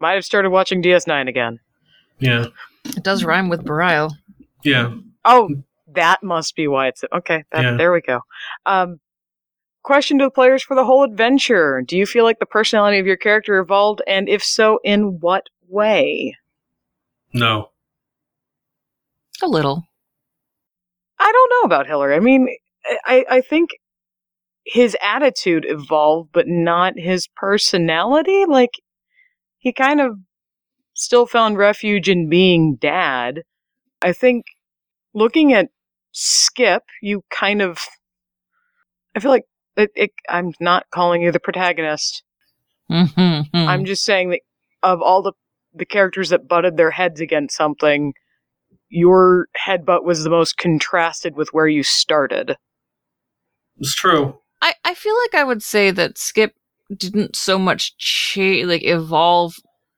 Might 0.00 0.14
have 0.14 0.24
started 0.24 0.50
watching 0.50 0.82
DS9 0.82 1.28
again. 1.28 1.60
Yeah. 2.18 2.46
it 2.84 3.02
does 3.02 3.24
rhyme 3.24 3.48
with 3.48 3.64
Bareil. 3.64 4.10
Yeah. 4.64 4.94
Oh, 5.24 5.50
that 5.94 6.22
must 6.22 6.56
be 6.56 6.66
why 6.68 6.88
it's 6.88 7.04
okay. 7.12 7.44
That, 7.52 7.62
Yeah. 7.62 7.76
There 7.76 7.92
we 7.92 8.00
go. 8.00 8.20
Um, 8.64 9.00
question 9.82 10.18
to 10.18 10.24
the 10.24 10.30
players 10.30 10.62
for 10.62 10.74
the 10.74 10.84
whole 10.84 11.04
adventure: 11.04 11.82
Do 11.86 11.96
you 11.96 12.06
feel 12.06 12.24
like 12.24 12.38
the 12.38 12.46
personality 12.46 12.98
of 12.98 13.06
your 13.06 13.16
character 13.16 13.58
evolved, 13.58 14.02
and 14.06 14.28
if 14.28 14.42
so, 14.42 14.80
in 14.84 15.20
what 15.20 15.44
way? 15.68 16.36
No. 17.32 17.70
A 19.42 19.46
little. 19.46 19.84
I 21.18 21.30
don't 21.32 21.50
know 21.50 21.66
about 21.66 21.86
Hillary. 21.86 22.14
I 22.14 22.20
mean, 22.20 22.48
I, 23.04 23.24
I 23.28 23.40
think 23.40 23.70
his 24.64 24.96
attitude 25.02 25.64
evolved, 25.68 26.30
but 26.32 26.46
not 26.48 26.98
his 26.98 27.28
personality. 27.36 28.44
Like, 28.46 28.70
he 29.58 29.72
kind 29.72 30.00
of 30.00 30.18
still 30.94 31.26
found 31.26 31.58
refuge 31.58 32.08
in 32.08 32.28
being 32.28 32.76
dad. 32.76 33.42
I 34.02 34.12
think 34.12 34.46
looking 35.14 35.52
at 35.52 35.68
Skip, 36.12 36.82
you 37.02 37.22
kind 37.30 37.60
of. 37.60 37.78
I 39.14 39.20
feel 39.20 39.30
like 39.30 39.44
it, 39.76 39.90
it, 39.94 40.10
I'm 40.28 40.52
not 40.60 40.86
calling 40.90 41.22
you 41.22 41.32
the 41.32 41.40
protagonist. 41.40 42.22
Mhm. 42.90 43.48
I'm 43.52 43.84
just 43.84 44.04
saying 44.04 44.30
that 44.30 44.40
of 44.82 45.02
all 45.02 45.22
the 45.22 45.32
the 45.76 45.84
characters 45.84 46.30
that 46.30 46.48
butted 46.48 46.76
their 46.76 46.90
heads 46.90 47.20
against 47.20 47.56
something, 47.56 48.14
your 48.88 49.48
headbutt 49.66 50.04
was 50.04 50.24
the 50.24 50.30
most 50.30 50.56
contrasted 50.56 51.36
with 51.36 51.48
where 51.52 51.68
you 51.68 51.82
started. 51.82 52.56
It's 53.78 53.94
true. 53.94 54.38
I, 54.62 54.74
I 54.84 54.94
feel 54.94 55.16
like 55.18 55.34
I 55.34 55.44
would 55.44 55.62
say 55.62 55.90
that 55.90 56.18
Skip 56.18 56.54
didn't 56.96 57.36
so 57.36 57.58
much 57.58 57.96
cha- 57.98 58.64
like 58.64 58.84
evolve 58.84 59.54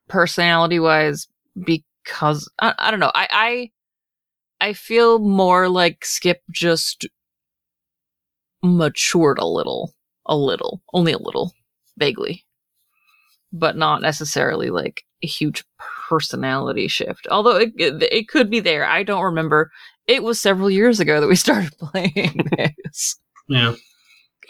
personality 0.09 0.79
wise 0.79 1.29
because 1.65 2.51
I, 2.61 2.75
I 2.79 2.91
don't 2.91 3.01
know. 3.01 3.13
I, 3.15 3.29
I 3.31 3.71
I 4.61 4.73
feel 4.73 5.19
more 5.21 5.69
like 5.69 6.05
Skip 6.05 6.43
just 6.51 7.07
matured 8.63 9.39
a 9.39 9.47
little, 9.47 9.95
a 10.27 10.37
little, 10.37 10.83
only 10.93 11.13
a 11.13 11.19
little, 11.19 11.53
vaguely, 11.97 12.45
but 13.53 13.77
not 13.77 14.03
necessarily 14.03 14.71
like 14.71 15.05
a 15.23 15.27
huge 15.27 15.65
personality 16.09 16.89
shift. 16.89 17.27
Although 17.31 17.57
it, 17.57 17.73
it, 17.77 18.03
it 18.13 18.29
could 18.29 18.51
be 18.51 18.61
there. 18.61 18.85
I 18.87 19.03
don't 19.03 19.25
remember. 19.25 19.71
It 20.07 20.23
was 20.23 20.41
several 20.41 20.71
years 20.71 21.01
ago 21.01 21.21
that 21.21 21.27
we 21.29 21.37
started 21.47 21.73
playing 21.79 22.41
this. 22.57 23.19
Yeah. 23.49 23.75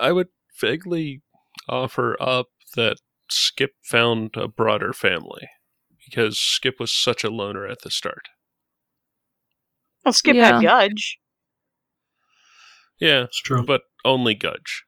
I 0.01 0.13
would 0.13 0.29
vaguely 0.61 1.23
offer 1.69 2.17
up 2.21 2.47
that 2.77 2.97
Skip 3.31 3.73
found 3.83 4.31
a 4.37 4.49
broader 4.49 4.93
family 4.93 5.49
because 6.05 6.39
Skip 6.39 6.77
was 6.79 6.93
such 6.93 7.25
a 7.25 7.31
loner 7.31 7.67
at 7.67 7.83
the 7.83 7.91
start. 7.91 8.23
Well, 10.05 10.13
Skip 10.13 10.37
Yeah. 10.37 10.55
had 10.55 10.63
Gudge. 10.63 11.19
Yeah, 13.01 13.25
It's 13.25 13.41
true. 13.41 13.65
but 13.65 13.83
only 14.05 14.35
Gudge. 14.35 14.85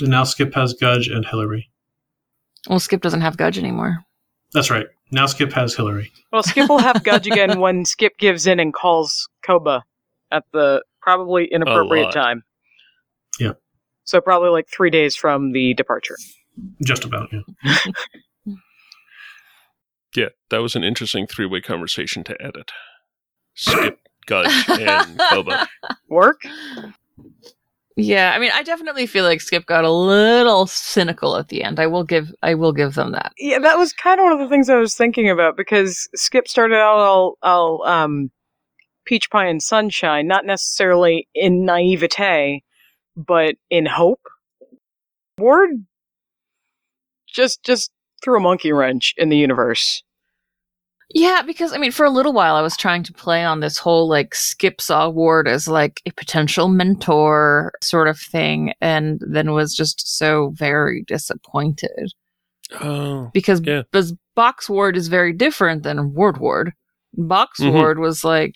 And 0.00 0.10
now 0.10 0.24
Skip 0.24 0.54
has 0.54 0.74
Gudge 0.74 1.08
and 1.08 1.24
Hillary. 1.26 1.70
Well, 2.68 2.80
Skip 2.80 3.00
doesn't 3.02 3.20
have 3.20 3.36
Gudge 3.36 3.58
anymore. 3.58 3.98
That's 4.52 4.70
right. 4.70 4.86
Now 5.14 5.26
Skip 5.26 5.52
has 5.52 5.76
Hillary. 5.76 6.10
Well, 6.32 6.42
Skip 6.42 6.68
will 6.68 6.78
have 6.78 7.04
Gudge 7.04 7.28
again 7.28 7.60
when 7.60 7.84
Skip 7.84 8.18
gives 8.18 8.48
in 8.48 8.58
and 8.58 8.74
calls 8.74 9.28
Koba 9.46 9.84
at 10.32 10.42
the 10.52 10.82
probably 11.00 11.44
inappropriate 11.46 12.12
time. 12.12 12.42
Yeah. 13.38 13.52
So 14.02 14.20
probably 14.20 14.48
like 14.48 14.66
three 14.68 14.90
days 14.90 15.14
from 15.14 15.52
the 15.52 15.72
departure. 15.74 16.16
Just 16.82 17.04
about, 17.04 17.30
yeah. 17.32 17.76
Yeah, 20.16 20.28
that 20.50 20.58
was 20.58 20.76
an 20.76 20.84
interesting 20.84 21.26
three 21.26 21.46
way 21.46 21.60
conversation 21.60 22.22
to 22.22 22.40
edit. 22.40 22.70
Skip, 23.54 23.98
Gudge, 24.26 24.68
and 24.68 25.18
Koba. 25.28 25.66
Work? 26.08 26.42
Yeah, 27.96 28.32
I 28.34 28.40
mean, 28.40 28.50
I 28.52 28.64
definitely 28.64 29.06
feel 29.06 29.24
like 29.24 29.40
Skip 29.40 29.66
got 29.66 29.84
a 29.84 29.90
little 29.90 30.66
cynical 30.66 31.36
at 31.36 31.48
the 31.48 31.62
end. 31.62 31.78
I 31.78 31.86
will 31.86 32.02
give, 32.02 32.32
I 32.42 32.54
will 32.54 32.72
give 32.72 32.94
them 32.94 33.12
that. 33.12 33.32
Yeah, 33.38 33.60
that 33.60 33.78
was 33.78 33.92
kind 33.92 34.18
of 34.18 34.24
one 34.24 34.32
of 34.32 34.40
the 34.40 34.48
things 34.48 34.68
I 34.68 34.76
was 34.76 34.96
thinking 34.96 35.30
about 35.30 35.56
because 35.56 36.08
Skip 36.16 36.48
started 36.48 36.74
out 36.74 36.98
all, 36.98 37.38
all 37.42 37.86
um, 37.86 38.30
peach 39.04 39.30
pie 39.30 39.46
and 39.46 39.62
sunshine, 39.62 40.26
not 40.26 40.44
necessarily 40.44 41.28
in 41.34 41.64
naivete, 41.64 42.64
but 43.16 43.54
in 43.70 43.86
hope. 43.86 44.20
Ward 45.38 45.84
just 47.26 47.64
just 47.64 47.90
threw 48.22 48.36
a 48.36 48.40
monkey 48.40 48.72
wrench 48.72 49.12
in 49.16 49.28
the 49.28 49.36
universe. 49.36 50.03
Yeah, 51.10 51.42
because 51.46 51.72
I 51.72 51.78
mean, 51.78 51.92
for 51.92 52.06
a 52.06 52.10
little 52.10 52.32
while, 52.32 52.56
I 52.56 52.62
was 52.62 52.76
trying 52.76 53.02
to 53.04 53.12
play 53.12 53.44
on 53.44 53.60
this 53.60 53.78
whole 53.78 54.08
like 54.08 54.34
Skip 54.34 54.80
saw 54.80 55.08
Ward 55.08 55.46
as 55.46 55.68
like 55.68 56.00
a 56.06 56.10
potential 56.12 56.68
mentor 56.68 57.72
sort 57.82 58.08
of 58.08 58.18
thing, 58.18 58.72
and 58.80 59.20
then 59.20 59.52
was 59.52 59.74
just 59.74 60.16
so 60.18 60.50
very 60.54 61.04
disappointed 61.06 62.12
Oh, 62.80 63.30
because 63.34 63.60
Yeah. 63.64 63.82
because 63.92 64.14
Box 64.34 64.68
Ward 64.68 64.96
is 64.96 65.08
very 65.08 65.32
different 65.32 65.82
than 65.82 66.14
Ward 66.14 66.38
Ward. 66.38 66.72
Box 67.16 67.60
Mhm. 67.60 67.72
Ward 67.72 67.98
was 67.98 68.24
like 68.24 68.54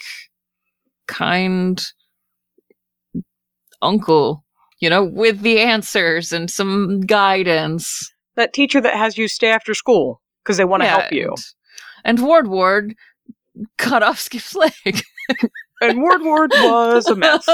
kind 1.07 1.81
uncle, 3.83 4.45
you 4.81 4.91
know, 4.91 5.05
with 5.05 5.41
the 5.43 5.61
answers 5.61 6.33
and 6.33 6.51
some 6.51 7.01
guidance. 7.03 8.11
That 8.37 8.53
teacher 8.53 8.81
that 8.81 8.95
has 8.95 9.19
you 9.19 9.29
stay 9.29 9.49
after 9.51 9.75
school 9.75 10.21
because 10.43 10.57
they 10.57 10.65
want 10.65 10.83
to 10.83 10.87
Yeah, 10.87 10.99
help 11.01 11.13
you. 11.13 11.29
And, 11.29 11.39
and 12.05 12.21
Ward 12.21 12.49
Ward 12.49 12.95
cut 13.77 14.03
off 14.03 14.19
Skip's 14.19 14.55
leg. 14.55 14.73
And 15.81 16.03
Ward 16.03 16.23
Ward 16.23 16.51
was 16.53 17.07
a 17.07 17.15
mess. 17.15 17.47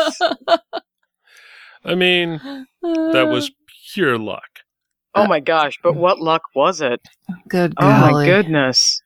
I 1.84 1.94
mean, 1.94 2.40
that 2.82 3.26
was 3.28 3.50
pure 3.92 4.18
luck. 4.18 4.60
Oh 5.14 5.26
my 5.26 5.40
gosh, 5.40 5.78
but 5.82 5.94
what 5.94 6.18
luck 6.20 6.42
was 6.54 6.80
it? 6.80 7.00
good. 7.48 7.76
golly. 7.76 7.92
Oh 7.92 8.10
my 8.12 8.24
goodness. 8.26 9.02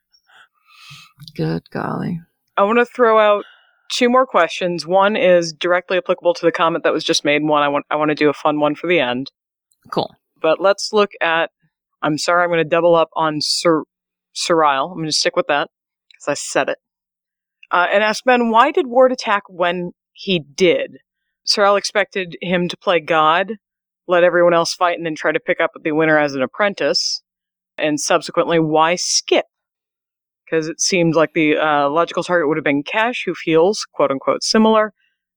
Good 1.37 1.69
golly. 1.71 2.21
I 2.57 2.63
want 2.63 2.79
to 2.79 2.85
throw 2.85 3.19
out 3.19 3.45
two 3.91 4.09
more 4.09 4.25
questions. 4.25 4.87
One 4.87 5.17
is 5.17 5.53
directly 5.53 5.99
applicable 5.99 6.35
to 6.35 6.47
the 6.47 6.53
comment 6.53 6.85
that 6.85 6.93
was 6.93 7.03
just 7.05 7.25
made. 7.25 7.37
and 7.43 7.49
One 7.49 7.63
I 7.63 7.69
want 7.69 7.87
I 7.91 7.97
want 7.97 8.11
to 8.11 8.15
do 8.15 8.29
a 8.29 8.35
fun 8.35 8.61
one 8.61 8.75
for 8.75 8.87
the 8.87 9.01
end. 9.01 9.31
Cool. 9.91 10.15
But 10.41 10.61
let's 10.61 10.93
look 10.93 11.11
at. 11.21 11.51
I'm 12.03 12.17
sorry, 12.19 12.45
I'm 12.45 12.51
going 12.51 12.59
to 12.59 12.65
double 12.65 12.95
up 12.95 13.11
on 13.17 13.41
Sir 13.41 13.83
Surile. 14.39 14.91
I'm 14.91 14.97
going 14.97 15.07
to 15.07 15.13
stick 15.13 15.37
with 15.37 15.47
that 15.49 15.69
because 16.11 16.29
I 16.29 16.35
said 16.35 16.69
it. 16.69 16.79
Uh, 17.71 17.87
and 17.93 18.03
ask 18.03 18.25
Ben, 18.25 18.51
why 18.51 18.71
did 18.71 18.87
Ward 18.87 19.13
attack 19.13 19.43
when 19.49 19.93
he 20.13 20.39
did? 20.39 20.99
Surile 21.47 21.79
expected 21.79 22.37
him 22.41 22.69
to 22.69 22.77
play 22.77 23.01
God, 23.01 23.55
let 24.07 24.25
everyone 24.25 24.55
else 24.55 24.75
fight, 24.75 24.97
and 24.97 25.07
then 25.07 25.15
try 25.15 25.33
to 25.33 25.41
pick 25.41 25.61
up 25.61 25.71
the 25.83 25.93
winner 25.93 26.19
as 26.19 26.35
an 26.35 26.43
apprentice. 26.43 27.23
And 27.77 28.01
subsequently, 28.01 28.59
why 28.59 28.97
skip? 28.97 29.47
Because 30.45 30.69
it 30.69 30.81
seemed 30.81 31.15
like 31.15 31.35
the 31.35 31.57
uh, 31.57 31.89
logical 31.91 32.25
target 32.25 32.49
would 32.49 32.57
have 32.57 32.65
been 32.65 32.83
Cash, 32.83 33.25
who 33.27 33.35
feels 33.35 33.87
quote 33.93 34.11
unquote 34.11 34.43
similar, 34.43 34.93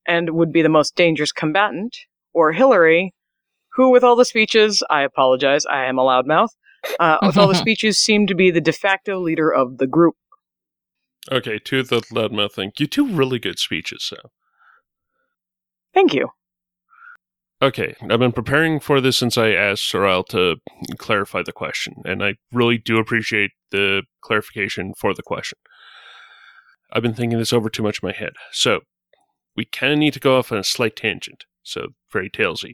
and 0.08 0.32
would 0.32 0.52
be 0.52 0.62
the 0.62 0.70
most 0.70 0.96
dangerous 0.96 1.32
combatant, 1.32 1.96
or 2.34 2.54
Hillary, 2.54 3.14
who, 3.74 3.90
with 3.90 4.04
all 4.04 4.16
the 4.16 4.26
speeches, 4.26 4.84
I 4.90 5.04
apologize, 5.04 5.66
I 5.66 5.86
am 5.86 5.98
a 5.98 6.04
loudmouth, 6.04 6.50
uh, 7.00 7.18
with 7.26 7.38
all 7.38 7.48
the 7.48 7.56
speeches, 7.56 8.00
seemed 8.00 8.28
to 8.28 8.36
be 8.36 8.52
the 8.52 8.62
de 8.62 8.72
facto 8.72 9.20
leader 9.20 9.52
of 9.52 9.78
the 9.78 9.88
group. 9.88 10.16
Okay, 11.32 11.60
to 11.60 11.84
the 11.84 12.02
loudmouth 12.02 12.54
thing. 12.54 12.72
You 12.78 12.88
do 12.88 13.08
really 13.08 13.40
good 13.40 13.60
speeches, 13.60 14.04
so. 14.04 14.18
Thank 15.94 16.14
you. 16.14 16.30
Okay, 17.62 17.96
I've 18.10 18.20
been 18.20 18.32
preparing 18.32 18.80
for 18.80 19.00
this 19.00 19.18
since 19.18 19.38
I 19.38 19.52
asked 19.52 19.88
Sorrel 19.88 20.24
to 20.30 20.56
clarify 20.98 21.44
the 21.44 21.52
question, 21.52 21.94
and 22.06 22.24
I 22.24 22.36
really 22.52 22.80
do 22.80 22.98
appreciate 22.98 23.52
the 23.70 24.02
clarification 24.22 24.94
for 24.98 25.14
the 25.14 25.22
question. 25.22 25.60
I've 26.92 27.04
been 27.04 27.14
thinking 27.14 27.38
this 27.38 27.54
over 27.54 27.70
too 27.70 27.84
much 27.84 28.00
in 28.02 28.08
my 28.08 28.14
head. 28.14 28.32
So, 28.52 28.82
we 29.56 29.66
kind 29.66 29.94
of 29.94 30.00
need 30.00 30.14
to 30.14 30.20
go 30.20 30.40
off 30.40 30.52
on 30.52 30.58
a 30.58 30.64
slight 30.64 30.96
tangent, 30.96 31.46
so 31.62 31.90
very 32.12 32.32
tailsy. 32.32 32.74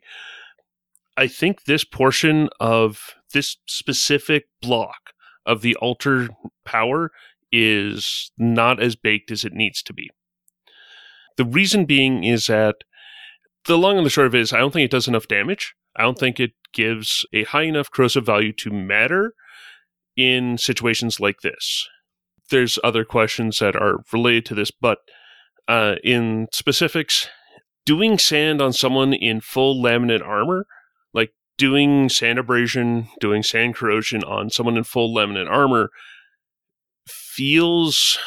I 1.18 1.28
think 1.28 1.64
this 1.64 1.84
portion 1.84 2.48
of 2.60 3.16
this 3.34 3.58
specific 3.66 4.46
block 4.62 5.14
of 5.46 5.62
the 5.62 5.76
Alter 5.78 6.30
power 6.64 7.12
is 7.52 8.32
not 8.38 8.82
as 8.82 8.96
baked 8.96 9.32
as 9.32 9.44
it 9.44 9.54
needs 9.54 9.82
to 9.84 9.94
be. 9.94 10.10
The 11.38 11.46
reason 11.46 11.86
being 11.86 12.24
is 12.24 12.48
that 12.48 12.76
the 13.66 13.78
long 13.78 13.98
and 13.98 14.06
the 14.06 14.10
short 14.10 14.28
of 14.28 14.36
it 14.36 14.42
is 14.42 14.54
I 14.54 14.60
don't 14.60 14.72
think 14.72 14.86
it 14.86 14.92
does 14.92 15.08
enough 15.08 15.28
damage. 15.28 15.74
I 15.96 16.04
don't 16.04 16.20
think 16.20 16.40
it 16.40 16.52
gives 16.74 17.26
a 17.34 17.44
high 17.46 17.64
enough 17.64 17.90
corrosive 17.92 18.26
value 18.26 18.54
to 18.54 18.70
matter 18.70 19.34
in 20.16 20.58
situations 20.58 21.20
like 21.20 21.42
this. 21.42 21.88
There's 22.50 22.80
other 22.84 23.04
questions 23.04 23.60
that 23.60 23.76
are 23.76 24.04
related 24.14 24.46
to 24.48 24.56
this, 24.56 24.72
but 24.72 25.00
uh, 25.68 25.96
in 26.04 26.48
specifics, 26.54 27.28
doing 27.86 28.18
sand 28.18 28.62
on 28.62 28.74
someone 28.74 29.14
in 29.14 29.42
full 29.42 29.82
laminate 29.82 30.26
armor, 30.26 30.66
doing 31.58 32.10
sand 32.10 32.40
abrasion, 32.40 33.08
doing 33.20 33.44
sand 33.44 33.76
corrosion 33.76 34.24
on 34.24 34.50
someone 34.50 34.78
in 34.78 34.84
full 34.84 35.16
laminate 35.16 35.50
armor, 35.50 35.90
feels 37.08 38.18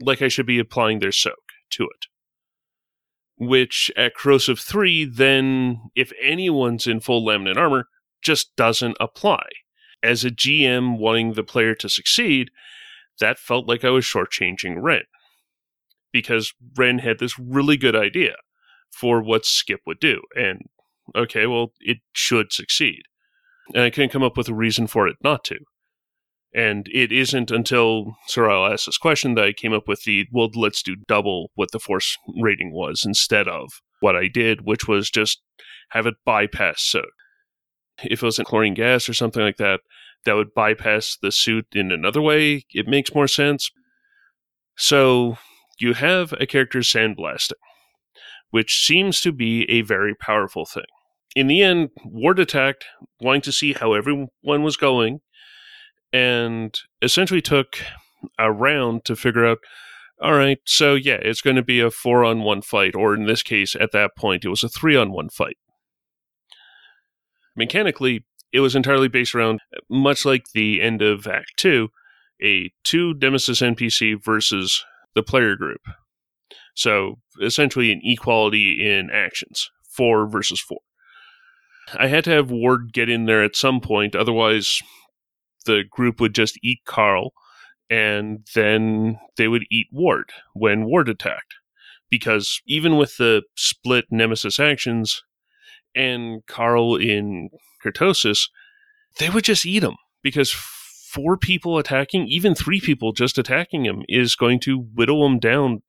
like 0.00 0.22
I 0.22 0.28
should 0.28 0.46
be 0.46 0.58
applying 0.58 0.98
their 0.98 1.12
soak 1.12 1.52
to 1.70 1.84
it 1.84 2.06
which 3.36 3.90
at 3.96 4.14
corrosive 4.14 4.60
3 4.60 5.04
then 5.04 5.90
if 5.94 6.12
anyone's 6.22 6.86
in 6.86 7.00
full 7.00 7.24
laminate 7.26 7.56
armor 7.56 7.88
just 8.22 8.54
doesn't 8.56 8.96
apply. 9.00 9.44
As 10.02 10.24
a 10.24 10.30
gm 10.30 10.98
wanting 10.98 11.32
the 11.32 11.42
player 11.42 11.74
to 11.76 11.88
succeed 11.88 12.50
that 13.20 13.38
felt 13.38 13.66
like 13.66 13.84
i 13.84 13.90
was 13.90 14.04
shortchanging 14.04 14.76
ren 14.76 15.04
because 16.12 16.52
ren 16.76 16.98
had 16.98 17.18
this 17.18 17.38
really 17.38 17.76
good 17.76 17.96
idea 17.96 18.34
for 18.90 19.22
what 19.22 19.46
skip 19.46 19.80
would 19.86 19.98
do 19.98 20.20
and 20.36 20.68
okay 21.14 21.46
well 21.46 21.72
it 21.80 21.98
should 22.12 22.52
succeed 22.52 23.02
and 23.74 23.82
i 23.82 23.90
can't 23.90 24.12
come 24.12 24.22
up 24.22 24.36
with 24.36 24.48
a 24.48 24.54
reason 24.54 24.86
for 24.86 25.06
it 25.06 25.16
not 25.22 25.44
to 25.44 25.56
and 26.54 26.88
it 26.92 27.10
isn't 27.10 27.50
until 27.50 28.16
Sorrel 28.28 28.72
asked 28.72 28.86
this 28.86 28.96
question 28.96 29.34
that 29.34 29.44
I 29.44 29.52
came 29.52 29.72
up 29.72 29.88
with 29.88 30.04
the, 30.04 30.28
well, 30.30 30.48
let's 30.54 30.84
do 30.84 30.94
double 31.08 31.50
what 31.56 31.72
the 31.72 31.80
force 31.80 32.16
rating 32.40 32.72
was 32.72 33.02
instead 33.04 33.48
of 33.48 33.72
what 33.98 34.14
I 34.14 34.28
did, 34.28 34.60
which 34.64 34.86
was 34.86 35.10
just 35.10 35.42
have 35.90 36.06
it 36.06 36.14
bypass 36.24 36.80
soak. 36.80 37.10
If 38.04 38.22
it 38.22 38.26
was 38.26 38.38
in 38.38 38.44
chlorine 38.44 38.74
gas 38.74 39.08
or 39.08 39.14
something 39.14 39.42
like 39.42 39.56
that, 39.56 39.80
that 40.24 40.34
would 40.36 40.54
bypass 40.54 41.18
the 41.20 41.32
suit 41.32 41.66
in 41.72 41.90
another 41.90 42.22
way. 42.22 42.64
It 42.72 42.86
makes 42.86 43.14
more 43.14 43.28
sense. 43.28 43.70
So 44.76 45.38
you 45.80 45.94
have 45.94 46.32
a 46.34 46.46
character 46.46 46.80
sandblasting, 46.80 47.52
which 48.50 48.84
seems 48.86 49.20
to 49.22 49.32
be 49.32 49.68
a 49.68 49.82
very 49.82 50.14
powerful 50.14 50.66
thing. 50.66 50.84
In 51.34 51.46
the 51.46 51.62
end, 51.62 51.90
Ward 52.04 52.38
attacked, 52.38 52.84
wanting 53.20 53.42
to 53.42 53.52
see 53.52 53.72
how 53.72 53.92
everyone 53.92 54.28
was 54.42 54.76
going, 54.76 55.20
and 56.12 56.78
essentially 57.02 57.42
took 57.42 57.78
a 58.38 58.52
round 58.52 59.04
to 59.04 59.16
figure 59.16 59.46
out 59.46 59.58
all 60.20 60.34
right, 60.34 60.58
so 60.64 60.94
yeah, 60.94 61.18
it's 61.20 61.40
going 61.40 61.56
to 61.56 61.62
be 61.62 61.80
a 61.80 61.90
four 61.90 62.24
on 62.24 62.42
one 62.42 62.62
fight, 62.62 62.94
or 62.94 63.14
in 63.14 63.26
this 63.26 63.42
case, 63.42 63.74
at 63.78 63.92
that 63.92 64.12
point, 64.16 64.44
it 64.44 64.48
was 64.48 64.62
a 64.62 64.68
three 64.68 64.96
on 64.96 65.12
one 65.12 65.28
fight. 65.28 65.58
Mechanically, 67.56 68.24
it 68.52 68.60
was 68.60 68.76
entirely 68.76 69.08
based 69.08 69.34
around, 69.34 69.60
much 69.90 70.24
like 70.24 70.44
the 70.54 70.80
end 70.80 71.02
of 71.02 71.26
Act 71.26 71.52
2, 71.56 71.88
a 72.42 72.70
two 72.84 73.14
Nemesis 73.14 73.60
NPC 73.60 74.16
versus 74.24 74.84
the 75.14 75.22
player 75.22 75.56
group. 75.56 75.80
So 76.74 77.16
essentially, 77.42 77.92
an 77.92 78.00
equality 78.02 78.86
in 78.88 79.10
actions 79.12 79.68
four 79.88 80.28
versus 80.28 80.60
four. 80.60 80.80
I 81.98 82.08
had 82.08 82.24
to 82.24 82.30
have 82.30 82.50
Ward 82.50 82.92
get 82.92 83.08
in 83.08 83.26
there 83.26 83.42
at 83.42 83.56
some 83.56 83.80
point, 83.80 84.14
otherwise, 84.14 84.80
the 85.66 85.84
group 85.88 86.20
would 86.20 86.34
just 86.34 86.58
eat 86.62 86.80
Carl 86.86 87.32
and 87.90 88.46
then 88.54 89.18
they 89.36 89.48
would 89.48 89.64
eat 89.70 89.88
Ward 89.92 90.30
when 90.54 90.84
Ward 90.84 91.08
attacked. 91.08 91.54
Because 92.10 92.60
even 92.66 92.96
with 92.96 93.16
the 93.16 93.42
split 93.56 94.06
Nemesis 94.10 94.58
actions 94.58 95.22
and 95.94 96.44
Carl 96.46 96.96
in 96.96 97.50
Cortosis, 97.82 98.48
they 99.18 99.30
would 99.30 99.44
just 99.44 99.66
eat 99.66 99.82
him 99.82 99.96
because 100.22 100.52
four 100.52 101.36
people 101.36 101.78
attacking, 101.78 102.26
even 102.28 102.54
three 102.54 102.80
people 102.80 103.12
just 103.12 103.38
attacking 103.38 103.84
him, 103.84 104.02
is 104.08 104.34
going 104.36 104.60
to 104.60 104.78
whittle 104.94 105.24
him 105.26 105.38
down. 105.38 105.82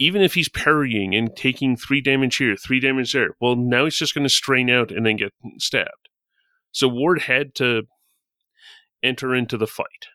Even 0.00 0.22
if 0.22 0.34
he's 0.34 0.48
parrying 0.48 1.14
and 1.14 1.36
taking 1.36 1.76
three 1.76 2.00
damage 2.00 2.36
here, 2.36 2.56
three 2.56 2.80
damage 2.80 3.12
there, 3.12 3.36
well, 3.40 3.54
now 3.54 3.84
he's 3.84 3.96
just 3.96 4.14
going 4.14 4.24
to 4.24 4.30
strain 4.30 4.68
out 4.68 4.90
and 4.90 5.06
then 5.06 5.16
get 5.16 5.32
stabbed. 5.58 6.08
So 6.72 6.88
Ward 6.88 7.22
had 7.22 7.54
to 7.56 7.82
enter 9.02 9.34
into 9.34 9.56
the 9.56 9.68
fight 9.68 10.08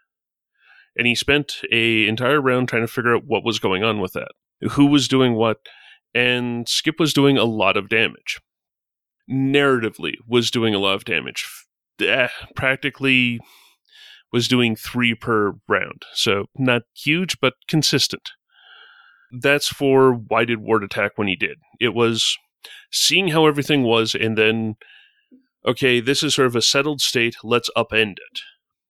and 0.96 1.08
he 1.08 1.16
spent 1.16 1.62
a 1.72 2.08
entire 2.08 2.42
round 2.42 2.70
trying 2.70 2.84
to 2.84 2.92
figure 2.92 3.16
out 3.16 3.26
what 3.26 3.44
was 3.44 3.60
going 3.60 3.84
on 3.84 4.00
with 4.00 4.14
that, 4.14 4.32
who 4.72 4.86
was 4.86 5.08
doing 5.08 5.34
what, 5.34 5.58
and 6.14 6.68
Skip 6.70 7.00
was 7.00 7.14
doing 7.14 7.38
a 7.38 7.44
lot 7.44 7.78
of 7.78 7.90
damage. 7.90 8.40
Narratively, 9.30 10.14
was 10.28 10.52
doing 10.52 10.74
a 10.74 10.80
lot 10.80 10.96
of 10.96 11.06
damage. 11.06 11.48
Eh, 12.00 12.28
practically 12.56 13.40
was 14.32 14.48
doing 14.48 14.76
three 14.76 15.16
per 15.16 15.54
round, 15.68 16.04
so 16.14 16.46
not 16.58 16.84
huge 16.96 17.40
but 17.40 17.54
consistent. 17.68 18.32
That's 19.42 19.68
for 19.68 20.14
why 20.14 20.46
did 20.46 20.60
Ward 20.60 20.84
attack 20.84 21.14
when 21.16 21.28
he 21.28 21.36
did. 21.36 21.58
It 21.80 21.94
was 21.94 22.38
seeing 22.92 23.30
how 23.30 23.46
everything 23.46 23.84
was, 23.84 24.16
and 24.16 24.38
then 24.38 24.76
okay, 25.66 26.00
this 26.00 26.22
is 26.24 26.36
sort 26.36 26.48
of 26.48 26.56
a 26.56 26.62
settled 26.62 27.02
state. 27.02 27.36
Let's 27.44 27.70
upend 27.76 28.14
it. 28.14 28.42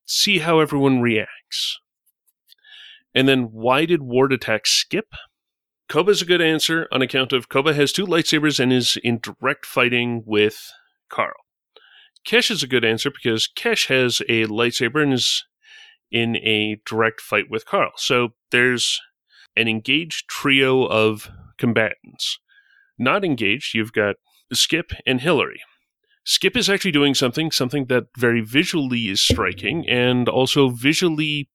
See 0.05 0.39
how 0.39 0.59
everyone 0.59 1.01
reacts. 1.01 1.79
And 3.13 3.29
then 3.29 3.43
why 3.51 3.85
did 3.85 4.01
Ward 4.01 4.33
attack 4.33 4.67
skip? 4.67 5.13
Koba's 5.87 6.21
a 6.21 6.25
good 6.25 6.41
answer 6.41 6.87
on 6.91 7.01
account 7.01 7.31
of 7.31 7.47
Koba 7.47 7.73
has 7.73 7.91
two 7.91 8.05
lightsabers 8.05 8.59
and 8.59 8.73
is 8.73 8.97
in 9.03 9.19
direct 9.19 9.65
fighting 9.65 10.23
with 10.25 10.71
Carl. 11.09 11.35
Kesh 12.27 12.49
is 12.49 12.63
a 12.63 12.67
good 12.67 12.83
answer 12.83 13.11
because 13.11 13.47
Kesh 13.47 13.87
has 13.87 14.21
a 14.27 14.45
lightsaber 14.45 15.01
and 15.01 15.13
is 15.13 15.45
in 16.11 16.37
a 16.37 16.77
direct 16.85 17.21
fight 17.21 17.45
with 17.49 17.65
Carl. 17.65 17.91
So 17.97 18.29
there's 18.51 18.99
an 19.55 19.67
engaged 19.67 20.27
trio 20.27 20.85
of 20.85 21.29
combatants. 21.57 22.39
Not 22.97 23.25
engaged, 23.25 23.73
you've 23.73 23.93
got 23.93 24.15
Skip 24.53 24.91
and 25.05 25.21
Hillary. 25.21 25.61
Skip 26.23 26.57
is 26.57 26.69
actually 26.69 26.91
doing 26.91 27.13
something, 27.13 27.51
something 27.51 27.85
that 27.85 28.05
very 28.17 28.41
visually 28.41 29.09
is 29.09 29.21
striking 29.21 29.87
and 29.87 30.27
also 30.27 30.69
visually 30.69 31.49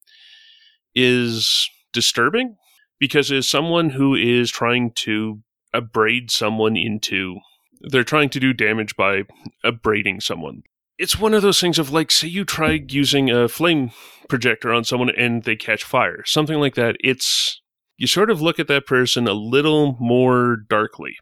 is 0.94 1.68
disturbing 1.92 2.57
because 2.98 3.32
as 3.32 3.48
someone 3.48 3.90
who 3.90 4.14
is 4.14 4.51
trying 4.51 4.92
to 4.92 5.40
abrade 5.72 6.30
someone 6.30 6.76
into 6.76 7.38
they're 7.80 8.05
trying 8.05 8.28
to 8.30 8.40
do 8.40 8.53
damage 8.53 8.96
by 8.96 9.22
abrading 9.64 10.20
someone. 10.20 10.62
It's 10.98 11.18
one 11.18 11.32
of 11.32 11.42
those 11.42 11.61
things 11.61 11.78
of 11.78 11.90
like, 11.90 12.11
say 12.11 12.28
you 12.28 12.44
try 12.44 12.82
using 12.86 13.30
a 13.30 13.48
flame 13.48 13.90
projector 14.28 14.72
on 14.72 14.84
someone 14.84 15.11
and 15.11 15.44
they 15.44 15.57
catch 15.57 15.82
fire, 15.82 16.22
something 16.26 16.59
like 16.59 16.74
that. 16.74 16.96
It's 17.03 17.59
you 18.01 18.09
sort 18.09 18.30
of 18.30 18.40
look 18.42 18.59
at 18.59 18.66
that 18.66 18.86
person 18.86 19.28
a 19.28 19.32
little 19.32 19.96
more 20.01 20.57
darkly. 20.68 21.16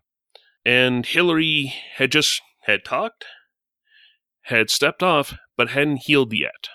And 0.65 1.05
Hillary 1.05 1.75
had 1.97 2.11
just 2.11 2.41
had 2.63 2.85
talked, 2.85 3.27
had 4.43 4.71
stepped 4.71 5.03
off, 5.03 5.37
but 5.57 5.71
hadn't 5.71 6.05
healed 6.05 6.33
yet 6.33 6.69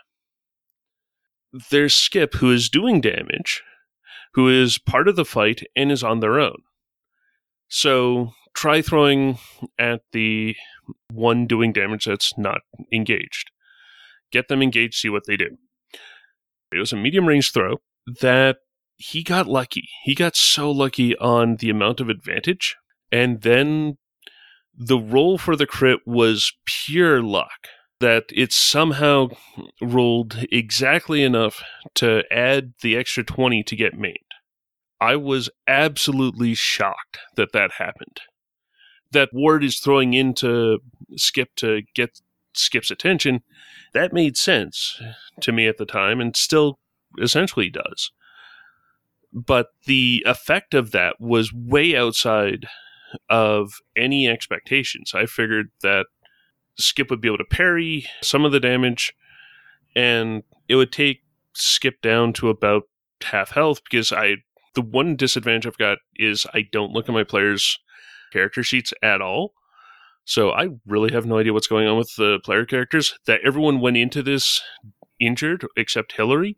there's 1.69 1.93
Skip, 1.93 2.35
who 2.35 2.51
is 2.51 2.69
doing 2.69 2.99
damage, 2.99 3.61
who 4.33 4.49
is 4.49 4.79
part 4.79 5.07
of 5.07 5.15
the 5.15 5.25
fight 5.25 5.63
and 5.75 5.91
is 5.91 6.03
on 6.03 6.19
their 6.19 6.39
own. 6.39 6.57
So 7.67 8.31
try 8.55 8.81
throwing 8.81 9.37
at 9.77 10.01
the 10.11 10.55
one 11.11 11.45
doing 11.45 11.71
damage 11.71 12.05
that's 12.05 12.37
not 12.37 12.61
engaged. 12.91 13.51
Get 14.31 14.47
them 14.47 14.61
engaged, 14.61 14.95
see 14.95 15.09
what 15.09 15.23
they 15.27 15.37
do. 15.37 15.57
It 16.71 16.79
was 16.79 16.91
a 16.91 16.97
medium 16.97 17.27
range 17.27 17.51
throw 17.51 17.77
that 18.21 18.57
he 19.11 19.21
got 19.21 19.47
lucky. 19.47 19.89
He 20.03 20.15
got 20.15 20.37
so 20.37 20.71
lucky 20.71 21.17
on 21.17 21.57
the 21.57 21.69
amount 21.69 21.99
of 21.99 22.07
advantage. 22.07 22.77
And 23.11 23.41
then 23.41 23.97
the 24.73 24.97
roll 24.97 25.37
for 25.37 25.57
the 25.57 25.67
crit 25.67 25.99
was 26.05 26.53
pure 26.65 27.21
luck 27.21 27.67
that 27.99 28.25
it 28.33 28.53
somehow 28.53 29.27
rolled 29.81 30.45
exactly 30.51 31.21
enough 31.21 31.61
to 31.95 32.23
add 32.31 32.73
the 32.81 32.95
extra 32.95 33.25
20 33.25 33.61
to 33.63 33.75
get 33.75 33.93
made. 33.93 34.23
I 35.01 35.17
was 35.17 35.49
absolutely 35.67 36.53
shocked 36.53 37.19
that 37.35 37.51
that 37.51 37.73
happened. 37.79 38.21
That 39.11 39.29
Ward 39.33 39.65
is 39.65 39.79
throwing 39.79 40.13
into 40.13 40.79
Skip 41.17 41.49
to 41.57 41.81
get 41.93 42.21
Skip's 42.55 42.89
attention, 42.89 43.41
that 43.93 44.13
made 44.13 44.37
sense 44.37 45.01
to 45.41 45.51
me 45.51 45.67
at 45.67 45.77
the 45.77 45.85
time 45.85 46.21
and 46.21 46.37
still 46.37 46.79
essentially 47.21 47.69
does. 47.69 48.11
But 49.33 49.67
the 49.85 50.23
effect 50.27 50.73
of 50.73 50.91
that 50.91 51.15
was 51.19 51.51
way 51.51 51.95
outside 51.95 52.67
of 53.29 53.73
any 53.97 54.27
expectations. 54.27 55.13
I 55.15 55.25
figured 55.25 55.71
that 55.81 56.05
Skip 56.77 57.09
would 57.09 57.21
be 57.21 57.27
able 57.27 57.39
to 57.39 57.45
parry 57.45 58.05
some 58.21 58.45
of 58.45 58.51
the 58.51 58.59
damage, 58.59 59.13
and 59.95 60.43
it 60.67 60.75
would 60.75 60.91
take 60.91 61.21
Skip 61.55 62.01
down 62.01 62.33
to 62.33 62.49
about 62.49 62.83
half 63.23 63.51
health 63.51 63.81
because 63.83 64.11
I 64.11 64.37
the 64.73 64.81
one 64.81 65.15
disadvantage 65.15 65.67
I've 65.67 65.77
got 65.77 65.99
is 66.15 66.47
I 66.53 66.63
don't 66.71 66.91
look 66.91 67.07
at 67.07 67.13
my 67.13 67.23
players' 67.23 67.77
character 68.31 68.63
sheets 68.63 68.91
at 69.03 69.21
all. 69.21 69.53
So 70.25 70.51
I 70.51 70.69
really 70.87 71.11
have 71.13 71.25
no 71.25 71.37
idea 71.37 71.53
what's 71.53 71.67
going 71.67 71.87
on 71.87 71.97
with 71.97 72.15
the 72.15 72.39
player 72.43 72.65
characters. 72.65 73.19
That 73.27 73.41
everyone 73.45 73.81
went 73.81 73.97
into 73.97 74.23
this 74.23 74.61
injured 75.19 75.67
except 75.77 76.13
Hillary 76.13 76.57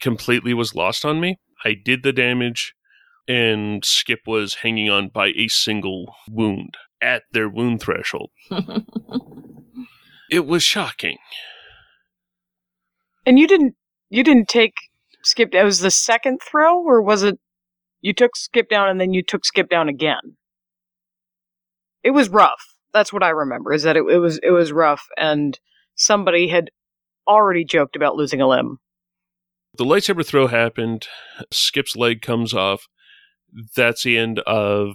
completely 0.00 0.52
was 0.52 0.74
lost 0.74 1.04
on 1.04 1.20
me. 1.20 1.38
I 1.64 1.74
did 1.74 2.02
the 2.02 2.12
damage 2.12 2.74
and 3.26 3.84
Skip 3.84 4.20
was 4.26 4.56
hanging 4.56 4.90
on 4.90 5.08
by 5.08 5.28
a 5.28 5.48
single 5.48 6.14
wound 6.28 6.76
at 7.00 7.22
their 7.32 7.48
wound 7.48 7.80
threshold. 7.80 8.30
it 10.30 10.46
was 10.46 10.62
shocking. 10.62 11.16
And 13.26 13.38
you 13.38 13.46
didn't 13.46 13.74
you 14.10 14.22
didn't 14.22 14.48
take 14.48 14.74
skip 15.22 15.54
it 15.54 15.64
was 15.64 15.80
the 15.80 15.90
second 15.90 16.40
throw 16.42 16.82
or 16.82 17.00
was 17.00 17.22
it 17.22 17.38
you 18.02 18.12
took 18.12 18.36
skip 18.36 18.68
down 18.68 18.90
and 18.90 19.00
then 19.00 19.14
you 19.14 19.22
took 19.22 19.46
skip 19.46 19.70
down 19.70 19.88
again? 19.88 20.36
It 22.02 22.10
was 22.10 22.28
rough. 22.28 22.62
That's 22.92 23.12
what 23.12 23.22
I 23.22 23.30
remember 23.30 23.72
is 23.72 23.84
that 23.84 23.96
it, 23.96 24.04
it 24.10 24.18
was 24.18 24.38
it 24.42 24.50
was 24.50 24.72
rough 24.72 25.06
and 25.16 25.58
somebody 25.94 26.48
had 26.48 26.70
already 27.26 27.64
joked 27.64 27.96
about 27.96 28.16
losing 28.16 28.42
a 28.42 28.48
limb. 28.48 28.78
The 29.76 29.84
lightsaber 29.84 30.24
throw 30.24 30.46
happened. 30.46 31.08
Skip's 31.50 31.96
leg 31.96 32.22
comes 32.22 32.54
off. 32.54 32.86
That's 33.76 34.04
the 34.04 34.16
end 34.16 34.38
of 34.40 34.94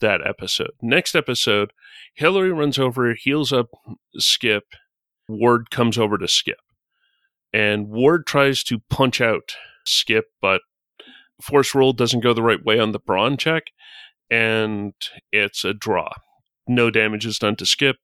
that 0.00 0.24
episode. 0.24 0.70
Next 0.80 1.16
episode, 1.16 1.72
Hillary 2.14 2.52
runs 2.52 2.78
over, 2.78 3.14
heals 3.14 3.52
up 3.52 3.70
Skip. 4.16 4.64
Ward 5.28 5.70
comes 5.70 5.98
over 5.98 6.16
to 6.16 6.28
Skip. 6.28 6.60
And 7.52 7.88
Ward 7.88 8.26
tries 8.26 8.62
to 8.64 8.82
punch 8.88 9.20
out 9.20 9.56
Skip, 9.84 10.26
but 10.40 10.60
force 11.42 11.74
roll 11.74 11.92
doesn't 11.92 12.20
go 12.20 12.32
the 12.32 12.42
right 12.42 12.64
way 12.64 12.78
on 12.78 12.92
the 12.92 13.00
brawn 13.00 13.36
check, 13.36 13.64
and 14.30 14.92
it's 15.32 15.64
a 15.64 15.74
draw. 15.74 16.10
No 16.68 16.90
damage 16.90 17.26
is 17.26 17.38
done 17.38 17.56
to 17.56 17.66
Skip, 17.66 17.96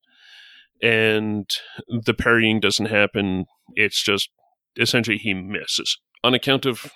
and 0.83 1.49
the 1.89 2.15
parrying 2.15 2.59
doesn't 2.59 2.87
happen. 2.87 3.47
It's 3.75 4.03
just 4.03 4.31
essentially 4.77 5.19
he 5.19 5.35
misses 5.35 5.99
on 6.27 6.35
account 6.35 6.67
of 6.67 6.91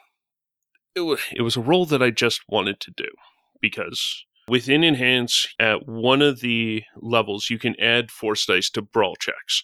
it 0.94 1.00
was, 1.00 1.20
it 1.32 1.42
was 1.42 1.56
a 1.56 1.60
roll 1.60 1.86
that 1.86 2.02
I 2.02 2.10
just 2.10 2.42
wanted 2.48 2.80
to 2.80 2.90
do 2.96 3.08
because 3.60 4.24
Within 4.48 4.82
Enhance, 4.82 5.46
at 5.60 5.86
one 5.86 6.20
of 6.20 6.40
the 6.40 6.82
levels, 6.96 7.50
you 7.50 7.58
can 7.58 7.78
add 7.80 8.10
force 8.10 8.44
dice 8.44 8.68
to 8.70 8.82
brawl 8.82 9.14
checks. 9.14 9.62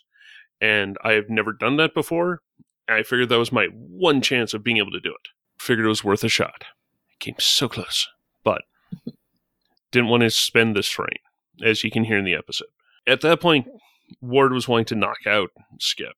And 0.61 0.97
I 1.03 1.15
have 1.15 1.29
never 1.29 1.53
done 1.53 1.77
that 1.79 1.93
before. 1.93 2.43
I 2.89 3.03
figured 3.03 3.31
that 3.31 3.39
was 3.39 3.51
my 3.51 3.67
one 3.73 4.21
chance 4.21 4.55
of 4.55 4.63
being 4.63 4.77
able 4.77 4.93
to 4.93 5.01
do 5.01 5.11
it. 5.11 5.29
Figured 5.61 5.87
it 5.87 5.89
was 5.89 6.05
worth 6.05 6.23
a 6.23 6.29
shot. 6.29 6.67
Came 7.19 7.35
so 7.41 7.69
close, 7.69 8.07
but 8.45 8.63
didn't 9.91 10.09
want 10.09 10.23
to 10.23 10.31
spend 10.31 10.77
the 10.77 10.85
strain, 10.85 11.19
as 11.65 11.83
you 11.83 11.91
can 11.91 12.05
hear 12.05 12.19
in 12.19 12.25
the 12.25 12.37
episode. 12.37 12.69
At 13.09 13.23
that 13.23 13.41
point, 13.41 13.67
Ward 14.21 14.53
was 14.53 14.69
wanting 14.69 14.85
to 14.87 14.95
knock 14.95 15.27
out 15.27 15.51
Skip. 15.81 16.15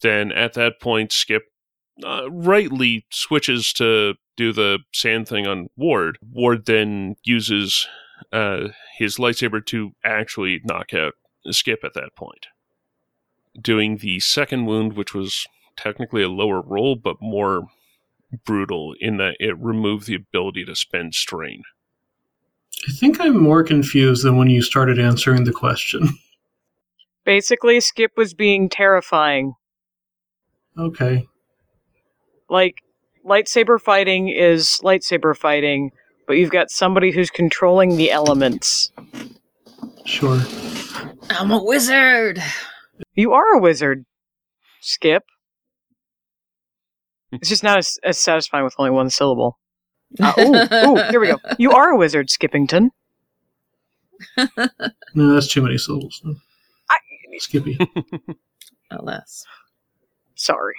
Then 0.00 0.32
at 0.32 0.54
that 0.54 0.80
point, 0.80 1.12
Skip 1.12 1.44
uh, 2.04 2.30
rightly 2.30 3.06
switches 3.10 3.72
to 3.74 4.14
do 4.36 4.52
the 4.52 4.78
sand 4.92 5.28
thing 5.28 5.46
on 5.46 5.68
Ward. 5.76 6.18
Ward 6.32 6.66
then 6.66 7.16
uses 7.24 7.86
uh, 8.32 8.68
his 8.96 9.16
lightsaber 9.16 9.64
to 9.66 9.92
actually 10.04 10.60
knock 10.64 10.94
out 10.94 11.14
Skip 11.50 11.80
at 11.84 11.94
that 11.94 12.14
point. 12.16 12.46
Doing 13.60 13.98
the 13.98 14.20
second 14.20 14.66
wound, 14.66 14.94
which 14.94 15.12
was 15.12 15.46
technically 15.76 16.22
a 16.22 16.28
lower 16.28 16.62
roll, 16.62 16.96
but 16.96 17.16
more 17.20 17.66
brutal 18.44 18.94
in 18.98 19.18
that 19.18 19.36
it 19.38 19.58
removed 19.58 20.06
the 20.06 20.14
ability 20.14 20.64
to 20.64 20.74
spend 20.74 21.14
strain. 21.14 21.62
I 22.88 22.92
think 22.92 23.20
I'm 23.20 23.40
more 23.40 23.62
confused 23.62 24.24
than 24.24 24.36
when 24.36 24.48
you 24.48 24.62
started 24.62 24.98
answering 24.98 25.44
the 25.44 25.52
question. 25.52 26.08
Basically, 27.24 27.80
Skip 27.80 28.12
was 28.16 28.34
being 28.34 28.68
terrifying. 28.68 29.54
Okay. 30.76 31.28
Like, 32.52 32.82
lightsaber 33.24 33.80
fighting 33.80 34.28
is 34.28 34.78
lightsaber 34.84 35.34
fighting, 35.34 35.90
but 36.26 36.34
you've 36.34 36.50
got 36.50 36.70
somebody 36.70 37.10
who's 37.10 37.30
controlling 37.30 37.96
the 37.96 38.10
elements. 38.10 38.92
Sure. 40.04 40.38
I'm 41.30 41.50
a 41.50 41.62
wizard. 41.64 42.42
You 43.14 43.32
are 43.32 43.54
a 43.54 43.58
wizard, 43.58 44.04
Skip. 44.82 45.24
It's 47.32 47.48
just 47.48 47.62
not 47.62 47.78
as, 47.78 47.98
as 48.04 48.18
satisfying 48.18 48.64
with 48.64 48.74
only 48.76 48.90
one 48.90 49.08
syllable. 49.08 49.58
Uh, 50.20 50.34
ooh, 50.38 50.90
ooh, 50.90 51.02
here 51.10 51.20
we 51.20 51.28
go. 51.28 51.38
You 51.58 51.72
are 51.72 51.88
a 51.88 51.96
wizard, 51.96 52.28
Skippington. 52.28 52.90
No, 55.14 55.34
that's 55.34 55.48
too 55.48 55.60
many 55.62 55.76
syllables. 55.78 56.20
No. 56.24 56.34
I- 56.90 56.98
Skippy. 57.38 57.78
Alas. 58.90 59.44
Sorry. 60.34 60.74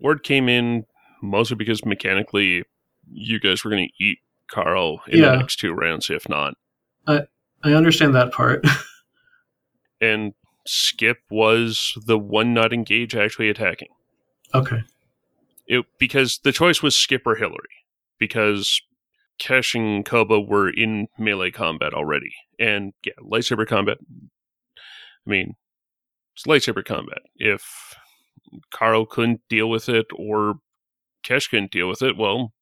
Ward 0.00 0.22
came 0.22 0.48
in 0.48 0.84
mostly 1.22 1.56
because 1.56 1.84
mechanically 1.84 2.64
you 3.12 3.38
guys 3.40 3.64
were 3.64 3.70
going 3.70 3.88
to 3.88 4.04
eat 4.04 4.18
Carl 4.50 5.00
in 5.08 5.20
Yeah. 5.20 5.30
the 5.30 5.36
next 5.38 5.56
two 5.56 5.72
rounds, 5.72 6.10
if 6.10 6.28
not. 6.28 6.54
I 7.06 7.26
understand 7.74 8.14
that 8.14 8.32
part. 8.32 8.64
And 10.00 10.32
Skip 10.66 11.18
was 11.30 11.92
the 12.06 12.18
one 12.18 12.54
not 12.54 12.72
engaged 12.72 13.14
actually 13.14 13.50
attacking. 13.50 13.88
okay. 14.54 14.78
It, 15.66 15.84
because 15.98 16.40
the 16.42 16.52
choice 16.52 16.82
was 16.82 16.96
Skip 16.96 17.22
or 17.26 17.36
Hillary. 17.36 17.84
Because 18.18 18.80
Kesh 19.40 19.74
and 19.74 20.04
Koba 20.04 20.40
were 20.40 20.70
in 20.70 21.08
melee 21.18 21.50
combat 21.50 21.92
already. 21.92 22.32
And 22.58 22.94
yeah, 23.04 23.12
lightsaber 23.22 23.66
combat. 23.66 23.98
I 24.76 25.30
mean, 25.30 25.54
it's 26.34 26.44
lightsaber 26.46 26.84
combat. 26.84 27.18
If 27.36 27.94
Carl 28.72 29.06
couldn't 29.06 29.40
deal 29.48 29.68
with 29.70 29.88
it 29.88 30.06
or 30.14 30.54
Kesh 31.24 31.50
couldn't 31.50 31.70
deal 31.72 31.88
with 31.88 32.02
it, 32.02 32.16
well, 32.16 32.52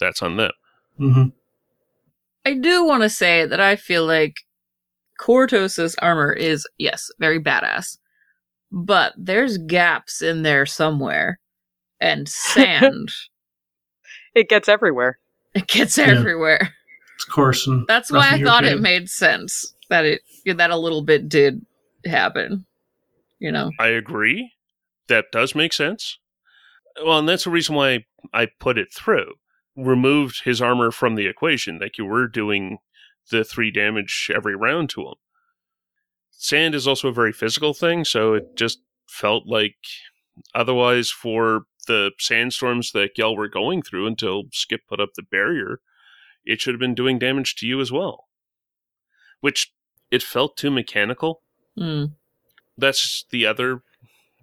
that's 0.00 0.22
on 0.22 0.36
them. 0.36 0.52
hmm 0.98 1.24
I 2.44 2.54
do 2.54 2.84
want 2.84 3.02
to 3.02 3.10
say 3.10 3.44
that 3.44 3.60
I 3.60 3.74
feel 3.74 4.06
like 4.06 4.36
Cortosis 5.20 5.96
armor 6.00 6.32
is, 6.32 6.64
yes, 6.78 7.10
very 7.18 7.40
badass. 7.40 7.98
But 8.70 9.14
there's 9.16 9.58
gaps 9.58 10.22
in 10.22 10.42
there 10.42 10.64
somewhere. 10.66 11.40
And 12.00 12.28
sand, 12.28 13.08
It 14.34 14.48
gets 14.48 14.68
everywhere. 14.68 15.18
it 15.54 15.66
gets 15.66 15.98
Yeah. 15.98 16.04
everywhere. 16.06 16.72
It's 17.16 17.24
coarse 17.24 17.66
and 17.66 17.84
That's 17.88 18.12
why 18.12 18.30
I 18.34 18.42
thought 18.42 18.64
it 18.64 18.80
made 18.80 19.08
sense 19.08 19.74
that 19.88 20.04
it 20.04 20.20
that 20.44 20.70
a 20.70 20.76
little 20.76 21.02
bit 21.02 21.28
did 21.28 21.64
happen. 22.04 22.66
You 23.38 23.50
know. 23.50 23.72
I 23.80 23.88
agree. 23.88 24.52
That 25.08 25.26
does 25.32 25.54
make 25.54 25.72
sense. 25.72 26.18
Well, 27.04 27.18
and 27.18 27.28
that's 27.28 27.44
the 27.44 27.50
reason 27.50 27.74
why 27.74 28.06
I 28.32 28.48
put 28.58 28.78
it 28.78 28.92
through. 28.92 29.34
Removed 29.76 30.44
his 30.44 30.62
armor 30.62 30.90
from 30.90 31.14
the 31.14 31.26
equation, 31.26 31.78
like 31.78 31.98
you 31.98 32.06
were 32.06 32.26
doing 32.26 32.78
the 33.30 33.44
three 33.44 33.70
damage 33.70 34.30
every 34.34 34.56
round 34.56 34.88
to 34.90 35.02
him. 35.02 35.14
Sand 36.30 36.74
is 36.74 36.86
also 36.86 37.08
a 37.08 37.12
very 37.12 37.32
physical 37.32 37.74
thing, 37.74 38.04
so 38.04 38.34
it 38.34 38.56
just 38.56 38.80
felt 39.06 39.46
like 39.46 39.76
otherwise 40.54 41.10
for 41.10 41.66
the 41.86 42.10
sandstorms 42.18 42.92
that 42.92 43.16
y'all 43.16 43.36
were 43.36 43.48
going 43.48 43.82
through 43.82 44.06
until 44.06 44.44
Skip 44.52 44.82
put 44.88 45.00
up 45.00 45.10
the 45.14 45.22
barrier, 45.22 45.80
it 46.44 46.60
should 46.60 46.74
have 46.74 46.80
been 46.80 46.94
doing 46.94 47.18
damage 47.18 47.54
to 47.56 47.66
you 47.66 47.80
as 47.80 47.92
well. 47.92 48.24
Which 49.40 49.72
it 50.10 50.22
felt 50.22 50.56
too 50.56 50.70
mechanical 50.70 51.42
Hmm. 51.76 52.06
that's 52.78 53.24
the 53.30 53.44
other 53.46 53.82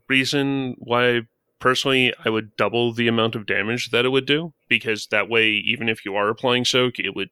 reason 0.07 0.75
why 0.77 1.21
personally 1.59 2.13
I 2.25 2.29
would 2.29 2.55
double 2.57 2.93
the 2.93 3.07
amount 3.07 3.35
of 3.35 3.45
damage 3.45 3.91
that 3.91 4.05
it 4.05 4.09
would 4.09 4.25
do 4.25 4.53
because 4.67 5.07
that 5.07 5.29
way 5.29 5.49
even 5.49 5.87
if 5.89 6.05
you 6.05 6.15
are 6.15 6.29
applying 6.29 6.65
soak 6.65 6.99
it 6.99 7.15
would 7.15 7.29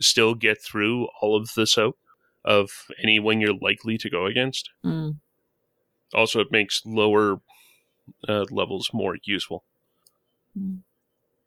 still 0.00 0.34
get 0.34 0.62
through 0.62 1.08
all 1.20 1.36
of 1.36 1.50
the 1.54 1.66
soak 1.66 1.96
of 2.44 2.70
anyone 3.02 3.40
you're 3.40 3.54
likely 3.54 3.98
to 3.98 4.10
go 4.10 4.26
against 4.26 4.70
Hmm. 4.82 5.10
also 6.14 6.40
it 6.40 6.50
makes 6.50 6.82
lower 6.84 7.40
uh, 8.28 8.44
levels 8.50 8.90
more 8.92 9.16
useful 9.24 9.64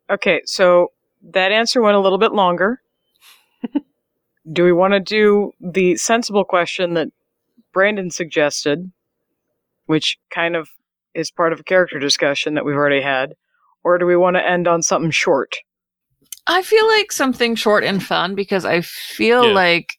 Okay, 0.10 0.42
so 0.46 0.92
that 1.22 1.52
answer 1.52 1.82
went 1.82 1.96
a 1.96 2.00
little 2.00 2.18
bit 2.18 2.32
longer. 2.32 2.82
do 4.52 4.64
we 4.64 4.72
want 4.72 4.94
to 4.94 5.00
do 5.00 5.52
the 5.60 5.96
sensible 5.98 6.46
question 6.46 6.94
that 6.94 7.10
Brandon 7.74 8.10
suggested, 8.10 8.92
which 9.88 10.18
kind 10.34 10.56
of 10.56 10.70
is 11.16 11.32
part 11.32 11.52
of 11.52 11.60
a 11.60 11.64
character 11.64 11.98
discussion 12.00 12.54
that 12.54 12.64
we've 12.66 12.76
already 12.76 13.02
had, 13.02 13.34
or 13.84 13.98
do 13.98 14.06
we 14.06 14.16
want 14.16 14.36
to 14.36 14.48
end 14.48 14.68
on 14.68 14.82
something 14.84 15.12
short? 15.12 15.56
I 16.46 16.62
feel 16.62 16.88
like 16.88 17.12
something 17.12 17.56
short 17.56 17.84
and 17.84 18.02
fun 18.02 18.36
because 18.36 18.64
I 18.64 18.82
feel 18.82 19.48
Yeah. 19.48 19.54
like 19.54 19.94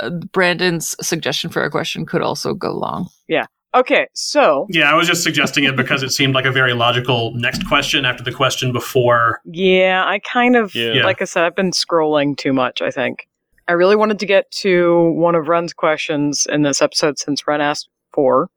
uh, 0.00 0.10
Brandon's 0.32 0.94
suggestion 1.04 1.50
for 1.50 1.64
a 1.64 1.70
question 1.70 2.06
could 2.06 2.22
also 2.22 2.54
go 2.54 2.72
long. 2.72 3.08
Yeah. 3.26 3.46
Okay, 3.74 4.06
so 4.14 4.66
Yeah, 4.70 4.90
I 4.90 4.94
was 4.94 5.06
just 5.08 5.22
suggesting 5.24 5.64
it 5.64 5.76
because 5.76 6.02
it 6.04 6.10
seemed 6.10 6.34
like 6.34 6.44
a 6.46 6.52
very 6.52 6.72
logical 6.72 7.32
next 7.34 7.66
question 7.66 8.04
after 8.04 8.22
the 8.22 8.32
question 8.32 8.72
before. 8.72 9.40
yeah, 9.44 10.04
I 10.06 10.20
kind 10.20 10.54
of 10.56 10.74
Yeah. 10.74 11.04
like 11.04 11.20
I 11.20 11.24
said, 11.24 11.44
I've 11.44 11.56
been 11.56 11.72
scrolling 11.72 12.36
too 12.36 12.52
much. 12.52 12.80
I 12.80 12.90
think 12.90 13.28
I 13.66 13.72
really 13.72 13.96
wanted 13.96 14.18
to 14.20 14.26
get 14.26 14.50
to 14.62 15.10
one 15.16 15.34
of 15.34 15.48
Run's 15.48 15.72
questions 15.74 16.46
in 16.48 16.62
this 16.62 16.80
episode 16.80 17.18
since 17.18 17.46
Run 17.46 17.60
asked 17.60 17.88
for. 18.14 18.48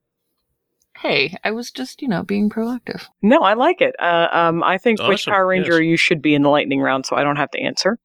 Hey, 1.02 1.36
I 1.43 1.52
was 1.52 1.72
just, 1.72 2.02
you 2.02 2.08
know, 2.08 2.24
being 2.24 2.49
proactive. 2.49 3.04
No, 3.22 3.41
I 3.41 3.54
like 3.54 3.82
it. 3.82 3.95
Uh, 3.99 4.28
um, 4.32 4.64
I 4.64 4.78
think 4.78 5.02
which 5.02 5.26
Power 5.26 5.47
Ranger 5.47 5.82
yes. 5.82 5.89
you 5.89 5.97
should 5.97 6.22
be 6.22 6.36
in 6.36 6.43
the 6.43 6.49
lightning 6.49 6.80
round, 6.82 7.06
so 7.06 7.16
I 7.16 7.24
don't 7.24 7.38
have 7.38 7.49
to 7.52 7.60
answer. 7.60 7.97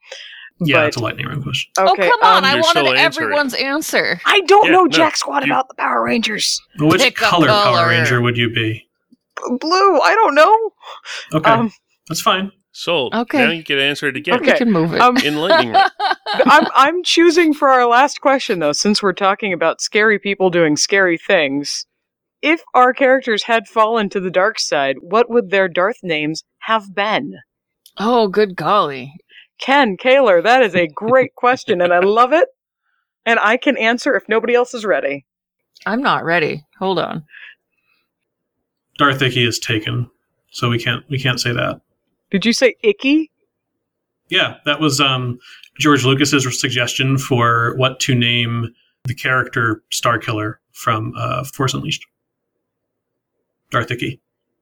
Yeah, 0.60 0.76
But- 0.78 0.86
it's 0.86 0.96
a 0.96 1.00
lightning 1.00 1.26
round 1.26 1.42
question. 1.42 1.70
Okay, 1.78 2.08
oh, 2.08 2.10
come 2.10 2.22
on. 2.22 2.38
um, 2.38 2.44
I 2.44 2.54
wanted 2.54 2.66
still 2.70 2.94
answering. 2.94 3.26
everyone's 3.26 3.54
answer. 3.54 4.18
I 4.24 4.40
don't 4.42 4.66
Yeah, 4.66 4.72
know 4.72 4.82
no, 4.84 4.88
jack 4.88 5.16
squat 5.18 5.44
you- 5.46 5.52
about 5.52 5.68
the 5.68 5.74
Power 5.74 6.02
Rangers. 6.04 6.60
Which 6.78 7.02
Pick 7.02 7.16
color 7.16 7.48
Power. 7.48 7.88
Ranger 7.88 8.22
would 8.22 8.38
you 8.38 8.48
be? 8.48 8.88
Blue, 9.60 10.00
I 10.00 10.14
don't 10.14 10.34
know. 10.34 10.70
Okay, 11.34 11.50
Um, 11.50 11.72
that's 12.08 12.22
fine. 12.22 12.50
so 12.72 13.10
Okay. 13.12 13.44
now 13.44 13.50
you 13.50 13.62
get 13.62 13.78
answered 13.78 14.16
again 14.16 14.36
Okay. 14.36 14.52
We 14.52 14.58
can 14.58 14.72
move 14.72 14.94
it. 14.94 15.00
um, 15.02 15.18
in 15.18 15.36
lightning 15.36 15.72
round. 15.74 15.90
I'm 16.46 16.66
I'm 16.74 17.02
choosing 17.04 17.52
for 17.52 17.68
our 17.68 17.84
last 17.86 18.22
question 18.22 18.58
though, 18.60 18.72
since 18.72 19.02
we're 19.02 19.12
talking 19.12 19.52
about 19.52 19.82
scary 19.82 20.18
people 20.18 20.48
doing 20.48 20.78
scary 20.78 21.18
things. 21.18 21.84
If 22.42 22.62
our 22.74 22.92
characters 22.92 23.44
had 23.44 23.66
fallen 23.66 24.08
to 24.10 24.20
the 24.20 24.30
dark 24.30 24.58
side, 24.58 24.96
what 25.00 25.30
would 25.30 25.50
their 25.50 25.68
Darth 25.68 25.98
names 26.02 26.44
have 26.60 26.94
been? 26.94 27.36
oh, 27.98 28.28
good 28.28 28.56
golly. 28.56 29.14
Ken, 29.58 29.96
Kaler, 29.96 30.42
that 30.42 30.62
is 30.62 30.74
a 30.74 30.86
great 30.86 31.34
question, 31.34 31.80
and 31.80 31.92
I 31.92 32.00
love 32.00 32.32
it. 32.32 32.48
And 33.24 33.40
I 33.40 33.56
can 33.56 33.76
answer 33.76 34.14
if 34.14 34.28
nobody 34.28 34.54
else 34.54 34.74
is 34.74 34.84
ready. 34.84 35.24
I'm 35.84 36.02
not 36.02 36.24
ready. 36.24 36.64
Hold 36.78 36.98
on. 36.98 37.24
Darth 38.98 39.20
Icky 39.20 39.46
is 39.46 39.58
taken, 39.58 40.08
so 40.50 40.70
we 40.70 40.78
can't 40.78 41.04
we 41.10 41.18
can't 41.18 41.40
say 41.40 41.52
that. 41.52 41.80
Did 42.30 42.46
you 42.46 42.52
say 42.52 42.76
icky? 42.82 43.30
Yeah, 44.28 44.56
that 44.64 44.80
was 44.80 45.00
um, 45.00 45.38
George 45.78 46.04
Lucas's 46.04 46.60
suggestion 46.60 47.18
for 47.18 47.74
what 47.76 48.00
to 48.00 48.14
name 48.14 48.74
the 49.04 49.14
character 49.14 49.82
Starkiller 49.92 50.54
from 50.72 51.12
uh, 51.16 51.44
Force 51.44 51.74
Unleashed. 51.74 52.04
Darth 53.70 53.90
What? 53.90 54.00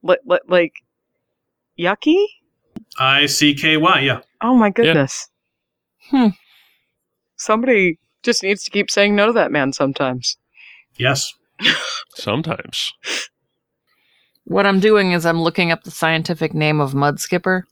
Li- 0.03 0.17
li- 0.25 0.39
like 0.47 0.73
yucky? 1.79 2.25
I 2.99 3.25
C 3.25 3.53
K 3.53 3.77
Y. 3.77 3.99
Yeah. 4.01 4.21
Oh 4.41 4.55
my 4.55 4.69
goodness. 4.69 5.29
Hmm. 6.09 6.29
Somebody 7.35 7.99
just 8.23 8.43
needs 8.43 8.63
to 8.63 8.71
keep 8.71 8.89
saying 8.89 9.15
no 9.15 9.27
to 9.27 9.33
that 9.33 9.51
man 9.51 9.73
sometimes. 9.73 10.37
Yes. 10.97 11.33
Sometimes. 12.15 12.93
What 14.47 14.67
I'm 14.67 14.79
doing 14.79 15.11
is 15.11 15.25
I'm 15.25 15.41
looking 15.41 15.71
up 15.71 15.83
the 15.83 15.89
scientific 15.89 16.53
name 16.53 16.79
of 16.79 16.93
mud 16.93 17.19
skipper. 17.19 17.65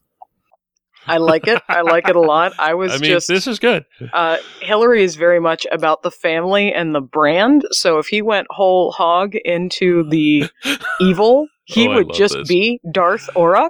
I 1.08 1.18
like 1.18 1.48
it. 1.48 1.62
I 1.68 1.82
like 1.82 2.08
it 2.10 2.16
a 2.16 2.22
lot. 2.22 2.54
I 2.60 2.74
was 2.76 2.94
I 2.94 2.98
mean, 2.98 3.12
just 3.12 3.28
this 3.28 3.48
is 3.48 3.60
good. 3.60 3.86
uh, 4.14 4.38
Hillary 4.62 5.04
is 5.04 5.16
very 5.16 5.40
much 5.40 5.66
about 5.72 6.02
the 6.04 6.12
family 6.12 6.74
and 6.74 6.94
the 6.96 7.02
brand. 7.02 7.66
So 7.72 7.98
if 8.00 8.08
he 8.08 8.22
went 8.22 8.48
whole 8.50 8.92
hog 8.92 9.36
into 9.36 10.08
the 10.10 10.50
evil, 11.02 11.48
he 11.66 11.88
Oh, 11.88 11.96
would 11.96 12.14
just 12.14 12.36
this. 12.36 12.48
be 12.48 12.80
Darth 12.90 13.30
Auroch. 13.36 13.70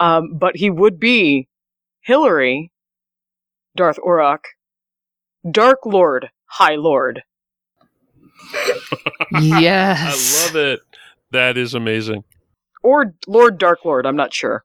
Um, 0.00 0.36
but 0.38 0.56
he 0.56 0.68
would 0.70 0.98
be 0.98 1.48
Hillary, 2.00 2.72
Darth 3.76 3.98
Auroch, 4.04 4.44
Dark 5.48 5.78
Lord, 5.86 6.30
High 6.46 6.74
Lord. 6.76 7.22
yes. 9.40 10.44
I 10.44 10.46
love 10.46 10.56
it. 10.56 10.80
That 11.30 11.56
is 11.56 11.74
amazing. 11.74 12.24
Or 12.82 13.14
Lord 13.26 13.58
Dark 13.58 13.84
Lord, 13.84 14.06
I'm 14.06 14.16
not 14.16 14.34
sure. 14.34 14.64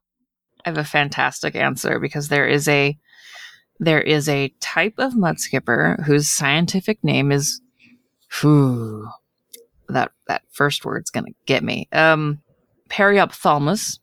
I 0.64 0.68
have 0.70 0.78
a 0.78 0.84
fantastic 0.84 1.54
answer 1.54 1.98
because 1.98 2.28
there 2.28 2.46
is 2.46 2.68
a 2.68 2.98
there 3.80 4.00
is 4.00 4.28
a 4.28 4.48
type 4.60 4.94
of 4.98 5.16
mud 5.16 5.38
skipper 5.38 6.02
whose 6.04 6.28
scientific 6.28 7.02
name 7.04 7.30
is 7.30 7.60
whew, 8.40 9.08
that 9.88 10.12
that 10.26 10.42
first 10.50 10.84
word's 10.84 11.10
gonna 11.10 11.28
get 11.46 11.62
me. 11.62 11.88
Um 11.92 12.42
Periophthalmus 12.88 13.98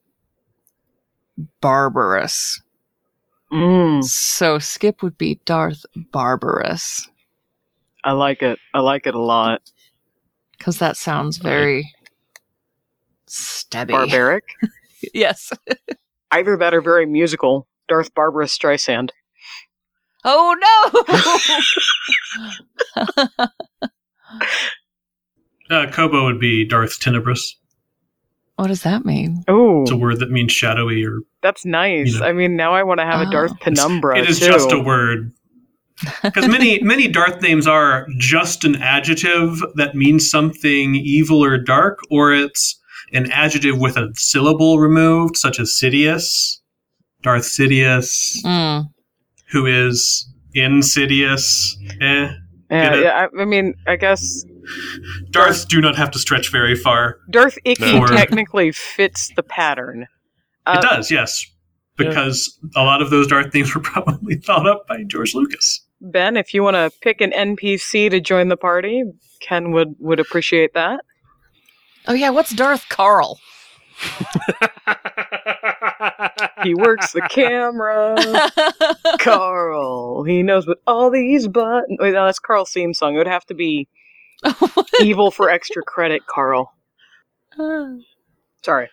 barbarus. 1.62 2.62
Mm, 3.52 4.04
So 4.04 4.60
Skip 4.60 5.04
would 5.04 5.18
be 5.18 5.40
Darth 5.46 5.86
Barbarous 6.12 7.08
I 8.04 8.12
like 8.12 8.44
it. 8.44 8.60
I 8.74 8.80
like 8.82 9.08
it 9.08 9.16
a 9.16 9.20
lot. 9.20 9.62
because 10.58 10.78
that 10.78 10.96
sounds 10.96 11.38
very 11.38 11.92
stabby. 13.28 13.92
Barbaric. 13.92 14.44
yes. 15.14 15.52
Either 16.32 16.58
that 16.58 16.74
or 16.74 16.82
very 16.82 17.06
musical. 17.06 17.68
Darth 17.88 18.14
Barbara 18.16 18.46
Streisand. 18.46 19.10
Oh 20.24 20.56
no! 20.60 21.04
Uh, 25.70 25.88
Kobo 25.92 26.26
would 26.26 26.40
be 26.40 26.64
Darth 26.64 27.00
Tenebris. 27.00 27.40
what 28.58 28.68
does 28.68 28.84
that 28.84 29.04
mean? 29.04 29.44
Oh, 29.48 29.82
It's 29.82 29.90
a 29.92 29.98
word 29.98 30.20
that 30.20 30.30
means 30.30 30.52
shadowy 30.52 31.04
or 31.04 31.22
that's 31.42 31.66
nice. 31.66 32.14
You 32.14 32.20
know. 32.20 32.26
I 32.28 32.34
mean, 32.34 32.56
now 32.56 32.74
I 32.76 32.84
want 32.84 33.00
to 33.00 33.06
have 33.06 33.22
a 33.22 33.28
Oh. 33.28 33.32
Darth 33.32 33.60
Penumbra 33.62 34.20
it 34.20 34.30
is 34.30 34.40
too. 34.40 34.46
just 34.48 34.72
a 34.72 34.80
word. 34.80 35.32
Because 36.22 36.50
many 36.50 36.82
many 36.82 37.08
Darth 37.08 37.42
names 37.42 37.66
are 37.66 38.06
just 38.20 38.66
an 38.66 38.76
adjective 38.76 39.64
that 39.76 39.96
means 39.96 40.30
something 40.30 40.94
evil 40.96 41.42
or 41.44 41.58
dark, 41.58 42.00
or 42.12 42.34
it's 42.34 42.78
an 43.14 43.32
adjective 43.32 43.78
with 43.78 43.98
a 43.98 44.12
syllable 44.16 44.80
removed, 44.80 45.38
such 45.38 45.60
as 45.60 45.78
Sidious, 45.82 46.60
Darth 47.22 47.44
Sidious, 47.44 48.42
Mm. 48.44 48.86
who 49.52 49.66
is 49.66 50.28
insidious. 50.54 51.78
Eh. 52.02 52.30
Yeah, 52.72 52.96
yeah. 52.96 53.28
I, 53.38 53.42
I 53.42 53.46
mean, 53.46 53.76
I 53.88 53.96
guess 53.96 54.44
Darths 55.30 55.66
do 55.66 55.80
not 55.82 55.96
have 55.96 56.10
to 56.12 56.20
stretch 56.20 56.52
very 56.52 56.76
far. 56.76 57.18
Darth 57.30 57.58
Icky 57.64 58.00
No. 58.00 58.08
technically 58.08 58.72
fits 58.72 59.32
the 59.36 59.44
pattern. 59.44 60.08
Uh, 60.66 60.78
it 60.80 60.82
does, 60.82 61.12
yes. 61.12 61.46
Because 61.98 62.60
a 62.76 62.82
lot 62.84 63.02
of 63.02 63.10
those 63.12 63.28
Darth 63.28 63.54
names 63.54 63.74
were 63.76 63.82
probably 63.82 64.36
thought 64.36 64.68
up 64.68 64.88
by 64.88 65.04
George 65.08 65.34
Lucas. 65.36 65.82
Ben, 66.02 66.36
if 66.38 66.54
you 66.54 66.62
want 66.64 66.76
to 66.76 66.92
pick 67.02 67.22
an 67.22 67.32
NPC 67.32 68.10
to 68.10 68.20
join 68.20 68.50
the 68.50 68.58
party, 68.58 69.04
Ken 69.42 69.72
would 69.72 69.96
would 70.00 70.20
appreciate 70.20 70.74
that. 70.74 71.02
Oh 72.08 72.14
yeah, 72.14 72.30
what's 72.30 72.54
Darth 72.54 72.88
Carl? 72.90 73.40
He 76.64 76.74
works 76.74 77.12
the 77.12 77.22
camera. 77.30 78.16
Carl. 79.20 80.24
He 80.24 80.42
knows 80.42 80.66
what 80.68 80.80
all 80.88 81.12
these 81.12 81.48
buttons. 81.48 81.98
Wait, 82.02 82.14
no, 82.14 82.26
that's 82.26 82.40
Carl's 82.40 82.72
theme 82.72 82.94
song. 82.94 83.14
It 83.14 83.20
would 83.20 83.28
have 83.28 83.46
to 83.46 83.54
be 83.54 83.88
evil 85.02 85.32
for 85.32 85.50
extra 85.50 85.84
credit, 85.84 86.26
Carl. 86.26 86.74
Uh. 87.58 87.98
Sorry. 88.64 88.90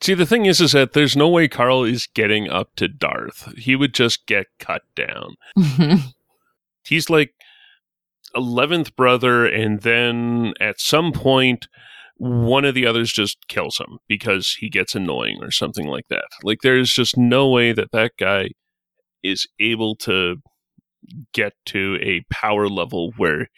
See, 0.00 0.14
the 0.14 0.26
thing 0.26 0.46
is, 0.46 0.60
is 0.60 0.72
that 0.72 0.92
there's 0.92 1.16
no 1.16 1.28
way 1.28 1.46
Carl 1.48 1.84
is 1.84 2.08
getting 2.08 2.50
up 2.50 2.74
to 2.76 2.88
Darth. 2.88 3.54
He 3.56 3.76
would 3.76 3.94
just 3.94 4.26
get 4.26 4.46
cut 4.58 4.82
down. 4.96 5.36
He's 6.84 7.08
like 7.08 7.34
eleventh 8.34 8.96
brother, 8.96 9.46
and 9.46 9.80
then 9.82 10.54
at 10.60 10.80
some 10.80 11.12
point, 11.12 11.68
one 12.16 12.64
of 12.64 12.74
the 12.74 12.86
others 12.86 13.12
just 13.12 13.38
kills 13.48 13.78
him 13.78 13.98
because 14.08 14.56
he 14.58 14.68
gets 14.68 14.94
annoying 14.94 15.38
or 15.42 15.50
something 15.50 15.86
like 15.86 16.08
that. 16.10 16.26
Like, 16.42 16.58
there's 16.62 16.92
just 16.92 17.16
no 17.16 17.48
way 17.48 17.72
that 17.72 17.92
that 17.92 18.12
guy 18.18 18.50
is 19.22 19.46
able 19.58 19.96
to 19.96 20.36
get 21.32 21.52
to 21.66 21.98
a 22.02 22.22
power 22.32 22.68
level 22.68 23.12
where 23.16 23.48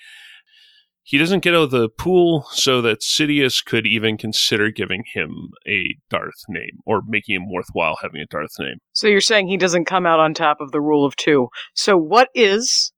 he 1.02 1.18
doesn't 1.18 1.44
get 1.44 1.54
out 1.54 1.62
of 1.62 1.70
the 1.70 1.88
pool 1.88 2.46
so 2.50 2.82
that 2.82 3.00
Sidious 3.00 3.64
could 3.64 3.86
even 3.86 4.16
consider 4.16 4.72
giving 4.72 5.04
him 5.14 5.50
a 5.68 5.94
Darth 6.10 6.42
name 6.48 6.80
or 6.84 7.00
making 7.06 7.36
him 7.36 7.48
worthwhile 7.48 7.96
having 8.02 8.20
a 8.20 8.26
Darth 8.26 8.58
name. 8.58 8.78
So 8.92 9.06
you're 9.06 9.20
saying 9.20 9.46
he 9.46 9.56
doesn't 9.56 9.84
come 9.84 10.04
out 10.04 10.18
on 10.18 10.34
top 10.34 10.60
of 10.60 10.72
the 10.72 10.80
rule 10.80 11.04
of 11.04 11.14
two. 11.14 11.48
So 11.74 11.96
what 11.96 12.28
is 12.34 12.92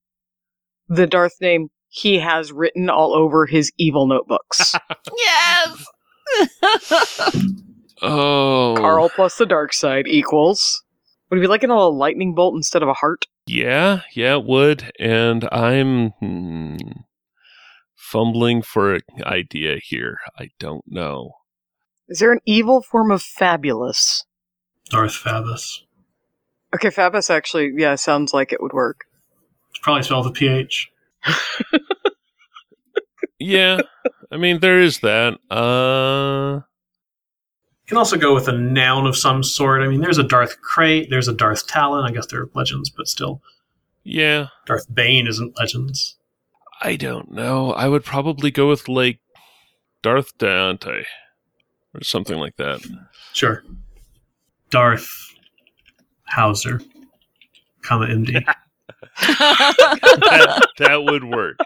the 0.88 1.06
Darth 1.06 1.34
name 1.42 1.68
he 1.88 2.18
has 2.18 2.52
written 2.52 2.90
all 2.90 3.14
over 3.14 3.46
his 3.46 3.72
evil 3.78 4.06
notebooks? 4.06 4.74
yes. 5.16 5.84
Oh, 8.00 8.76
Carl 8.78 9.08
plus 9.08 9.36
the 9.36 9.46
dark 9.46 9.72
side 9.72 10.06
equals. 10.06 10.84
Would 11.30 11.38
it 11.38 11.42
be 11.42 11.48
like 11.48 11.62
an 11.62 11.70
a 11.70 11.88
lightning 11.88 12.34
bolt 12.34 12.54
instead 12.54 12.82
of 12.82 12.88
a 12.88 12.94
heart? 12.94 13.26
Yeah, 13.46 14.02
yeah, 14.14 14.34
it 14.34 14.44
would. 14.44 14.92
And 14.98 15.48
I'm 15.50 16.10
hmm, 16.10 16.76
fumbling 17.94 18.62
for 18.62 18.94
an 18.94 19.02
idea 19.24 19.78
here. 19.82 20.18
I 20.38 20.50
don't 20.58 20.84
know. 20.86 21.32
Is 22.08 22.20
there 22.20 22.32
an 22.32 22.40
evil 22.46 22.82
form 22.82 23.10
of 23.10 23.22
fabulous? 23.22 24.24
Darth 24.90 25.12
Fabus. 25.12 25.82
Okay, 26.74 26.88
Fabus 26.88 27.30
actually, 27.30 27.72
yeah, 27.76 27.94
sounds 27.94 28.32
like 28.32 28.52
it 28.52 28.62
would 28.62 28.72
work. 28.72 29.04
It's 29.70 29.80
probably 29.80 30.02
spelled 30.02 30.26
the 30.26 30.30
PH. 30.30 30.90
Yeah, 33.40 33.80
I 34.32 34.36
mean 34.36 34.58
there 34.60 34.80
is 34.80 34.98
that. 35.00 35.34
Uh, 35.50 36.56
You 36.56 37.86
can 37.86 37.96
also 37.96 38.16
go 38.16 38.34
with 38.34 38.48
a 38.48 38.52
noun 38.52 39.06
of 39.06 39.16
some 39.16 39.42
sort. 39.44 39.80
I 39.82 39.86
mean, 39.88 40.00
there's 40.00 40.18
a 40.18 40.24
Darth 40.24 40.56
Krayt, 40.60 41.08
there's 41.10 41.28
a 41.28 41.32
Darth 41.34 41.66
Talon. 41.68 42.04
I 42.04 42.10
guess 42.12 42.26
they're 42.26 42.48
legends, 42.54 42.90
but 42.90 43.06
still. 43.06 43.40
yeah, 44.02 44.48
Darth 44.66 44.92
Bane 44.92 45.26
isn't 45.28 45.56
legends. 45.58 46.16
I 46.82 46.96
don't 46.96 47.30
know. 47.30 47.72
I 47.72 47.88
would 47.88 48.04
probably 48.04 48.50
go 48.50 48.68
with 48.68 48.88
like 48.88 49.20
Darth 50.02 50.36
Dante 50.38 51.04
or 51.94 52.02
something 52.02 52.38
like 52.38 52.56
that. 52.56 52.80
Sure. 53.32 53.62
Darth 54.70 55.08
Howser, 56.32 56.84
comma 57.82 58.06
MD. 58.06 58.44
that, 59.20 60.68
that 60.78 61.02
would 61.04 61.24
work. 61.24 61.56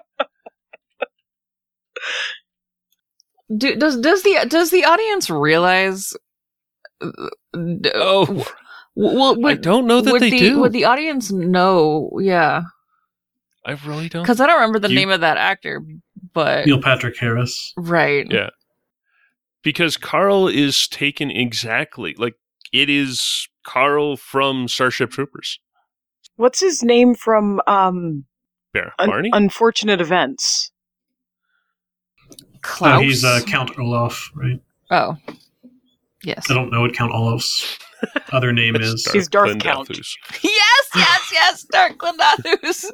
Do, 3.56 3.76
does 3.76 3.98
does 4.00 4.22
the 4.22 4.46
does 4.48 4.70
the 4.70 4.84
audience 4.84 5.28
realize? 5.28 6.14
Oh, 7.02 8.24
w- 8.24 8.44
w- 8.96 9.46
I 9.46 9.52
would, 9.52 9.60
don't 9.60 9.86
know 9.86 10.00
that 10.00 10.12
would 10.12 10.22
they 10.22 10.30
the, 10.30 10.38
do. 10.38 10.60
Would 10.60 10.72
the 10.72 10.84
audience 10.86 11.30
know? 11.30 12.10
Yeah, 12.20 12.62
I 13.66 13.72
really 13.86 14.08
don't. 14.08 14.22
because 14.22 14.40
I 14.40 14.46
don't 14.46 14.56
remember 14.56 14.78
the 14.78 14.88
You- 14.88 14.94
name 14.94 15.10
of 15.10 15.20
that 15.20 15.36
actor, 15.36 15.82
but 16.32 16.64
Neil 16.66 16.80
Patrick 16.80 17.18
Harris. 17.18 17.74
right. 17.76 18.26
Yeah. 18.30 18.50
because 19.62 19.96
Carl 19.98 20.48
is 20.48 20.88
taken 20.88 21.30
exactly 21.30 22.14
like 22.16 22.34
it 22.72 22.88
is 22.88 23.48
Carl 23.64 24.16
from 24.16 24.66
Starship 24.66 25.10
Troopers. 25.10 25.58
What's 26.36 26.60
his 26.60 26.82
name 26.82 27.14
from 27.14 27.60
um 27.66 28.24
Bear 28.72 28.92
Un- 28.98 29.30
Unfortunate 29.32 30.00
Events? 30.00 30.70
Klaus. 32.62 32.98
Oh, 32.98 33.02
he's 33.02 33.24
uh, 33.24 33.40
Count 33.46 33.76
Olaf, 33.78 34.30
right? 34.34 34.60
oh, 34.90 35.16
yes. 36.22 36.48
I 36.50 36.54
don't 36.54 36.70
know 36.70 36.80
what 36.82 36.94
Count 36.94 37.12
Olaf's 37.12 37.76
other 38.32 38.52
name 38.52 38.76
is. 38.76 39.02
Darth 39.02 39.14
He's 39.14 39.28
Darth 39.28 39.58
Count. 39.58 39.88
Yes, 39.90 40.88
yes, 40.94 41.30
yes. 41.32 41.64
Dark 41.72 41.98
Glendathus. 41.98 42.86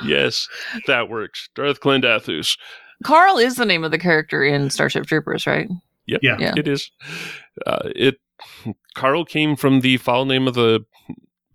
yes, 0.04 0.48
that 0.86 1.08
works. 1.08 1.48
Darth 1.54 1.80
Glendathus. 1.80 2.58
Carl 3.04 3.38
is 3.38 3.54
the 3.56 3.64
name 3.64 3.84
of 3.84 3.92
the 3.92 3.98
character 3.98 4.44
in 4.44 4.70
Starship 4.70 5.06
Troopers, 5.06 5.46
right? 5.46 5.68
Yep, 6.06 6.20
Yeah. 6.22 6.54
it 6.56 6.66
is. 6.66 6.90
Uh, 7.64 7.90
it. 7.94 8.16
Carl 8.96 9.24
came 9.24 9.54
from 9.56 9.80
the 9.80 9.98
foul 9.98 10.24
name 10.24 10.48
of 10.48 10.54
the 10.54 10.80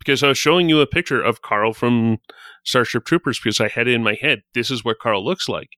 because 0.03 0.23
I 0.23 0.27
was 0.27 0.37
showing 0.37 0.69
you 0.69 0.81
a 0.81 0.87
picture 0.87 1.21
of 1.21 1.41
Carl 1.41 1.73
from 1.73 2.17
Starship 2.63 3.05
Troopers 3.05 3.39
because 3.39 3.59
I 3.59 3.69
had 3.69 3.87
it 3.87 3.93
in 3.93 4.03
my 4.03 4.17
head. 4.19 4.43
This 4.53 4.69
is 4.69 4.83
what 4.83 4.99
Carl 4.99 5.23
looks 5.23 5.49
like. 5.49 5.69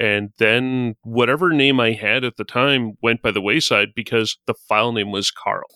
And 0.00 0.30
then 0.38 0.96
whatever 1.02 1.50
name 1.50 1.78
I 1.80 1.92
had 1.92 2.24
at 2.24 2.36
the 2.36 2.44
time 2.44 2.94
went 3.02 3.22
by 3.22 3.30
the 3.30 3.40
wayside 3.40 3.88
because 3.94 4.38
the 4.46 4.54
file 4.54 4.92
name 4.92 5.12
was 5.12 5.30
Carl. 5.30 5.68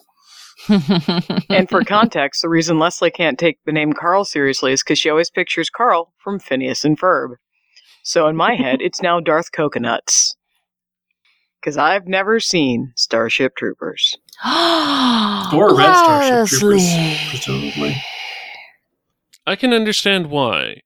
And 1.51 1.69
for 1.69 1.85
context, 1.85 2.43
the 2.43 2.49
reason 2.49 2.79
Leslie 2.79 3.11
can't 3.11 3.39
take 3.39 3.59
the 3.65 3.73
name 3.73 3.93
Carl 3.93 4.25
seriously 4.25 4.73
is 4.73 4.83
because 4.83 4.99
she 4.99 5.09
always 5.09 5.31
pictures 5.31 5.71
Carl 5.71 6.13
from 6.19 6.39
Phineas 6.39 6.85
and 6.85 6.99
Ferb. 6.99 7.37
So 8.03 8.27
in 8.29 8.37
my 8.37 8.55
head, 8.55 8.81
it's 8.81 9.03
now 9.03 9.21
Darth 9.21 9.53
Coconuts. 9.53 10.37
Because 11.61 11.77
I've 11.77 12.07
never 12.07 12.39
seen 12.39 12.93
Starship 12.97 13.57
Troopers. 13.57 14.17
Or 15.55 15.75
Red 15.75 15.95
Starship 15.95 16.47
Troopers, 16.49 16.83
Leslie. 16.83 17.17
presumably. 17.31 18.03
I 19.47 19.57
can 19.57 19.73
understand 19.73 20.29
why. 20.29 20.83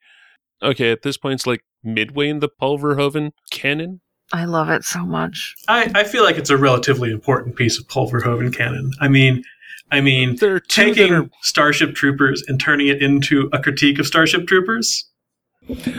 Okay, 0.62 0.92
at 0.92 1.02
this 1.02 1.16
point, 1.16 1.34
it's 1.34 1.46
like 1.46 1.64
midway 1.82 2.28
in 2.28 2.38
the 2.38 2.48
Paul 2.48 2.78
Verhoeven 2.78 3.32
canon. 3.50 4.00
I 4.32 4.44
love 4.44 4.70
it 4.70 4.84
so 4.84 5.04
much. 5.04 5.54
I, 5.68 5.90
I 5.94 6.04
feel 6.04 6.22
like 6.22 6.36
it's 6.36 6.48
a 6.48 6.56
relatively 6.56 7.10
important 7.10 7.56
piece 7.56 7.78
of 7.78 7.88
Paul 7.88 8.10
Verhoeven 8.10 8.54
canon. 8.56 8.92
I 9.00 9.08
mean, 9.08 9.42
I 9.90 10.00
mean, 10.00 10.36
There 10.36 10.54
are 10.54 10.60
taking 10.60 11.12
are 11.12 11.28
Starship 11.42 11.94
Troopers 11.94 12.42
and 12.48 12.58
turning 12.58 12.86
it 12.88 13.02
into 13.02 13.50
a 13.52 13.60
critique 13.60 13.98
of 13.98 14.06
Starship 14.06 14.46
Troopers. 14.46 15.10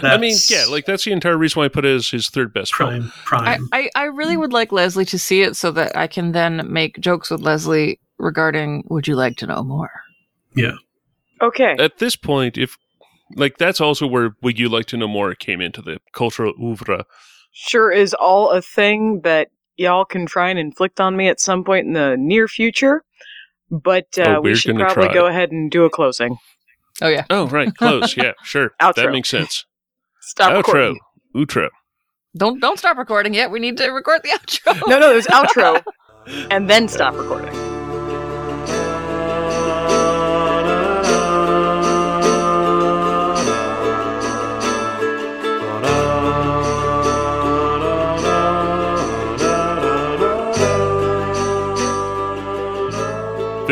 I 0.03 0.17
mean, 0.17 0.35
yeah, 0.49 0.65
like 0.69 0.85
that's 0.85 1.05
the 1.05 1.11
entire 1.11 1.37
reason 1.37 1.59
why 1.59 1.65
I 1.65 1.69
put 1.69 1.85
it 1.85 1.95
as 1.95 2.09
his 2.09 2.29
third 2.29 2.53
best 2.53 2.75
film. 2.75 3.11
prime, 3.25 3.45
I, 3.45 3.57
prime. 3.57 3.69
I, 3.71 3.89
I 3.95 4.03
really 4.05 4.35
would 4.37 4.53
like 4.53 4.71
Leslie 4.71 5.05
to 5.05 5.17
see 5.17 5.41
it 5.41 5.55
so 5.55 5.71
that 5.71 5.95
I 5.95 6.07
can 6.07 6.33
then 6.33 6.71
make 6.71 6.99
jokes 6.99 7.31
with 7.31 7.41
Leslie 7.41 7.99
regarding 8.17 8.83
would 8.89 9.07
you 9.07 9.15
like 9.15 9.37
to 9.37 9.47
know 9.47 9.63
more? 9.63 9.91
Yeah. 10.55 10.75
Okay. 11.41 11.75
At 11.79 11.97
this 11.99 12.15
point, 12.15 12.57
if 12.57 12.77
like 13.35 13.57
that's 13.57 13.81
also 13.81 14.05
where 14.05 14.35
would 14.41 14.59
you 14.59 14.69
like 14.69 14.85
to 14.87 14.97
know 14.97 15.07
more 15.07 15.33
came 15.33 15.61
into 15.61 15.81
the 15.81 15.99
cultural 16.13 16.53
oeuvre. 16.61 17.05
Sure 17.51 17.91
is 17.91 18.13
all 18.13 18.51
a 18.51 18.61
thing 18.61 19.21
that 19.21 19.49
y'all 19.77 20.05
can 20.05 20.25
try 20.25 20.49
and 20.49 20.59
inflict 20.59 20.99
on 20.99 21.15
me 21.15 21.27
at 21.27 21.39
some 21.39 21.63
point 21.63 21.87
in 21.87 21.93
the 21.93 22.15
near 22.17 22.47
future. 22.47 23.03
But 23.71 24.07
uh, 24.19 24.35
Oh, 24.37 24.41
we 24.41 24.55
should 24.55 24.75
probably 24.75 25.05
try. 25.05 25.13
go 25.13 25.25
ahead 25.25 25.51
and 25.51 25.71
do 25.71 25.85
a 25.85 25.89
closing. 25.89 26.37
Oh 27.01 27.07
yeah. 27.07 27.25
Oh, 27.29 27.47
right, 27.47 27.75
close. 27.75 28.15
yeah, 28.17 28.33
sure. 28.43 28.71
Outro. 28.81 28.95
That 28.95 29.11
makes 29.11 29.29
sense. 29.29 29.65
Stop 30.21 30.51
Outro, 30.51 30.57
recording. 30.57 30.99
outro. 31.35 31.69
Don't 32.37 32.59
don't 32.59 32.77
stop 32.79 32.97
recording 32.97 33.33
yet. 33.33 33.51
We 33.51 33.59
need 33.59 33.77
to 33.77 33.87
record 33.89 34.21
the 34.23 34.29
outro. 34.39 34.87
No, 34.87 34.99
no, 34.99 35.11
it 35.11 35.15
was 35.15 35.27
outro. 35.27 35.83
and 36.51 36.69
then 36.69 36.87
stop 36.87 37.13
recording. 37.15 37.53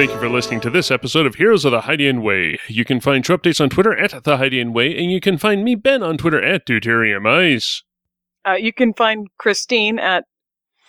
Thank 0.02 0.14
you 0.14 0.20
for 0.20 0.30
listening 0.30 0.62
to 0.62 0.72
this 0.72 0.90
episode 0.90 1.28
of 1.28 1.36
Heroes 1.36 1.64
of 1.64 1.74
the 1.74 1.82
Hydian 1.82 2.24
Way. 2.24 2.58
You 2.68 2.84
can 2.84 3.00
find 3.00 3.24
show 3.24 3.38
updates 3.38 3.62
on 3.62 3.70
Twitter 3.70 3.96
at 3.96 4.24
the 4.24 4.38
Hydian 4.38 4.74
Way, 4.74 4.98
and 4.98 5.12
you 5.12 5.22
can 5.22 5.38
find 5.38 5.64
me, 5.64 5.76
Ben, 5.76 6.02
on 6.02 6.18
Twitter 6.18 6.44
at 6.44 6.66
Deuterium 6.66 7.28
Ice. 7.28 7.84
Uh, 8.44 8.54
you 8.54 8.74
can 8.74 8.96
find 8.96 9.28
Christine 9.38 10.00
at 10.00 10.24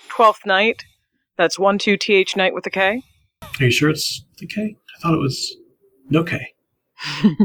12th 0.09 0.47
Night. 0.47 0.85
That's 1.37 1.59
1 1.59 1.77
2 1.77 1.99
TH 1.99 2.39
Night 2.39 2.55
with 2.55 2.65
a 2.65 2.71
K. 2.71 3.03
Are 3.43 3.65
you 3.67 3.71
sure 3.71 3.91
it's 3.91 4.25
the 4.39 4.47
K? 4.47 4.79
I 4.97 5.01
thought 5.03 5.13
it 5.13 5.21
was 5.21 5.59
no 6.09 6.25
K. 6.25 6.55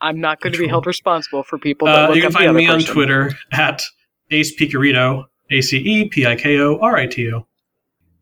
I'm 0.00 0.20
not 0.20 0.40
going 0.40 0.52
to 0.52 0.58
be 0.60 0.68
held 0.68 0.86
responsible 0.86 1.42
for 1.42 1.58
people 1.58 1.88
that 1.88 2.04
Uh, 2.04 2.06
look 2.06 2.14
you 2.14 2.22
can 2.22 2.28
up 2.28 2.34
find 2.34 2.50
other 2.50 2.58
me 2.58 2.68
on. 2.68 2.78
Twitter 2.78 3.32
at 3.50 3.82
Ace 4.30 4.54
Pikorito, 4.54 5.24
A 5.50 5.60
C 5.60 5.78
E 5.78 6.08
P 6.08 6.24
I 6.26 6.36
K 6.36 6.58
O 6.58 6.78
R 6.78 6.96
I 6.96 7.08
T 7.08 7.32
O. 7.32 7.48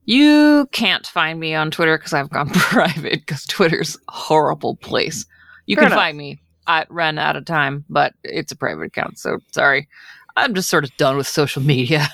You 0.05 0.69
can't 0.73 1.07
find 1.07 1.39
me 1.39 1.55
on 1.55 1.71
Twitter 1.71 1.97
because 1.97 2.13
I've 2.13 2.31
gone 2.31 2.51
private 2.55 3.21
because 3.21 3.45
Twitter's 3.47 3.97
a 4.09 4.13
horrible 4.13 4.77
place. 4.77 5.25
You 5.67 5.77
Fair 5.77 5.85
can 5.85 5.93
enough. 5.93 6.03
find 6.05 6.19
me 6.19 6.41
at 6.67 6.91
Ren 6.91 7.19
out 7.19 7.37
of 7.37 7.45
time, 7.45 7.85
but 7.89 8.13
it's 8.25 8.53
a 8.53 8.57
private 8.57 8.85
account, 8.85 9.19
so 9.19 9.39
sorry. 9.53 9.89
I'm 10.37 10.55
just 10.55 10.69
sort 10.69 10.85
of 10.85 10.97
done 10.97 11.17
with 11.17 11.29
social 11.29 11.63
media. 11.63 12.09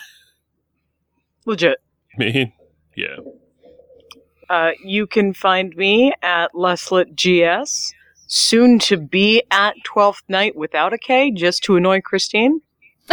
Legit. 1.47 1.79
I 2.15 2.19
mean, 2.19 2.53
yeah. 2.97 3.17
Uh, 4.51 4.73
you 4.83 5.07
can 5.07 5.33
find 5.35 5.75
me 5.77 6.13
at 6.23 6.53
Leslet 6.53 7.15
GS, 7.15 7.93
soon 8.27 8.79
to 8.81 8.97
be 8.97 9.43
at 9.51 9.75
12th 9.87 10.23
Night 10.29 10.57
without 10.57 10.93
a 10.93 10.99
K, 10.99 11.31
just 11.31 11.63
to 11.65 11.77
annoy 11.77 12.01
Christine. 12.01 12.61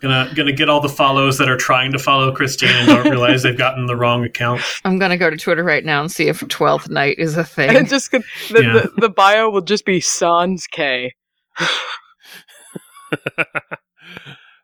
Gonna 0.00 0.30
gonna 0.34 0.52
get 0.52 0.68
all 0.68 0.80
the 0.80 0.88
follows 0.88 1.38
that 1.38 1.48
are 1.48 1.56
trying 1.56 1.90
to 1.92 1.98
follow 1.98 2.30
Christine 2.32 2.68
and 2.70 2.86
don't 2.86 3.10
realize 3.10 3.42
they've 3.42 3.58
gotten 3.58 3.86
the 3.86 3.96
wrong 3.96 4.24
account. 4.24 4.60
I'm 4.84 4.98
gonna 4.98 5.16
go 5.16 5.28
to 5.28 5.36
Twitter 5.36 5.64
right 5.64 5.84
now 5.84 6.00
and 6.00 6.10
see 6.10 6.28
if 6.28 6.40
12th 6.40 6.88
night 6.88 7.18
is 7.18 7.36
a 7.36 7.42
thing. 7.44 7.70
And 7.70 7.78
thing. 7.80 7.86
just 7.86 8.10
the, 8.12 8.22
the, 8.50 8.62
Yeah. 8.62 8.72
the, 8.74 8.92
the 9.00 9.08
bio 9.08 9.50
will 9.50 9.60
just 9.60 9.84
be 9.84 10.00
Sans 10.00 10.66
K. 10.68 11.14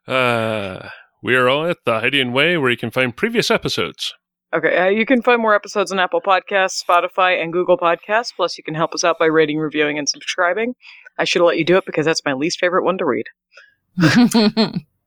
uh, 0.07 0.89
we 1.23 1.35
are 1.35 1.49
all 1.49 1.65
at 1.65 1.77
the 1.85 1.99
Hydian 1.99 2.31
Way, 2.31 2.57
where 2.57 2.71
you 2.71 2.77
can 2.77 2.91
find 2.91 3.15
previous 3.15 3.49
episodes. 3.51 4.13
Okay, 4.53 4.77
uh, 4.77 4.87
you 4.87 5.05
can 5.05 5.21
find 5.21 5.41
more 5.41 5.53
episodes 5.55 5.91
on 5.91 5.99
Apple 5.99 6.21
Podcasts, 6.21 6.81
Spotify, 6.81 7.41
and 7.41 7.51
Google 7.51 7.77
Podcasts. 7.77 8.31
Plus, 8.35 8.57
you 8.57 8.63
can 8.63 8.75
help 8.75 8.93
us 8.93 9.03
out 9.03 9.19
by 9.19 9.25
rating, 9.25 9.57
reviewing, 9.57 9.97
and 9.97 10.07
subscribing. 10.07 10.75
I 11.17 11.25
should 11.25 11.41
have 11.41 11.47
let 11.47 11.57
you 11.57 11.65
do 11.65 11.75
it 11.77 11.85
because 11.85 12.05
that's 12.05 12.23
my 12.23 12.33
least 12.33 12.59
favorite 12.59 12.83
one 12.85 12.97
to 12.99 13.05
read. 13.05 13.25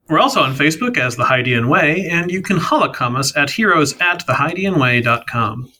We're 0.09 0.21
also 0.21 0.41
on 0.41 0.55
Facebook 0.55 0.97
as 0.97 1.17
The 1.17 1.25
Hydian 1.25 1.69
Way, 1.69 2.09
and 2.11 2.31
you 2.31 2.41
can 2.41 2.57
holocom 2.57 3.19
us 3.19 3.37
at 3.37 3.51
heroes 3.51 3.95
at 4.01 4.25
thehydianway.com. 4.27 5.71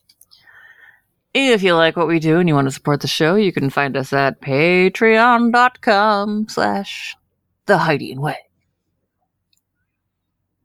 if 1.35 1.63
you 1.63 1.75
like 1.75 1.97
what 1.97 2.09
we 2.09 2.19
do 2.19 2.39
and 2.39 2.49
you 2.49 2.55
want 2.55 2.67
to 2.67 2.71
support 2.73 3.01
the 3.01 3.07
show, 3.09 3.37
you 3.37 3.53
can 3.53 3.71
find 3.71 3.97
us 3.97 4.13
at 4.13 4.41
patreon.com 4.43 6.47
slash 6.49 7.17
the 7.67 7.79
Hydian 7.79 8.19
Way. 8.19 8.37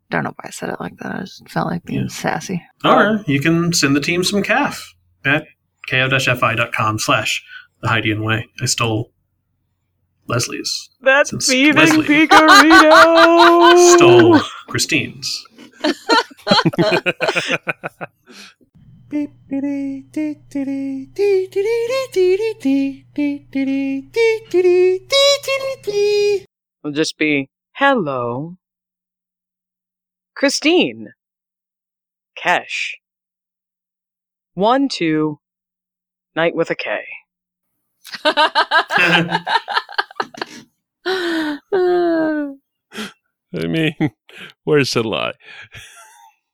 Don't 0.09 0.23
know 0.25 0.33
why 0.35 0.47
I 0.47 0.51
said 0.51 0.69
it 0.69 0.79
like 0.79 0.97
that. 0.97 1.15
I 1.15 1.19
just 1.21 1.47
felt 1.49 1.67
like 1.67 1.83
being 1.85 2.01
Yeah. 2.01 2.07
sassy. 2.07 2.63
Or 2.83 3.23
you 3.27 3.39
can 3.39 3.71
send 3.73 3.95
the 3.95 4.01
team 4.01 4.23
some 4.23 4.43
caf 4.43 4.93
at 5.25 5.45
ko-fi.com 5.89 6.99
slash 6.99 7.43
The 7.81 7.87
Hydian 7.87 8.23
Way. 8.23 8.47
I 8.61 8.65
stole 8.65 9.11
Leslie's. 10.27 10.89
That's 11.01 11.29
Since 11.31 11.47
thieving 11.47 11.75
Leslie- 11.75 12.27
Pikorito! 12.27 13.77
Stole 13.95 14.39
Christine's. 14.67 15.45
It'll 26.83 26.93
just 26.93 27.17
be 27.17 27.49
hello, 27.73 28.57
Christine, 30.35 31.09
Kesh, 32.43 32.93
one 34.53 34.89
two, 34.89 35.39
night 36.35 36.55
with 36.55 36.69
a 36.71 36.75
K. 36.75 36.99
I 43.55 43.67
mean, 43.67 43.95
where's 44.63 44.93
the 44.93 45.03
lie? 45.03 45.33